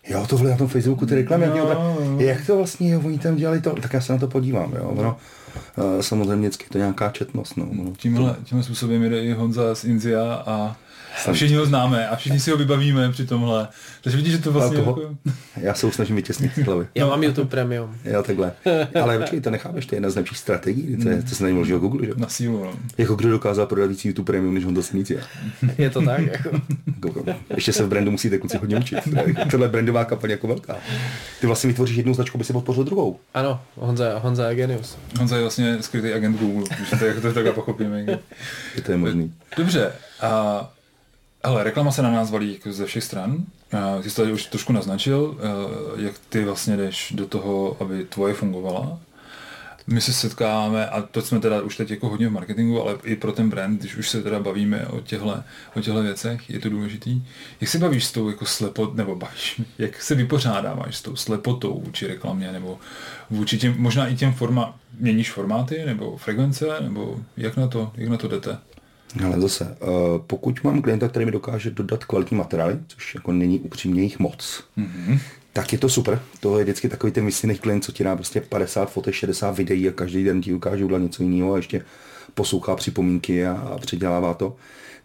jo, 0.08 0.26
tohle 0.28 0.50
na 0.50 0.56
tom 0.56 0.68
Facebooku 0.68 1.06
ty 1.06 1.14
reklamy, 1.14 1.46
no, 1.46 1.56
jak, 1.56 1.68
tak, 1.68 1.78
jak 2.18 2.46
to 2.46 2.56
vlastně, 2.56 2.90
jo, 2.90 3.02
oni 3.04 3.18
tam 3.18 3.36
dělali 3.36 3.60
to, 3.60 3.70
tak 3.70 3.92
já 3.92 4.00
se 4.00 4.12
na 4.12 4.18
to 4.18 4.28
podívám, 4.28 4.72
jo, 4.72 4.94
ono, 4.96 5.10
uh, 5.10 5.39
samozřejmě 6.00 6.48
vždycky 6.48 6.66
to 6.68 6.78
nějaká 6.78 7.10
četnost, 7.10 7.56
no. 7.56 7.68
no 7.72 7.92
tímhle, 7.96 8.36
tímhle 8.44 8.64
způsobem 8.64 9.02
jde 9.02 9.24
i 9.24 9.32
Honza 9.32 9.74
z 9.74 9.84
Inzia 9.84 10.42
a 10.46 10.76
a 11.26 11.32
všichni 11.32 11.56
ho 11.56 11.66
známe 11.66 12.08
a 12.08 12.16
všichni 12.16 12.40
si 12.40 12.50
ho 12.50 12.56
vybavíme 12.56 13.12
při 13.12 13.26
tomhle. 13.26 13.68
Takže 14.00 14.16
vidíš, 14.16 14.32
že 14.32 14.38
to 14.38 14.52
vlastně... 14.52 14.78
Jako... 14.78 15.16
Já 15.56 15.74
se 15.74 15.92
snažím 15.92 16.16
vytěsnit 16.16 16.52
z 16.54 16.58
hlavy. 16.58 16.86
Já 16.94 17.06
mám 17.06 17.22
YouTube 17.22 17.50
Premium. 17.50 17.96
Jo, 18.04 18.22
takhle. 18.22 18.52
Ale 19.02 19.18
počkej, 19.18 19.40
to 19.40 19.50
nechápeš, 19.50 19.86
to 19.86 19.94
je 19.94 19.96
jedna 19.96 20.10
z 20.10 20.14
nejlepších 20.14 20.38
strategií, 20.38 20.96
to, 20.96 21.08
je, 21.08 21.22
to 21.22 21.34
se 21.34 21.52
o 21.74 21.78
Google, 21.78 22.06
že? 22.06 22.12
Na 22.16 22.28
sílu, 22.28 22.64
no. 22.64 22.72
Jako 22.98 23.14
kdo 23.14 23.30
dokázal 23.30 23.66
prodat 23.66 23.86
víc 23.86 24.04
YouTube 24.04 24.26
Premium, 24.26 24.54
než 24.54 24.64
on 24.64 24.74
to 24.74 24.82
smící. 24.82 25.14
Je 25.78 25.90
to 25.90 26.02
tak, 26.02 26.20
jako. 26.20 26.60
Ještě 27.54 27.72
se 27.72 27.84
v 27.84 27.88
brandu 27.88 28.10
musíte 28.10 28.38
kluci 28.38 28.56
hodně 28.56 28.76
učit. 28.76 28.98
Tohle 29.50 29.66
je 29.66 29.70
brandová 29.70 30.04
kampaň 30.04 30.30
jako 30.30 30.46
velká. 30.46 30.76
Ty 31.40 31.46
vlastně 31.46 31.68
vytvoříš 31.68 31.96
jednu 31.96 32.14
značku, 32.14 32.38
by 32.38 32.44
si 32.44 32.52
podpořil 32.52 32.84
druhou. 32.84 33.18
Ano, 33.34 33.60
Honza, 33.76 34.18
Honza 34.18 34.48
je 34.48 34.54
genius. 34.54 34.98
Honza 35.18 35.36
je 35.36 35.42
vlastně 35.42 35.82
skrytý 35.82 36.12
agent 36.12 36.40
Google, 36.40 36.64
když 36.76 36.90
to, 36.98 37.04
jako 37.04 37.20
to 37.20 37.32
takhle 37.32 37.52
pochopíme. 37.52 38.00
Je 38.76 38.82
to 38.82 38.92
je 38.92 38.98
možný. 38.98 39.34
Dobře, 39.56 39.92
a 40.20 40.70
ale 41.42 41.64
reklama 41.64 41.92
se 41.92 42.02
na 42.02 42.10
nás 42.10 42.30
valí 42.30 42.52
jako 42.52 42.72
ze 42.72 42.86
všech 42.86 43.04
stran. 43.04 43.44
Ty 44.02 44.10
jsi 44.10 44.16
tady 44.16 44.32
už 44.32 44.46
trošku 44.46 44.72
naznačil, 44.72 45.38
eh, 45.38 46.02
jak 46.02 46.14
ty 46.28 46.44
vlastně 46.44 46.76
jdeš 46.76 47.12
do 47.16 47.26
toho, 47.26 47.76
aby 47.80 48.04
tvoje 48.04 48.34
fungovala. 48.34 48.98
My 49.86 50.00
se 50.00 50.12
setkáváme, 50.12 50.86
a 50.86 51.02
to 51.02 51.22
jsme 51.22 51.40
teda 51.40 51.62
už 51.62 51.76
teď 51.76 51.90
jako 51.90 52.08
hodně 52.08 52.28
v 52.28 52.32
marketingu, 52.32 52.82
ale 52.82 52.98
i 53.04 53.16
pro 53.16 53.32
ten 53.32 53.50
brand, 53.50 53.80
když 53.80 53.96
už 53.96 54.08
se 54.08 54.22
teda 54.22 54.40
bavíme 54.40 54.86
o 54.86 55.00
těchto, 55.00 55.42
o 55.76 55.80
těchto 55.80 56.02
věcech, 56.02 56.50
je 56.50 56.58
to 56.58 56.68
důležitý. 56.68 57.22
Jak 57.60 57.70
se 57.70 57.78
bavíš 57.78 58.04
s 58.04 58.12
tou 58.12 58.28
jako 58.28 58.46
slepot, 58.46 58.94
nebo 58.94 59.16
bavíš, 59.16 59.62
jak 59.78 60.02
se 60.02 60.14
vypořádáváš 60.14 60.96
s 60.96 61.02
tou 61.02 61.16
slepotou 61.16 61.80
vůči 61.84 62.06
reklamě, 62.06 62.52
nebo 62.52 62.78
vůči 63.30 63.58
těm, 63.58 63.74
možná 63.78 64.08
i 64.08 64.16
těm 64.16 64.32
forma, 64.32 64.78
měníš 64.98 65.30
formáty, 65.30 65.82
nebo 65.86 66.16
frekvence, 66.16 66.66
nebo 66.80 67.20
jak 67.36 67.56
na 67.56 67.68
to, 67.68 67.92
jak 67.94 68.08
na 68.08 68.16
to 68.16 68.28
jdete? 68.28 68.58
Ale 69.24 69.40
zase, 69.40 69.76
eh, 69.82 69.86
pokud 70.26 70.64
mám 70.64 70.82
klienta, 70.82 71.08
který 71.08 71.24
mi 71.24 71.30
dokáže 71.30 71.70
dodat 71.70 72.04
kvalitní 72.04 72.36
materiály, 72.36 72.78
což 72.86 73.14
jako 73.14 73.32
není 73.32 73.60
upřímně 73.60 74.02
jich 74.02 74.18
moc, 74.18 74.64
mm-hmm. 74.78 75.18
tak 75.52 75.72
je 75.72 75.78
to 75.78 75.88
super. 75.88 76.22
To 76.40 76.58
je 76.58 76.64
vždycky 76.64 76.88
takový 76.88 77.12
ten 77.12 77.26
vysněný 77.26 77.58
klient, 77.58 77.84
co 77.84 77.92
ti 77.92 78.04
dá 78.04 78.16
prostě 78.16 78.40
50 78.40 78.92
fotek, 78.92 79.14
60 79.14 79.56
videí 79.56 79.88
a 79.88 79.92
každý 79.92 80.24
den 80.24 80.40
ti 80.40 80.54
ukáže 80.54 80.84
udělat 80.84 81.02
něco 81.02 81.22
jiného 81.22 81.52
a 81.52 81.56
ještě 81.56 81.84
poslouchá 82.34 82.76
připomínky 82.76 83.46
a, 83.46 83.52
a 83.52 83.78
předělává 83.78 84.34
to. 84.34 84.56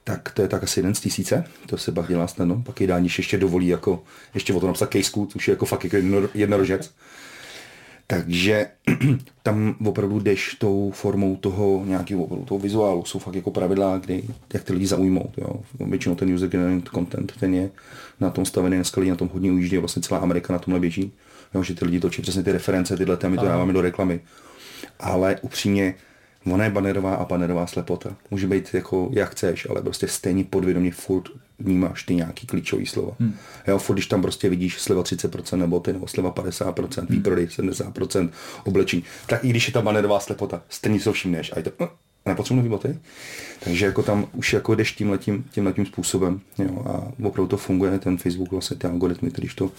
Tak 0.03 0.31
to 0.33 0.41
je 0.41 0.47
tak 0.47 0.63
asi 0.63 0.79
jeden 0.79 0.95
z 0.95 0.99
tisíce, 0.99 1.43
to 1.65 1.77
se 1.77 1.91
pak 1.91 2.07
dělá 2.07 2.27
snadno. 2.27 2.61
Pak 2.65 2.81
je 2.81 2.87
dáníš 2.87 3.17
ještě 3.17 3.37
dovolí 3.37 3.67
jako, 3.67 4.03
ještě 4.33 4.53
o 4.53 4.59
to 4.59 4.67
napsat 4.67 4.89
kejsku, 4.89 5.25
což 5.31 5.47
je 5.47 5.51
jako 5.51 5.65
fakt 5.65 5.83
jako 5.83 5.97
jednorožec. 6.33 6.91
Takže 8.07 8.67
tam 9.43 9.75
opravdu 9.85 10.19
jdeš 10.19 10.55
tou 10.59 10.91
formou 10.91 11.35
toho 11.35 11.83
nějakého 11.85 12.23
opravdu 12.23 12.45
toho 12.45 12.59
vizuálu. 12.59 13.05
Jsou 13.05 13.19
fakt 13.19 13.35
jako 13.35 13.51
pravidla, 13.51 13.97
kdy, 13.97 14.23
jak 14.53 14.63
ty 14.63 14.73
lidi 14.73 14.87
zaujmou. 14.87 15.31
Jo. 15.37 15.59
Většinou 15.79 16.15
ten 16.15 16.33
user 16.33 16.49
generated 16.49 16.89
content, 16.93 17.33
ten 17.39 17.53
je 17.53 17.69
na 18.19 18.29
tom 18.29 18.45
stavený, 18.45 18.75
dneska 18.75 19.01
lidi 19.01 19.09
na 19.09 19.17
tom 19.17 19.29
hodně 19.33 19.51
ujíždí, 19.51 19.77
vlastně 19.77 20.01
celá 20.01 20.19
Amerika 20.19 20.53
na 20.53 20.59
tomhle 20.59 20.79
běží. 20.79 21.11
Jo, 21.53 21.63
že 21.63 21.75
ty 21.75 21.85
lidi 21.85 21.99
točí 21.99 22.21
přesně 22.21 22.43
ty 22.43 22.51
reference, 22.51 22.97
tyhle 22.97 23.17
my 23.27 23.37
to 23.37 23.45
dáváme 23.45 23.73
do 23.73 23.81
reklamy. 23.81 24.19
Ale 24.99 25.37
upřímně, 25.41 25.95
Ona 26.51 26.63
je 26.63 26.69
banerová 26.69 27.15
a 27.15 27.25
banerová 27.25 27.67
slepota. 27.67 28.15
Může 28.31 28.47
být 28.47 28.73
jako 28.73 29.09
jak 29.11 29.29
chceš, 29.29 29.69
ale 29.69 29.81
prostě 29.81 30.07
stejně 30.07 30.43
podvědomě 30.43 30.91
furt 30.91 31.29
vnímáš 31.59 32.03
ty 32.03 32.15
nějaký 32.15 32.47
klíčový 32.47 32.85
slova. 32.85 33.15
Hmm. 33.19 33.35
Jo, 33.67 33.77
furt, 33.77 33.95
když 33.95 34.07
tam 34.07 34.21
prostě 34.21 34.49
vidíš 34.49 34.81
sleva 34.81 35.03
30% 35.03 35.57
nebo 35.57 35.79
ty 35.79 35.93
nebo 35.93 36.07
sleva 36.07 36.31
50%, 36.31 36.99
hmm. 36.99 37.07
výprodej 37.09 37.45
70%, 37.45 38.29
oblečení, 38.65 39.03
tak 39.27 39.43
i 39.43 39.49
když 39.49 39.67
je 39.67 39.73
ta 39.73 39.81
banerová 39.81 40.19
slepota, 40.19 40.61
stejně 40.69 40.99
se 40.99 41.11
všimneš 41.11 41.51
a 41.51 41.57
je 41.57 41.63
to, 41.63 41.89
nepotřebuji 42.25 42.69
boty. 42.69 42.97
Takže 43.59 43.85
jako 43.85 44.03
tam 44.03 44.27
už 44.33 44.53
jako 44.53 44.75
jdeš 44.75 44.91
tím 44.91 45.09
letím, 45.09 45.45
tím 45.51 45.65
letím 45.65 45.85
způsobem. 45.85 46.39
Jo, 46.57 46.83
a 46.85 47.11
opravdu 47.27 47.47
to 47.47 47.57
funguje, 47.57 47.99
ten 47.99 48.17
Facebook, 48.17 48.51
vlastně 48.51 48.77
ty 48.77 48.87
algoritmy, 48.87 49.31
když 49.35 49.55
to 49.55 49.71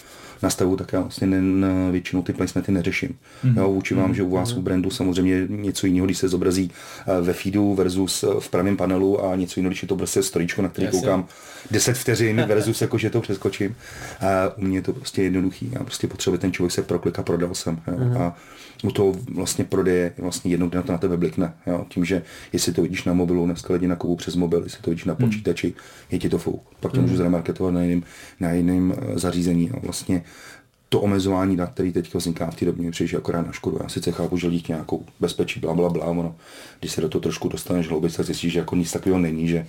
nastavu, 0.43 0.77
tak 0.77 0.93
já 0.93 1.01
vlastně 1.01 1.27
ne, 1.27 1.93
většinou 1.93 2.23
ty 2.23 2.33
placementy 2.33 2.73
neřeším. 2.73 3.09
Mm-hmm. 3.45 3.59
Jo, 3.59 3.73
vůči 3.73 3.95
vám, 3.95 4.11
mm-hmm. 4.11 4.15
že 4.15 4.23
u 4.23 4.31
vás 4.31 4.53
mm-hmm. 4.53 4.59
u 4.59 4.63
brandu 4.63 4.91
samozřejmě 4.91 5.47
něco 5.49 5.87
jiného, 5.87 6.07
když 6.07 6.19
se 6.19 6.29
zobrazí 6.29 6.71
eh, 7.07 7.21
ve 7.21 7.33
feedu 7.33 7.75
versus 7.75 8.23
eh, 8.23 8.41
v 8.41 8.49
pravém 8.49 8.77
panelu 8.77 9.25
a 9.25 9.37
něco 9.37 9.61
jiného, 9.61 9.71
když 9.71 9.83
je 9.83 9.89
to 9.89 9.97
prostě 9.97 10.23
storičko, 10.23 10.63
na 10.63 10.69
který 10.69 10.85
Jasně. 10.85 11.01
koukám 11.01 11.27
10 11.71 11.99
vteřin 11.99 12.45
versus 12.49 12.81
jako, 12.81 12.99
že 12.99 13.11
to 13.11 13.21
přeskočím. 13.21 13.77
A 14.21 14.57
u 14.57 14.63
mě 14.63 14.79
je 14.79 14.83
to 14.83 14.93
prostě 14.93 15.23
jednoduchý. 15.23 15.71
Já 15.73 15.85
prostě 15.85 16.07
potřebuji 16.07 16.37
ten 16.37 16.53
člověk 16.53 16.73
se 16.73 16.83
proklika, 16.83 17.23
prodal 17.23 17.55
jsem. 17.55 17.81
Jo, 17.87 17.95
mm-hmm. 17.95 18.21
A 18.21 18.37
u 18.85 18.91
toho 18.91 19.13
vlastně 19.35 19.65
prodeje 19.65 20.13
vlastně 20.19 20.51
jednou 20.51 20.71
na 20.75 20.83
to 20.83 20.93
na 20.93 20.99
tebe 20.99 21.17
blikne. 21.17 21.55
Jo? 21.67 21.87
Tím, 21.89 22.05
že 22.05 22.23
jestli 22.53 22.73
to 22.73 22.83
vidíš 22.83 23.05
na 23.05 23.13
mobilu, 23.13 23.45
dneska 23.47 23.73
lidi 23.73 23.87
nakupují 23.87 24.17
přes 24.17 24.37
mobil, 24.37 24.63
jestli 24.63 24.83
to 24.83 24.91
vidíš 24.91 25.05
na 25.05 25.17
hmm. 25.19 25.29
počítači, 25.29 25.75
je 26.11 26.19
ti 26.19 26.29
to 26.29 26.39
fouk. 26.39 26.63
Pak 26.81 26.93
to 26.93 26.99
hmm. 26.99 27.07
můžu 27.07 27.17
zremarketovat 27.17 27.75
na 27.75 27.83
jiném, 27.83 28.03
na 28.41 28.53
jiném 28.53 28.95
eh, 28.97 29.19
zařízení. 29.19 29.71
A 29.71 29.79
vlastně 29.79 30.23
to 30.89 31.01
omezování 31.01 31.57
dat, 31.57 31.71
který 31.71 31.93
teď 31.93 32.15
vzniká 32.15 32.51
v 32.51 32.55
té 32.55 32.65
době, 32.65 32.91
přijde 32.91 33.19
akorát 33.19 33.47
na 33.47 33.53
škodu. 33.53 33.79
Já 33.83 33.89
sice 33.89 34.13
chápu, 34.13 34.37
že 34.37 34.51
díky 34.51 34.73
nějakou 34.73 35.05
bezpečí, 35.21 35.61
bla, 35.61 35.75
bla, 35.75 35.89
bla, 35.89 36.07
ono, 36.07 36.35
když 36.81 36.93
se 36.93 37.01
do 37.01 37.09
toho 37.09 37.23
trošku 37.23 37.49
dostaneš 37.49 37.89
hlouběji, 37.89 38.13
tak 38.13 38.27
zjistíš, 38.27 38.53
že 38.53 38.59
jako 38.59 38.77
nic 38.77 38.93
takového 38.93 39.19
není, 39.19 39.49
že 39.49 39.67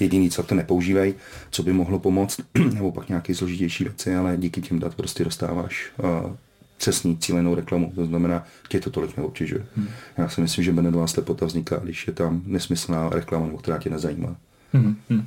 jediný, 0.00 0.30
co 0.30 0.42
to 0.42 0.54
nepoužívají, 0.54 1.14
co 1.50 1.62
by 1.62 1.72
mohlo 1.72 1.98
pomoct, 1.98 2.40
nebo 2.74 2.92
pak 2.92 3.08
nějaké 3.08 3.34
složitější 3.34 3.84
věci, 3.84 4.16
ale 4.16 4.36
díky 4.36 4.60
těm 4.60 4.78
dat 4.78 4.94
prostě 4.94 5.24
dostáváš 5.24 5.92
uh, 5.98 6.32
přesný 6.80 7.18
cílenou 7.18 7.54
reklamu. 7.54 7.92
To 7.94 8.06
znamená, 8.06 8.44
tě 8.68 8.80
to 8.80 8.90
tolik 8.90 9.16
neobtěžuje. 9.16 9.66
Hmm. 9.76 9.88
Já 10.18 10.28
si 10.28 10.40
myslím, 10.40 10.64
že 10.64 10.72
benedová 10.72 11.06
slepota 11.06 11.46
vzniká, 11.46 11.76
když 11.76 12.06
je 12.06 12.12
tam 12.12 12.42
nesmyslná 12.46 13.08
reklama, 13.08 13.46
nebo 13.46 13.58
která 13.58 13.78
tě 13.78 13.90
nezajímá. 13.90 14.36
Hmm. 14.72 14.96
Hmm. 15.10 15.26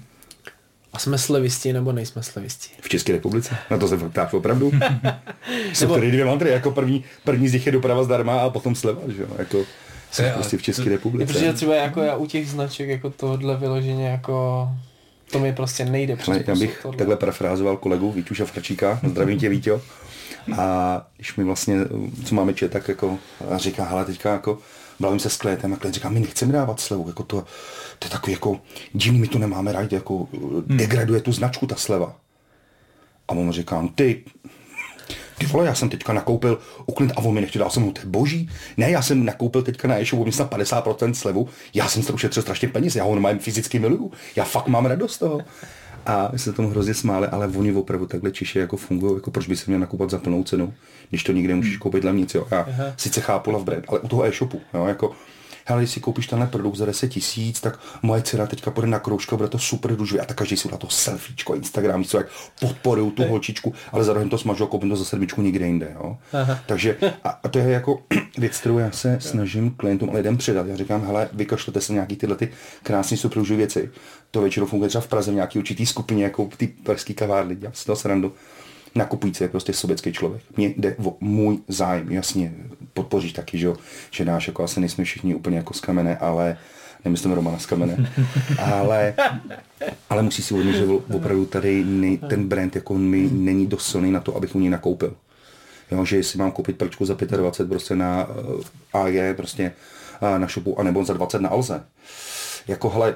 A 0.93 0.99
jsme 0.99 1.17
slevistí 1.17 1.73
nebo 1.73 1.91
nejsme 1.91 2.23
slevistí? 2.23 2.69
V 2.81 2.89
České 2.89 3.11
republice? 3.11 3.57
Na 3.71 3.77
to 3.77 3.87
se 3.87 3.97
ptáš 3.97 4.33
opravdu? 4.33 4.71
Jsou 5.73 5.85
nebo... 5.85 5.95
tady 5.95 6.11
dvě 6.11 6.25
mantry, 6.25 6.49
jako 6.49 6.71
první, 6.71 7.03
první 7.23 7.47
z 7.47 7.53
nich 7.53 7.65
je 7.65 7.71
doprava 7.71 8.03
zdarma 8.03 8.39
a 8.39 8.49
potom 8.49 8.75
sleva, 8.75 9.01
že 9.07 9.21
jo? 9.21 9.27
Jako, 9.37 9.65
jsou 10.11 10.23
prostě 10.33 10.57
v 10.57 10.61
České 10.61 10.89
republice. 10.89 11.33
Protože 11.33 11.53
třeba 11.53 11.75
jako 11.75 12.01
já 12.01 12.15
u 12.15 12.25
těch 12.25 12.49
značek 12.49 12.89
jako 12.89 13.09
tohle 13.09 13.57
vyloženě 13.57 14.07
jako 14.07 14.67
to 15.31 15.39
mi 15.39 15.53
prostě 15.53 15.85
nejde 15.85 16.15
přes 16.15 16.37
Já 16.47 16.55
bych 16.55 16.79
tohle. 16.81 16.97
takhle 16.97 17.15
parafrázoval 17.15 17.77
kolegu 17.77 18.11
Vítuša 18.11 18.45
Fračíka, 18.45 18.99
zdravím 19.07 19.39
tě 19.39 19.49
Vítě. 19.49 19.79
A 20.57 21.07
když 21.15 21.35
mi 21.35 21.43
vlastně, 21.43 21.75
co 22.25 22.35
máme 22.35 22.53
čet, 22.53 22.71
tak 22.71 22.87
jako 22.87 23.19
říká, 23.55 23.83
hele, 23.83 24.05
teďka 24.05 24.33
jako 24.33 24.57
bavím 24.99 25.19
se 25.19 25.29
s 25.29 25.37
klientem 25.37 25.73
a 25.73 25.77
klient 25.77 25.93
říká, 25.93 26.09
my 26.09 26.19
nechceme 26.19 26.53
dávat 26.53 26.79
slevu, 26.79 27.07
jako 27.07 27.23
to, 27.23 27.45
to 27.99 28.05
je 28.05 28.09
takový 28.09 28.33
jako 28.33 28.59
divný, 28.93 29.19
my 29.19 29.27
to 29.27 29.39
nemáme 29.39 29.71
rádi, 29.71 29.95
jako 29.95 30.17
hmm. 30.17 30.63
degraduje 30.67 31.21
tu 31.21 31.31
značku 31.31 31.67
ta 31.67 31.75
sleva. 31.75 32.15
A 33.27 33.31
on 33.31 33.51
říká, 33.51 33.81
no 33.81 33.89
ty, 33.95 34.23
ty 35.37 35.45
vole, 35.45 35.65
já 35.65 35.75
jsem 35.75 35.89
teďka 35.89 36.13
nakoupil 36.13 36.59
uklid 36.85 37.11
a 37.11 37.17
on 37.17 37.33
mi 37.33 37.41
nechtěl, 37.41 37.59
dal 37.59 37.69
jsem 37.69 37.83
mu, 37.83 37.91
to 37.91 38.01
je 38.01 38.05
boží. 38.05 38.49
Ne, 38.77 38.91
já 38.91 39.01
jsem 39.01 39.25
nakoupil 39.25 39.61
teďka 39.61 39.87
na 39.87 40.01
e-shopu, 40.01 40.25
na 40.25 40.31
50% 40.31 41.13
slevu, 41.13 41.49
já 41.73 41.87
jsem 41.87 42.03
se 42.03 42.13
ušetřil 42.13 42.43
strašně 42.43 42.67
peněz, 42.67 42.95
já 42.95 43.03
ho 43.03 43.19
mám 43.19 43.39
fyzicky 43.39 43.79
miluju, 43.79 44.11
já 44.35 44.43
fakt 44.43 44.67
mám 44.67 44.85
radost 44.85 45.13
z 45.13 45.19
toho. 45.19 45.41
A 46.05 46.29
my 46.31 46.39
se 46.39 46.53
tomu 46.53 46.69
hrozně 46.69 46.93
smáli, 46.93 47.27
ale 47.27 47.47
oni 47.47 47.73
opravdu 47.73 48.05
takhle 48.05 48.31
Češi 48.31 48.59
jako 48.59 48.77
fungují, 48.77 49.15
jako 49.15 49.31
proč 49.31 49.47
by 49.47 49.55
se 49.55 49.63
měl 49.67 49.79
nakupovat 49.79 50.09
za 50.09 50.19
plnou 50.19 50.43
cenu, 50.43 50.73
když 51.09 51.23
to 51.23 51.31
nikde 51.31 51.55
můžeš 51.55 51.77
koupit 51.77 52.03
levnici. 52.03 52.37
Jo. 52.37 52.47
Já 52.51 52.59
Aha. 52.59 52.83
sice 52.97 53.21
chápu 53.21 53.51
love 53.51 53.65
brand, 53.65 53.85
ale 53.87 53.99
u 53.99 54.07
toho 54.07 54.25
e-shopu, 54.25 54.61
jo, 54.73 54.85
jako 54.85 55.11
hele, 55.65 55.81
když 55.81 55.91
si 55.91 55.99
koupíš 55.99 56.27
tenhle 56.27 56.47
produkt 56.47 56.75
za 56.75 56.85
10 56.85 57.07
tisíc, 57.07 57.61
tak 57.61 57.79
moje 58.01 58.21
dcera 58.21 58.47
teďka 58.47 58.71
půjde 58.71 58.87
na 58.87 58.99
kroužka, 58.99 59.35
bude 59.35 59.49
to 59.49 59.59
super 59.59 59.95
dužový. 59.95 60.21
A 60.21 60.25
tak 60.25 60.37
každý 60.37 60.57
si 60.57 60.71
na 60.71 60.77
to 60.77 60.89
selfiečko, 60.89 61.55
Instagram, 61.55 62.03
co 62.03 62.17
jak 62.17 62.27
podporují 62.59 63.11
tu 63.11 63.23
holčičku, 63.23 63.73
ale 63.91 64.03
zároveň 64.03 64.29
to 64.29 64.37
smažu 64.37 64.63
a 64.63 64.67
koupím 64.67 64.89
to 64.89 64.95
za 64.95 65.05
sedmičku 65.05 65.41
nikde 65.41 65.65
jinde. 65.65 65.91
Jo? 65.95 66.17
Takže 66.65 66.97
a, 67.23 67.29
a, 67.43 67.47
to 67.47 67.59
je 67.59 67.69
jako 67.69 68.03
věc, 68.37 68.59
kterou 68.59 68.77
já 68.77 68.91
se 68.91 69.17
snažím 69.21 69.71
klientům 69.71 70.09
a 70.09 70.13
lidem 70.13 70.37
předat. 70.37 70.67
Já 70.67 70.75
říkám, 70.75 71.05
hele, 71.05 71.29
vykašlete 71.33 71.81
se 71.81 71.93
nějaký 71.93 72.15
tyhle 72.15 72.35
ty 72.35 72.49
krásné 72.83 73.17
super 73.17 73.43
věci. 73.43 73.91
To 74.31 74.41
většinou 74.41 74.65
funguje 74.65 74.89
třeba 74.89 75.01
v 75.01 75.07
Praze 75.07 75.31
v 75.31 75.35
nějaký 75.35 75.59
určitý 75.59 75.85
skupině, 75.85 76.23
jako 76.23 76.49
ty 76.57 76.67
pražský 76.67 77.13
kavárny, 77.13 77.55
dělám 77.55 77.73
si 77.73 77.85
to 77.85 77.95
srandu 77.95 78.33
nakupující 78.95 79.43
je 79.43 79.47
prostě 79.47 79.73
sovětský 79.73 80.13
člověk. 80.13 80.43
Mně 80.57 80.73
jde 80.77 80.95
o 81.05 81.17
můj 81.19 81.59
zájem, 81.67 82.11
jasně, 82.11 82.53
podpoříš 82.93 83.33
taky, 83.33 83.57
že, 83.57 83.69
že 84.11 84.25
náš, 84.25 84.47
jako 84.47 84.63
asi 84.63 84.79
nejsme 84.79 85.03
všichni 85.03 85.35
úplně 85.35 85.57
jako 85.57 85.73
z 85.73 85.81
kamene, 85.81 86.17
ale 86.17 86.57
nemyslím 87.05 87.31
Romana 87.31 87.59
z 87.59 87.65
kamene, 87.65 88.11
ale, 88.59 89.13
ale 90.09 90.23
musí 90.23 90.43
si 90.43 90.53
uvědomit, 90.53 90.77
že 90.77 91.15
opravdu 91.15 91.45
tady 91.45 91.83
nej, 91.83 92.17
ten 92.17 92.47
brand 92.47 92.75
jako 92.75 92.97
mi 92.97 93.29
není 93.31 93.67
dost 93.67 93.91
silný 93.91 94.11
na 94.11 94.19
to, 94.19 94.35
abych 94.35 94.55
u 94.55 94.59
něj 94.59 94.69
nakoupil. 94.69 95.15
Jo, 95.91 96.05
že 96.05 96.17
jestli 96.17 96.39
mám 96.39 96.51
koupit 96.51 96.77
prčku 96.77 97.05
za 97.05 97.13
25 97.13 97.69
prostě 97.69 97.95
na 97.95 98.27
uh, 98.27 99.01
AG, 99.01 99.35
prostě 99.35 99.71
uh, 100.21 100.39
na 100.39 100.47
shopu, 100.47 100.79
anebo 100.79 101.05
za 101.05 101.13
20 101.13 101.41
na 101.41 101.49
Alze. 101.49 101.83
Jako, 102.67 102.89
hele, 102.89 103.15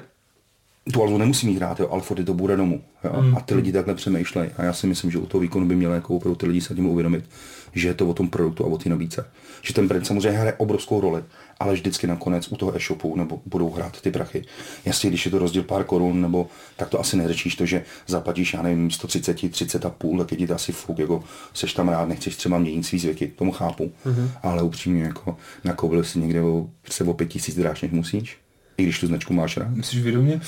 tu 0.92 1.02
alzu 1.02 1.18
nemusí 1.18 1.46
mít 1.46 1.56
hrát, 1.56 1.80
jo, 1.80 1.88
ale 1.90 2.02
furt 2.02 2.24
to 2.24 2.34
bude 2.34 2.56
domů. 2.56 2.80
Jo? 3.04 3.22
Mm. 3.22 3.36
A 3.36 3.40
ty 3.40 3.54
lidi 3.54 3.72
takhle 3.72 3.94
přemýšlejí. 3.94 4.50
A 4.56 4.64
já 4.64 4.72
si 4.72 4.86
myslím, 4.86 5.10
že 5.10 5.18
u 5.18 5.26
toho 5.26 5.40
výkonu 5.40 5.66
by 5.66 5.76
měly 5.76 5.94
jako 5.94 6.16
opravdu 6.16 6.36
ty 6.36 6.46
lidi 6.46 6.60
se 6.60 6.74
tím 6.74 6.86
uvědomit, 6.86 7.24
že 7.72 7.88
je 7.88 7.94
to 7.94 8.08
o 8.08 8.14
tom 8.14 8.28
produktu 8.28 8.64
a 8.64 8.66
o 8.66 8.78
té 8.78 8.88
nabídce. 8.88 9.26
Že 9.62 9.74
ten 9.74 9.88
brand 9.88 10.06
samozřejmě 10.06 10.38
hraje 10.38 10.52
obrovskou 10.52 11.00
roli, 11.00 11.24
ale 11.60 11.74
vždycky 11.74 12.06
nakonec 12.06 12.52
u 12.52 12.56
toho 12.56 12.76
e-shopu 12.76 13.16
nebo 13.16 13.40
budou 13.46 13.70
hrát 13.70 14.00
ty 14.00 14.10
prachy. 14.10 14.44
Jasně, 14.84 15.10
když 15.10 15.24
je 15.24 15.30
to 15.30 15.38
rozdíl 15.38 15.62
pár 15.62 15.84
korun, 15.84 16.22
nebo 16.22 16.46
tak 16.76 16.88
to 16.88 17.00
asi 17.00 17.16
neřečíš 17.16 17.56
to, 17.56 17.66
že 17.66 17.84
zaplatíš, 18.06 18.54
já 18.54 18.62
nevím, 18.62 18.90
130, 18.90 19.50
30 19.50 19.86
a 19.86 19.90
půl, 19.90 20.18
tak 20.18 20.32
je 20.32 20.38
ti 20.38 20.46
to 20.46 20.54
asi 20.54 20.72
fuk, 20.72 20.98
jako 20.98 21.24
seš 21.54 21.72
tam 21.72 21.88
rád, 21.88 22.08
nechceš 22.08 22.36
třeba 22.36 22.58
měnit 22.58 22.86
svý 22.86 22.98
zvyky, 22.98 23.26
tomu 23.26 23.52
chápu. 23.52 23.92
Mm-hmm. 24.06 24.30
Ale 24.42 24.62
upřímně, 24.62 25.02
jako 25.02 25.36
nakoupil 25.64 26.04
si 26.04 26.18
někde 26.18 26.42
o, 26.42 26.70
se 26.90 27.04
o 27.04 27.14
5 27.14 27.26
tisíc 27.26 27.56
dráž, 27.56 27.82
než 27.82 27.92
musíš 27.92 28.38
i 28.78 28.82
když 28.82 29.00
tu 29.00 29.06
značku 29.06 29.34
máš 29.34 29.56
rád. 29.56 29.70
Myslíš 29.70 30.02
vědomě? 30.02 30.40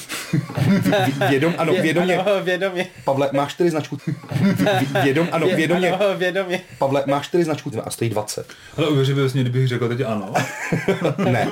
Vědom, 1.28 1.54
ano, 1.58 1.72
vědomě. 1.72 2.16
Ano, 2.16 2.44
vědomě. 2.44 2.86
Pavle, 3.04 3.30
máš 3.32 3.52
čtyři 3.52 3.70
značku. 3.70 3.98
Vědom, 5.02 5.28
ano, 5.32 5.46
vědomě. 5.46 5.90
Ano, 5.90 6.18
vědomě. 6.18 6.60
Pavle, 6.78 7.04
máš 7.06 7.26
čtyři 7.26 7.44
značku 7.44 7.72
a 7.84 7.90
stojí 7.90 8.10
20. 8.10 8.46
Ale 8.76 8.88
uvěřil 8.88 9.16
bys 9.16 9.32
mě, 9.32 9.42
kdybych 9.42 9.68
řekl 9.68 9.88
teď 9.88 10.00
ano. 10.06 10.32
ne. 11.30 11.48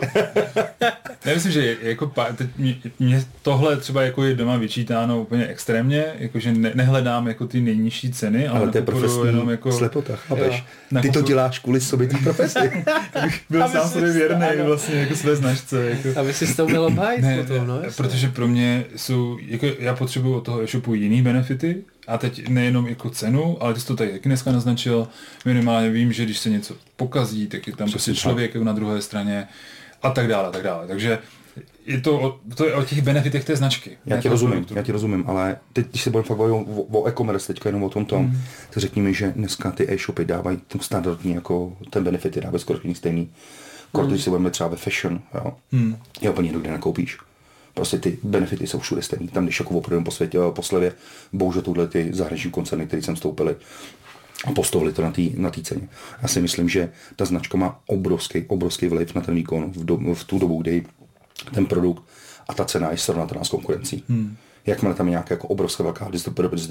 Já 1.25 1.35
myslím, 1.35 1.53
že 1.53 1.77
jako 1.83 2.12
teď 2.37 2.49
mě, 2.57 2.77
mě, 2.99 3.25
tohle 3.43 3.77
třeba 3.77 4.03
jako 4.03 4.25
je 4.25 4.35
doma 4.35 4.57
vyčítáno 4.57 5.21
úplně 5.21 5.47
extrémně, 5.47 6.05
jakože 6.19 6.53
ne, 6.53 6.73
nehledám 6.75 7.29
jako 7.29 7.47
ty 7.47 7.61
nejnižší 7.61 8.12
ceny, 8.12 8.49
ale, 8.49 8.61
ale 8.61 8.71
to 8.71 8.79
je 8.79 8.83
profesní 8.83 9.27
jenom 9.27 9.51
jako... 9.51 9.73
slepota, 9.73 10.17
chápeš? 10.17 10.64
Ty 11.03 11.11
to 11.11 11.23
děláš 11.23 11.59
kvůli 11.59 11.81
sobě, 11.81 12.09
ty 12.09 12.17
profesi. 12.17 12.85
byl 13.51 13.69
sám 13.69 13.88
sobě 13.88 14.12
věrný 14.12 14.47
vlastně 14.62 14.95
jako 14.95 15.17
své 15.17 15.37
značce. 15.37 15.91
Jako. 15.91 16.21
Aby 16.21 16.35
si 16.35 16.47
s 16.47 16.57
tou 16.57 16.68
měl 16.69 16.85
obhájit 16.85 17.23
ne, 17.23 17.43
potom, 17.43 17.67
no? 17.67 17.77
Jasně. 17.77 18.03
Protože 18.03 18.29
pro 18.29 18.49
mě 18.49 18.85
jsou, 18.97 19.39
jako 19.41 19.67
já 19.79 19.95
potřebuji 19.95 20.35
od 20.35 20.45
toho 20.45 20.63
e-shopu 20.63 20.95
jiný 20.95 21.23
benefity, 21.23 21.85
a 22.09 22.19
teď 22.19 22.49
nejenom 22.49 22.87
jako 22.87 23.11
cenu, 23.11 23.63
ale 23.63 23.75
ty 23.75 23.81
jsi 23.81 23.87
to 23.87 23.97
tady 23.97 24.11
taky 24.11 24.29
dneska 24.29 24.53
naznačil, 24.53 25.09
minimálně 25.45 25.91
vím, 25.91 26.13
že 26.13 26.25
když 26.25 26.39
se 26.39 26.51
něco 26.51 26.75
pokazí, 26.97 27.47
tak 27.47 27.67
je 27.67 27.77
tam 27.77 27.91
prostě 27.91 28.15
člověk 28.15 28.57
na 28.57 28.73
druhé 28.73 29.03
straně 29.03 29.49
a 30.03 30.11
tak 30.11 30.29
dále, 30.29 30.49
a 30.49 30.51
tak 30.51 30.63
dále. 30.63 30.87
Takže 30.87 31.19
je 31.87 32.01
to, 32.01 32.21
o, 32.21 32.41
to 32.55 32.67
je 32.67 32.75
o 32.75 32.85
těch 32.85 33.03
benefitech 33.03 33.45
té 33.45 33.57
značky. 33.57 33.99
Já 34.07 34.21
ti 34.21 34.29
rozumím, 34.29 34.53
produktu. 34.53 34.75
já 34.75 34.83
ti 34.83 34.93
rozumím, 34.93 35.25
ale 35.27 35.57
teď, 35.73 35.87
když 35.91 36.03
se 36.03 36.11
budeme 36.11 36.27
fakt 36.27 36.39
o, 36.39 36.59
o, 36.59 37.01
o 37.01 37.07
e-commerce 37.07 37.47
teďka 37.47 37.69
jenom 37.69 37.83
o 37.83 37.91
tom 37.91 38.05
tom, 38.05 38.25
mm. 38.25 38.41
tak 38.71 38.81
řekněme, 38.81 39.13
že 39.13 39.33
dneska 39.37 39.71
ty 39.71 39.93
e-shopy 39.93 40.25
dávají 40.25 40.59
ten 40.69 40.81
standardní 40.81 41.35
jako 41.35 41.77
ten 41.91 42.05
benefity, 42.05 42.41
dávají 42.41 42.61
skoro 42.61 42.79
stejný. 42.93 43.31
Kort, 43.92 44.07
mm. 44.07 44.12
když 44.12 44.24
se 44.24 44.31
budeme 44.31 44.51
třeba 44.51 44.68
ve 44.68 44.77
fashion, 44.77 45.20
jo, 45.35 45.57
mm. 45.72 45.96
je 46.20 46.31
úplně 46.31 46.51
někde 46.51 46.70
nakoupíš. 46.70 47.18
Prostě 47.74 47.98
ty 47.98 48.18
benefity 48.22 48.66
jsou 48.66 48.79
všude 48.79 49.03
stejný. 49.03 49.29
Tam, 49.29 49.44
když 49.44 49.61
jako 49.61 49.74
opravdu 49.74 50.05
po 50.05 50.11
světě, 50.11 50.39
po 50.51 50.62
slevě, 50.62 50.93
bohužel 51.32 51.62
tuhle 51.62 51.86
ty 51.86 52.11
zahraniční 52.12 52.51
koncerny, 52.51 52.86
které 52.86 53.03
sem 53.03 53.14
vstoupily, 53.14 53.57
a 54.45 54.53
postavili 54.53 54.93
to 54.93 55.03
na 55.03 55.11
té 55.11 55.22
na 55.34 55.51
ceně. 55.51 55.89
Já 56.22 56.28
si 56.28 56.41
myslím, 56.41 56.68
že 56.68 56.93
ta 57.16 57.24
značka 57.24 57.59
má 57.59 57.80
obrovský, 57.86 58.45
obrovský 58.49 58.86
vliv 58.86 59.14
na 59.14 59.20
ten 59.20 59.34
výkon 59.34 59.72
v, 59.72 59.84
do, 59.84 60.14
v 60.14 60.24
tu 60.24 60.39
dobu, 60.39 60.62
kdy 60.62 60.86
ten 61.55 61.66
produkt 61.66 62.03
a 62.49 62.55
ta 62.55 62.64
cena 62.64 62.91
je 62.91 62.99
srovnatelná 62.99 63.45
s 63.45 63.49
konkurencí. 63.49 64.05
Hmm. 64.09 64.36
Jakmile 64.69 64.95
tam 64.95 65.07
je 65.07 65.11
nějaká 65.11 65.35
jako 65.35 65.49
obrovská 65.49 65.83
velká 65.85 66.11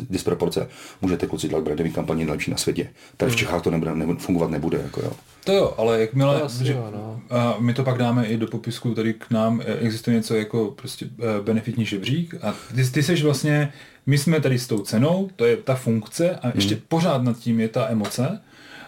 disproporce, 0.09 0.67
můžete 1.01 1.27
kluci 1.27 1.47
dělat 1.47 1.63
brandový 1.63 1.91
kampaně 1.91 2.25
nejlepší 2.25 2.51
na 2.51 2.57
světě. 2.57 2.89
Tady 3.17 3.29
v 3.29 3.33
hmm. 3.33 3.39
Čechách 3.39 3.61
to 3.61 3.71
nebude, 3.71 3.95
nebude, 3.95 4.19
fungovat 4.19 4.49
nebude. 4.49 4.77
Jako 4.83 5.01
jo. 5.01 5.11
To 5.43 5.53
jo, 5.53 5.73
ale 5.77 6.01
jakmile, 6.01 6.39
To 6.39 6.45
asi 6.45 6.65
že, 6.65 6.73
jo, 6.73 6.87
no. 6.95 7.21
a 7.29 7.55
my 7.59 7.73
to 7.73 7.83
pak 7.83 7.97
dáme 7.97 8.25
i 8.25 8.37
do 8.37 8.47
popisku, 8.47 8.95
tady 8.95 9.13
k 9.13 9.31
nám 9.31 9.61
eh, 9.65 9.73
existuje 9.79 10.15
něco 10.15 10.35
jako 10.35 10.73
prostě 10.81 11.05
eh, 11.05 11.41
benefitní 11.43 11.85
žebřík 11.85 12.35
a 12.41 12.55
ty, 12.75 12.83
ty 12.91 13.03
seš 13.03 13.23
vlastně, 13.23 13.73
my 14.05 14.17
jsme 14.17 14.41
tady 14.41 14.59
s 14.59 14.67
tou 14.67 14.79
cenou, 14.79 15.29
to 15.35 15.45
je 15.45 15.57
ta 15.57 15.75
funkce 15.75 16.35
a 16.35 16.51
ještě 16.55 16.75
Hmm. 16.75 16.83
pořád 16.87 17.23
nad 17.23 17.37
tím 17.39 17.59
je 17.59 17.67
ta 17.67 17.87
emoce 17.89 18.41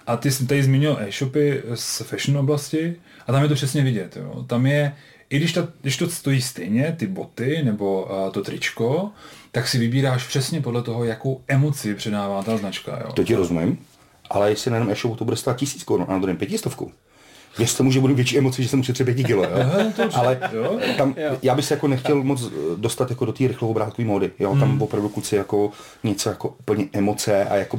a 0.07 0.17
ty 0.17 0.31
jsi 0.31 0.45
tady 0.45 0.63
zmínil 0.63 0.97
e-shopy 0.99 1.61
z 1.73 2.01
fashion 2.01 2.37
oblasti 2.37 2.95
a 3.27 3.31
tam 3.31 3.43
je 3.43 3.49
to 3.49 3.55
přesně 3.55 3.83
vidět, 3.83 4.17
jo. 4.17 4.43
Tam 4.47 4.65
je, 4.65 4.93
i 5.29 5.37
když, 5.37 5.53
ta, 5.53 5.67
když 5.81 5.97
to 5.97 6.09
stojí 6.09 6.41
stejně, 6.41 6.95
ty 6.99 7.07
boty 7.07 7.61
nebo 7.63 8.03
uh, 8.25 8.31
to 8.31 8.41
tričko, 8.43 9.11
tak 9.51 9.67
si 9.67 9.77
vybíráš 9.77 10.27
přesně 10.27 10.61
podle 10.61 10.81
toho, 10.83 11.03
jakou 11.03 11.41
emoci 11.47 11.95
předává 11.95 12.43
ta 12.43 12.57
značka, 12.57 12.99
jo. 13.05 13.11
To 13.13 13.23
ti 13.23 13.35
rozumím, 13.35 13.77
ale 14.29 14.49
jestli 14.49 14.71
na 14.71 14.77
jenom 14.77 14.91
e-shopu 14.91 15.15
to 15.15 15.25
bude 15.25 15.37
stát 15.37 15.57
tisíc 15.57 15.83
korun 15.83 16.05
a 16.09 16.11
na 16.11 16.19
druhém 16.19 16.37
pětistovku, 16.37 16.91
Věř 17.57 17.75
tomu, 17.77 17.91
že 17.91 17.99
budu 17.99 18.15
větší 18.15 18.37
emoci, 18.37 18.63
že 18.63 18.69
jsem 18.69 18.79
ušetřil 18.79 19.05
pěti 19.05 19.23
kilo, 19.23 19.43
jo? 19.43 19.49
ale 20.13 20.39
jo. 20.53 20.79
tam, 20.97 21.15
já 21.41 21.55
bych 21.55 21.65
se 21.65 21.73
jako 21.73 21.87
nechtěl 21.87 22.23
moc 22.23 22.43
eh, 22.43 22.49
dostat 22.75 23.09
jako 23.09 23.25
do 23.25 23.33
té 23.33 23.47
rychloobrátkový 23.47 24.07
módy, 24.07 24.31
jo? 24.39 24.49
Tam 24.59 24.69
Hmm. 24.69 24.81
opravdu 24.81 25.09
kluci 25.09 25.35
jako 25.35 25.71
něco 26.03 26.29
jako 26.29 26.47
úplně 26.59 26.87
emoce 26.93 27.45
a 27.45 27.55
jako 27.55 27.77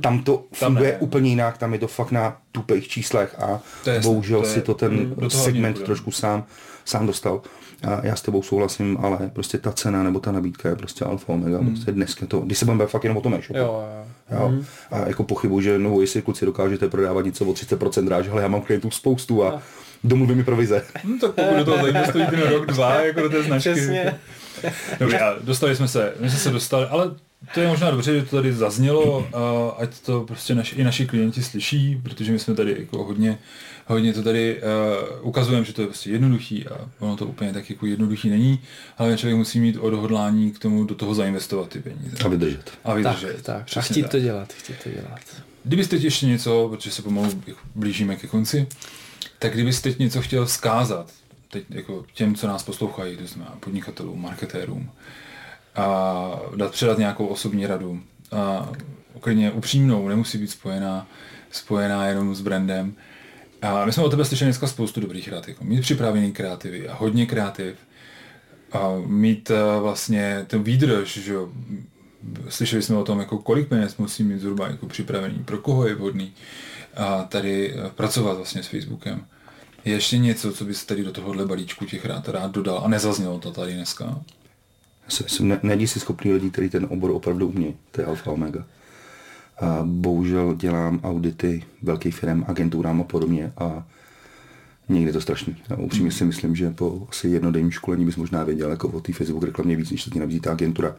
tam 0.00 0.22
to 0.22 0.44
funguje 0.52 0.92
ne. 0.92 0.98
úplně 0.98 1.30
jinak, 1.30 1.58
tam 1.58 1.72
je 1.72 1.78
to 1.78 1.86
fakt 1.88 2.10
na 2.10 2.36
tupých 2.56 2.88
číslech 2.88 3.34
a 3.38 3.60
To 3.84 3.90
je 3.90 4.00
bohužel 4.00 4.40
to 4.40 4.46
je- 4.46 4.52
si 4.52 4.60
to 4.60 4.74
ten 4.74 5.14
do 5.16 5.30
segment 5.30 5.82
trošku 5.82 6.10
sám, 6.10 6.44
sám 6.84 7.06
dostal. 7.06 7.40
A 7.88 8.00
já 8.06 8.16
s 8.16 8.22
tebou 8.22 8.42
souhlasím, 8.42 8.98
ale 9.00 9.30
prostě 9.32 9.58
ta 9.58 9.72
cena 9.72 10.02
nebo 10.02 10.20
ta 10.20 10.32
nabídka 10.32 10.68
je 10.68 10.76
prostě 10.76 11.04
alfa 11.04 11.32
omega. 11.32 11.58
Hmm. 11.58 11.66
Prostě 11.74 11.92
dneska 11.92 12.26
to, 12.26 12.40
když 12.40 12.58
se 12.58 12.64
budeme 12.64 12.86
fakt 12.86 13.04
jenom 13.04 13.16
o 13.16 13.20
tom 13.20 13.34
e-shopu. 13.34 13.58
Jo, 13.58 13.84
jo. 14.30 14.38
Jo. 14.38 14.52
A 14.90 14.98
jako 15.08 15.24
pochybuji, 15.24 15.60
že 15.64 15.78
no, 15.78 16.00
jestli 16.00 16.22
kluci 16.22 16.46
dokážete 16.46 16.88
prodávat 16.88 17.24
něco 17.24 17.44
o 17.44 17.52
30% 17.52 18.04
dráž, 18.04 18.28
ale 18.28 18.42
já 18.42 18.48
mám 18.48 18.60
klientů 18.60 18.90
spoustu 18.90 19.44
a 19.44 19.62
domluví 20.04 20.34
mi 20.34 20.44
provize. 20.44 20.82
No, 21.04 21.18
tak 21.20 21.30
pokud 21.34 21.56
do 21.56 21.64
toho 21.64 21.82
zainvestují 21.82 22.26
ten 22.26 22.40
rok, 22.40 22.66
dva, 22.66 22.94
jako 23.00 23.20
do 23.20 23.28
té 23.30 23.42
značky. 23.42 23.72
Přesně. 23.72 24.14
Dobře, 25.00 25.18
a 25.18 25.34
dostali 25.40 25.76
jsme 25.76 25.88
se, 25.88 26.14
my 26.20 26.30
jsme 26.30 26.38
se 26.38 26.50
dostali, 26.50 26.86
ale 26.86 27.10
to 27.54 27.60
je 27.60 27.68
možná 27.68 27.90
dobře, 27.90 28.14
že 28.14 28.26
to 28.26 28.36
tady 28.36 28.52
zaznělo, 28.52 29.28
a 29.34 29.68
ať 29.82 30.00
to 30.00 30.20
prostě 30.20 30.54
naši, 30.54 30.76
i 30.76 30.84
naši 30.84 31.06
klienti 31.06 31.42
slyší, 31.42 32.00
protože 32.02 32.32
my 32.32 32.38
jsme 32.38 32.54
tady 32.54 32.76
jako 32.78 33.04
hodně, 33.04 33.38
hodně 33.86 34.12
to 34.12 34.22
tady 34.22 34.62
uh, 34.62 35.28
ukazujeme, 35.28 35.64
že 35.64 35.72
to 35.72 35.80
je 35.80 35.86
prostě 35.86 36.10
jednoduchý 36.10 36.68
a 36.68 36.88
ono 36.98 37.16
to 37.16 37.26
úplně 37.26 37.52
tak 37.52 37.70
jako 37.70 37.86
jednoduchý 37.86 38.30
není, 38.30 38.60
ale 38.98 39.18
člověk 39.18 39.36
musí 39.36 39.60
mít 39.60 39.76
odhodlání 39.76 40.50
k 40.50 40.58
tomu 40.58 40.84
do 40.84 40.94
toho 40.94 41.14
zainvestovat 41.14 41.68
ty 41.68 41.78
peníze. 41.78 42.16
A 42.24 42.28
vydržet. 42.28 42.70
A 42.84 42.94
vydržet. 42.94 43.42
Tak, 43.42 43.64
tak. 43.64 43.76
A 43.76 43.80
chtít 43.80 44.02
tak. 44.02 44.10
to 44.10 44.20
dělat, 44.20 44.52
chtít 44.52 44.76
to 44.82 44.90
dělat. 44.90 45.20
Kdybyste 45.64 45.96
teď 45.96 46.04
ještě 46.04 46.26
něco, 46.26 46.68
protože 46.68 46.90
se 46.90 47.02
pomalu 47.02 47.42
jako 47.46 47.60
blížíme 47.74 48.16
ke 48.16 48.26
konci, 48.26 48.66
tak 49.38 49.54
kdybyste 49.54 49.88
teď 49.90 49.98
něco 49.98 50.22
chtěl 50.22 50.46
vzkázat 50.46 51.12
teď 51.50 51.64
jako 51.70 52.04
těm, 52.14 52.34
co 52.34 52.46
nás 52.46 52.62
poslouchají, 52.62 53.16
to 53.16 53.26
znamená 53.26 53.56
podnikatelům, 53.60 54.22
marketérům, 54.22 54.90
a 55.76 56.40
dát 56.56 56.72
předat 56.72 56.98
nějakou 56.98 57.26
osobní 57.26 57.66
radu, 57.66 58.00
a 58.32 58.72
klidně 59.20 59.50
upřímnou, 59.50 60.08
nemusí 60.08 60.38
být 60.38 60.50
spojená, 60.50 61.06
spojená 61.50 62.06
jenom 62.06 62.34
s 62.34 62.40
brandem. 62.40 62.94
A 63.62 63.84
my 63.84 63.92
jsme 63.92 64.02
o 64.02 64.10
tebe 64.10 64.24
slyšeli 64.24 64.48
dneska 64.48 64.66
spoustu 64.66 65.00
dobrých 65.00 65.28
rad, 65.28 65.48
jako 65.48 65.64
mít 65.64 65.80
připravený 65.80 66.32
kreativy 66.32 66.88
a 66.88 66.94
hodně 66.94 67.26
kreativ, 67.26 67.76
a 68.72 68.88
mít 69.06 69.50
a 69.50 69.78
vlastně 69.78 70.44
ten 70.46 70.62
výdrž, 70.62 71.16
že 71.16 71.32
jo, 71.32 71.48
slyšeli 72.48 72.82
jsme 72.82 72.96
o 72.96 73.04
tom, 73.04 73.18
jako 73.18 73.38
kolik 73.38 73.68
peněz 73.68 73.96
musí 73.96 74.22
mít 74.24 74.40
zhruba 74.40 74.68
jako 74.68 74.86
připravený, 74.86 75.38
pro 75.44 75.58
koho 75.58 75.86
je 75.86 75.94
vhodný 75.94 76.32
a 76.96 77.22
tady 77.22 77.74
eh, 77.74 77.90
pracovat 77.94 78.36
vlastně 78.36 78.62
s 78.62 78.66
Facebookem. 78.66 79.26
Je 79.84 79.92
ještě 79.92 80.18
něco, 80.18 80.52
co 80.52 80.64
bys 80.64 80.84
tady 80.84 81.04
do 81.04 81.12
tohohle 81.12 81.46
balíčku 81.46 81.84
těch 81.84 82.04
rád, 82.04 82.28
rád 82.28 82.50
dodal 82.50 82.80
a 82.84 82.88
nezaznělo 82.88 83.38
to 83.38 83.50
tady 83.50 83.74
dneska? 83.74 84.20
Já 85.06 85.10
si 85.10 85.22
myslím, 85.22 85.48
ne, 85.48 85.60
nejdi 85.62 85.88
si 85.88 86.00
schopný 86.00 86.32
lidí, 86.32 86.50
který 86.50 86.68
ten 86.68 86.86
obor 86.90 87.10
opravdu 87.10 87.48
umí. 87.48 87.76
To 87.90 88.00
je 88.00 88.06
alfa 88.06 88.30
omega. 88.30 88.64
A 89.60 89.80
bohužel 89.84 90.54
dělám 90.54 91.00
audity 91.04 91.64
velkých 91.82 92.14
firm, 92.14 92.44
agenturám 92.48 93.00
a 93.00 93.04
podobně 93.04 93.52
a 93.58 93.86
někdy 94.88 95.12
to 95.12 95.20
strašný. 95.20 95.56
Já 95.70 95.76
upřímně 95.76 96.12
si 96.12 96.24
myslím, 96.24 96.56
že 96.56 96.70
po 96.70 97.06
asi 97.10 97.28
jednodenním 97.28 97.70
školení 97.70 98.04
bys 98.04 98.16
možná 98.16 98.44
věděl 98.44 98.70
jako 98.70 98.88
o 98.88 99.00
té 99.00 99.12
Facebook 99.12 99.44
reklamě 99.44 99.76
víc, 99.76 99.90
než 99.90 100.04
to 100.04 100.10
ti 100.10 100.18
nabízí 100.18 100.40
ta 100.40 100.52
agentura. 100.52 100.96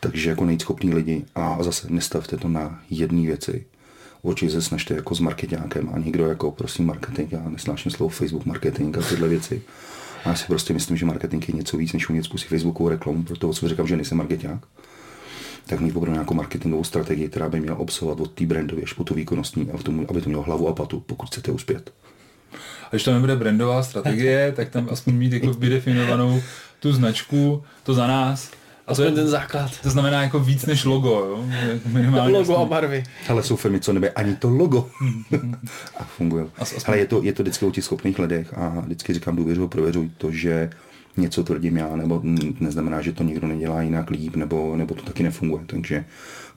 Takže 0.00 0.30
jako 0.30 0.44
nejít 0.44 0.62
schopný 0.62 0.94
lidi 0.94 1.24
a 1.34 1.62
zase 1.62 1.86
nestavte 1.90 2.36
to 2.36 2.48
na 2.48 2.82
jedné 2.90 3.22
věci. 3.22 3.66
Určitě 4.22 4.52
se 4.52 4.62
snažte 4.62 4.94
jako 4.94 5.14
s 5.14 5.20
marketákem 5.20 5.90
a 5.92 5.98
někdo 5.98 6.26
jako 6.26 6.50
prosím 6.50 6.86
marketing, 6.86 7.32
já 7.32 7.48
nesnáším 7.48 7.92
slovo 7.92 8.08
Facebook 8.08 8.46
marketing 8.46 8.98
a 8.98 9.02
tyhle 9.02 9.28
věci. 9.28 9.62
A 10.24 10.28
já 10.28 10.34
si 10.34 10.46
prostě 10.46 10.72
myslím, 10.74 10.96
že 10.96 11.06
marketing 11.06 11.48
je 11.48 11.54
něco 11.54 11.76
víc, 11.76 11.92
než 11.92 12.08
umět 12.08 12.24
zkusit 12.24 12.48
Facebookovou 12.48 12.88
reklamu, 12.88 13.22
proto 13.22 13.52
co 13.52 13.68
říkám, 13.68 13.86
že 13.86 13.96
nejsem 13.96 14.18
marketák. 14.18 14.60
Tak 15.66 15.80
mít 15.80 15.96
opravdu 15.96 16.12
nějakou 16.12 16.34
marketingovou 16.34 16.84
strategii, 16.84 17.28
která 17.28 17.48
by 17.48 17.60
měla 17.60 17.76
obsahovat 17.76 18.20
od 18.20 18.32
té 18.32 18.46
brandové 18.46 18.82
až 18.82 18.92
po 18.92 19.04
tu 19.04 19.14
výkonnostní, 19.14 19.70
a 19.70 19.76
v 19.76 19.82
tom, 19.82 20.06
aby 20.08 20.20
to 20.20 20.28
mělo 20.28 20.42
hlavu 20.42 20.68
a 20.68 20.74
patu, 20.74 21.00
pokud 21.00 21.26
chcete 21.26 21.52
uspět. 21.52 21.92
A 22.84 22.88
když 22.90 23.04
to 23.04 23.12
nebude 23.12 23.36
brandová 23.36 23.82
strategie, 23.82 24.52
tak 24.56 24.68
tam 24.68 24.88
aspoň 24.90 25.14
mít 25.14 25.32
jako 25.32 25.52
vydefinovanou 25.52 26.42
tu 26.80 26.92
značku, 26.92 27.62
to 27.82 27.94
za 27.94 28.06
nás. 28.06 28.50
A 28.88 28.94
to, 28.94 29.02
Aspoň 29.02 29.06
je, 29.06 29.12
ten 29.12 29.28
základ. 29.28 29.80
to 29.82 29.90
znamená 29.90 30.22
jako 30.22 30.40
víc 30.40 30.66
než 30.66 30.84
logo, 30.84 31.08
jo? 31.10 31.44
Jako 31.50 31.88
Minimálně 31.88 32.38
Logo 32.38 32.56
a 32.56 32.64
barvy. 32.64 33.04
Ale 33.28 33.42
jsou 33.42 33.56
firmy, 33.56 33.80
co 33.80 33.92
nebe 33.92 34.10
ani 34.10 34.36
to 34.36 34.50
logo. 34.50 34.90
a 35.98 36.04
funguje. 36.04 36.46
Ale 36.86 36.98
je 36.98 37.06
to, 37.06 37.22
je 37.22 37.32
to 37.32 37.42
vždycky 37.42 37.66
o 37.66 37.70
těch 37.70 37.84
schopných 37.84 38.18
lidech 38.18 38.54
a 38.58 38.80
vždycky 38.80 39.14
říkám, 39.14 39.36
důvěřuji, 39.36 39.68
prověřuj 39.68 40.10
to, 40.18 40.32
že 40.32 40.70
něco 41.16 41.44
tvrdím 41.44 41.76
já, 41.76 41.96
nebo 41.96 42.20
neznamená, 42.60 43.02
že 43.02 43.12
to 43.12 43.22
někdo 43.22 43.46
nedělá 43.46 43.82
jinak 43.82 44.10
líp, 44.10 44.36
nebo, 44.36 44.76
nebo 44.76 44.94
to 44.94 45.02
taky 45.02 45.22
nefunguje. 45.22 45.64
Takže 45.66 46.04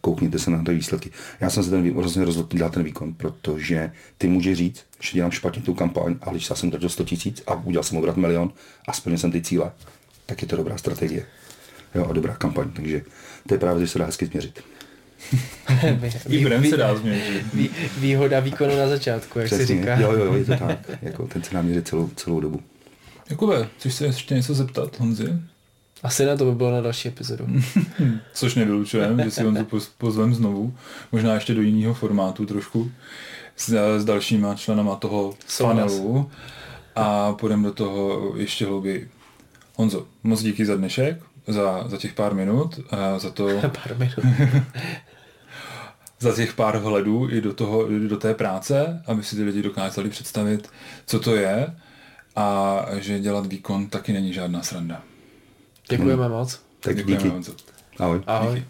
koukněte 0.01 0.39
se 0.39 0.51
na 0.51 0.63
ty 0.63 0.73
výsledky. 0.73 1.11
Já 1.39 1.49
jsem 1.49 1.63
se 1.63 1.69
ten 1.69 1.95
rozhodně 1.95 2.25
rozhodl 2.25 2.57
dělat 2.57 2.73
ten 2.73 2.84
výkon, 2.84 3.13
protože 3.13 3.91
ty 4.17 4.27
může 4.27 4.55
říct, 4.55 4.86
že 4.99 5.11
dělám 5.13 5.32
špatně 5.32 5.61
tu 5.61 5.73
kampaň, 5.73 6.15
ale 6.21 6.36
když 6.36 6.49
já 6.49 6.55
jsem 6.55 6.69
utratil 6.69 6.89
100 6.89 7.03
tisíc 7.03 7.43
a 7.47 7.55
udělal 7.55 7.84
jsem 7.84 7.97
obrat 7.97 8.17
milion 8.17 8.51
a 8.88 8.93
splnil 8.93 9.17
jsem 9.17 9.32
ty 9.32 9.41
cíle, 9.41 9.71
tak 10.25 10.41
je 10.41 10.47
to 10.47 10.55
dobrá 10.55 10.77
strategie. 10.77 11.25
Jo, 11.95 12.05
a 12.09 12.13
dobrá 12.13 12.35
kampaň, 12.35 12.71
takže 12.71 13.01
to 13.47 13.53
je 13.53 13.59
právě, 13.59 13.81
že 13.85 13.87
se 13.91 13.99
dá 13.99 14.05
hezky 14.05 14.25
změřit. 14.25 14.59
I 16.29 16.43
brand 16.45 16.69
se 16.69 16.77
dá 16.77 16.95
změnit. 16.95 17.45
Vý, 17.53 17.69
výhoda 17.97 18.39
výkonu 18.39 18.77
na 18.77 18.87
začátku, 18.87 19.39
jak 19.39 19.49
se 19.49 19.55
Přesně, 19.55 19.75
říká. 19.75 19.99
jo, 19.99 20.11
jo, 20.11 20.25
jo, 20.25 20.33
je 20.33 20.45
to 20.45 20.55
tak. 20.57 20.79
Jako, 21.01 21.27
ten 21.27 21.43
se 21.43 21.55
nám 21.55 21.65
měří 21.65 21.81
celou, 21.81 22.09
celou 22.15 22.39
dobu. 22.39 22.59
Jakube, 23.29 23.67
chceš 23.77 23.93
se 23.93 24.05
ještě 24.05 24.35
něco 24.35 24.53
zeptat, 24.53 24.99
Honzi? 24.99 25.33
Asi 26.03 26.25
na 26.25 26.37
to 26.37 26.45
by 26.45 26.51
bylo 26.55 26.71
na 26.71 26.81
další 26.81 27.07
epizodu. 27.07 27.47
Což 28.33 28.55
nevylučujeme, 28.55 29.23
že 29.23 29.31
si 29.31 29.43
Honzu 29.43 29.63
poz- 29.63 29.89
pozvem 29.97 30.33
znovu, 30.35 30.73
možná 31.11 31.33
ještě 31.33 31.53
do 31.53 31.61
jiného 31.61 31.93
formátu 31.93 32.45
trošku, 32.45 32.91
s, 33.57 33.97
s 33.99 34.05
dalšíma 34.05 34.55
členama 34.55 34.95
toho 34.95 35.33
Souhlas. 35.47 35.75
panelu 35.77 36.31
a 36.95 37.33
půjdeme 37.33 37.63
do 37.63 37.73
toho 37.73 38.33
ještě 38.37 38.65
hlouběji. 38.65 39.09
Honzo, 39.75 40.05
moc 40.23 40.41
díky 40.41 40.65
za 40.65 40.75
dnešek, 40.75 41.23
za, 41.47 41.83
za 41.87 41.97
těch 41.97 42.13
pár 42.13 42.33
minut, 42.33 42.79
a 42.89 43.19
za 43.19 43.29
to, 43.29 43.47
Pár 43.61 43.97
minut. 43.97 44.19
za 46.19 46.35
těch 46.35 46.53
pár 46.53 46.77
vhledů 46.77 47.29
i 47.29 47.41
do, 47.41 47.53
toho, 47.53 47.91
i 47.91 47.99
do 48.07 48.17
té 48.17 48.33
práce, 48.33 49.03
aby 49.07 49.23
si 49.23 49.35
ty 49.35 49.43
lidi 49.43 49.61
dokázali 49.61 50.09
představit, 50.09 50.69
co 51.05 51.19
to 51.19 51.35
je 51.35 51.75
a 52.35 52.79
že 52.99 53.19
dělat 53.19 53.45
výkon 53.45 53.87
taky 53.87 54.13
není 54.13 54.33
žádná 54.33 54.63
sranda. 54.63 55.01
Děkujeme 55.89 56.29
moc. 56.29 56.61
Tak 56.79 56.95
Děkujeme, 56.95 57.23
díky. 57.23 57.33
Honzo. 57.33 57.51
Ahoj. 57.99 58.21
Ahoj. 58.27 58.55
Díky. 58.55 58.67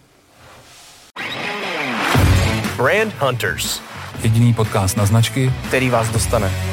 Brand 2.78 3.13
Hunters. 3.19 3.82
Jediný 4.24 4.53
podcast 4.53 4.97
na 4.97 5.05
značky, 5.05 5.53
který 5.67 5.89
vás 5.89 6.09
dostane. 6.09 6.70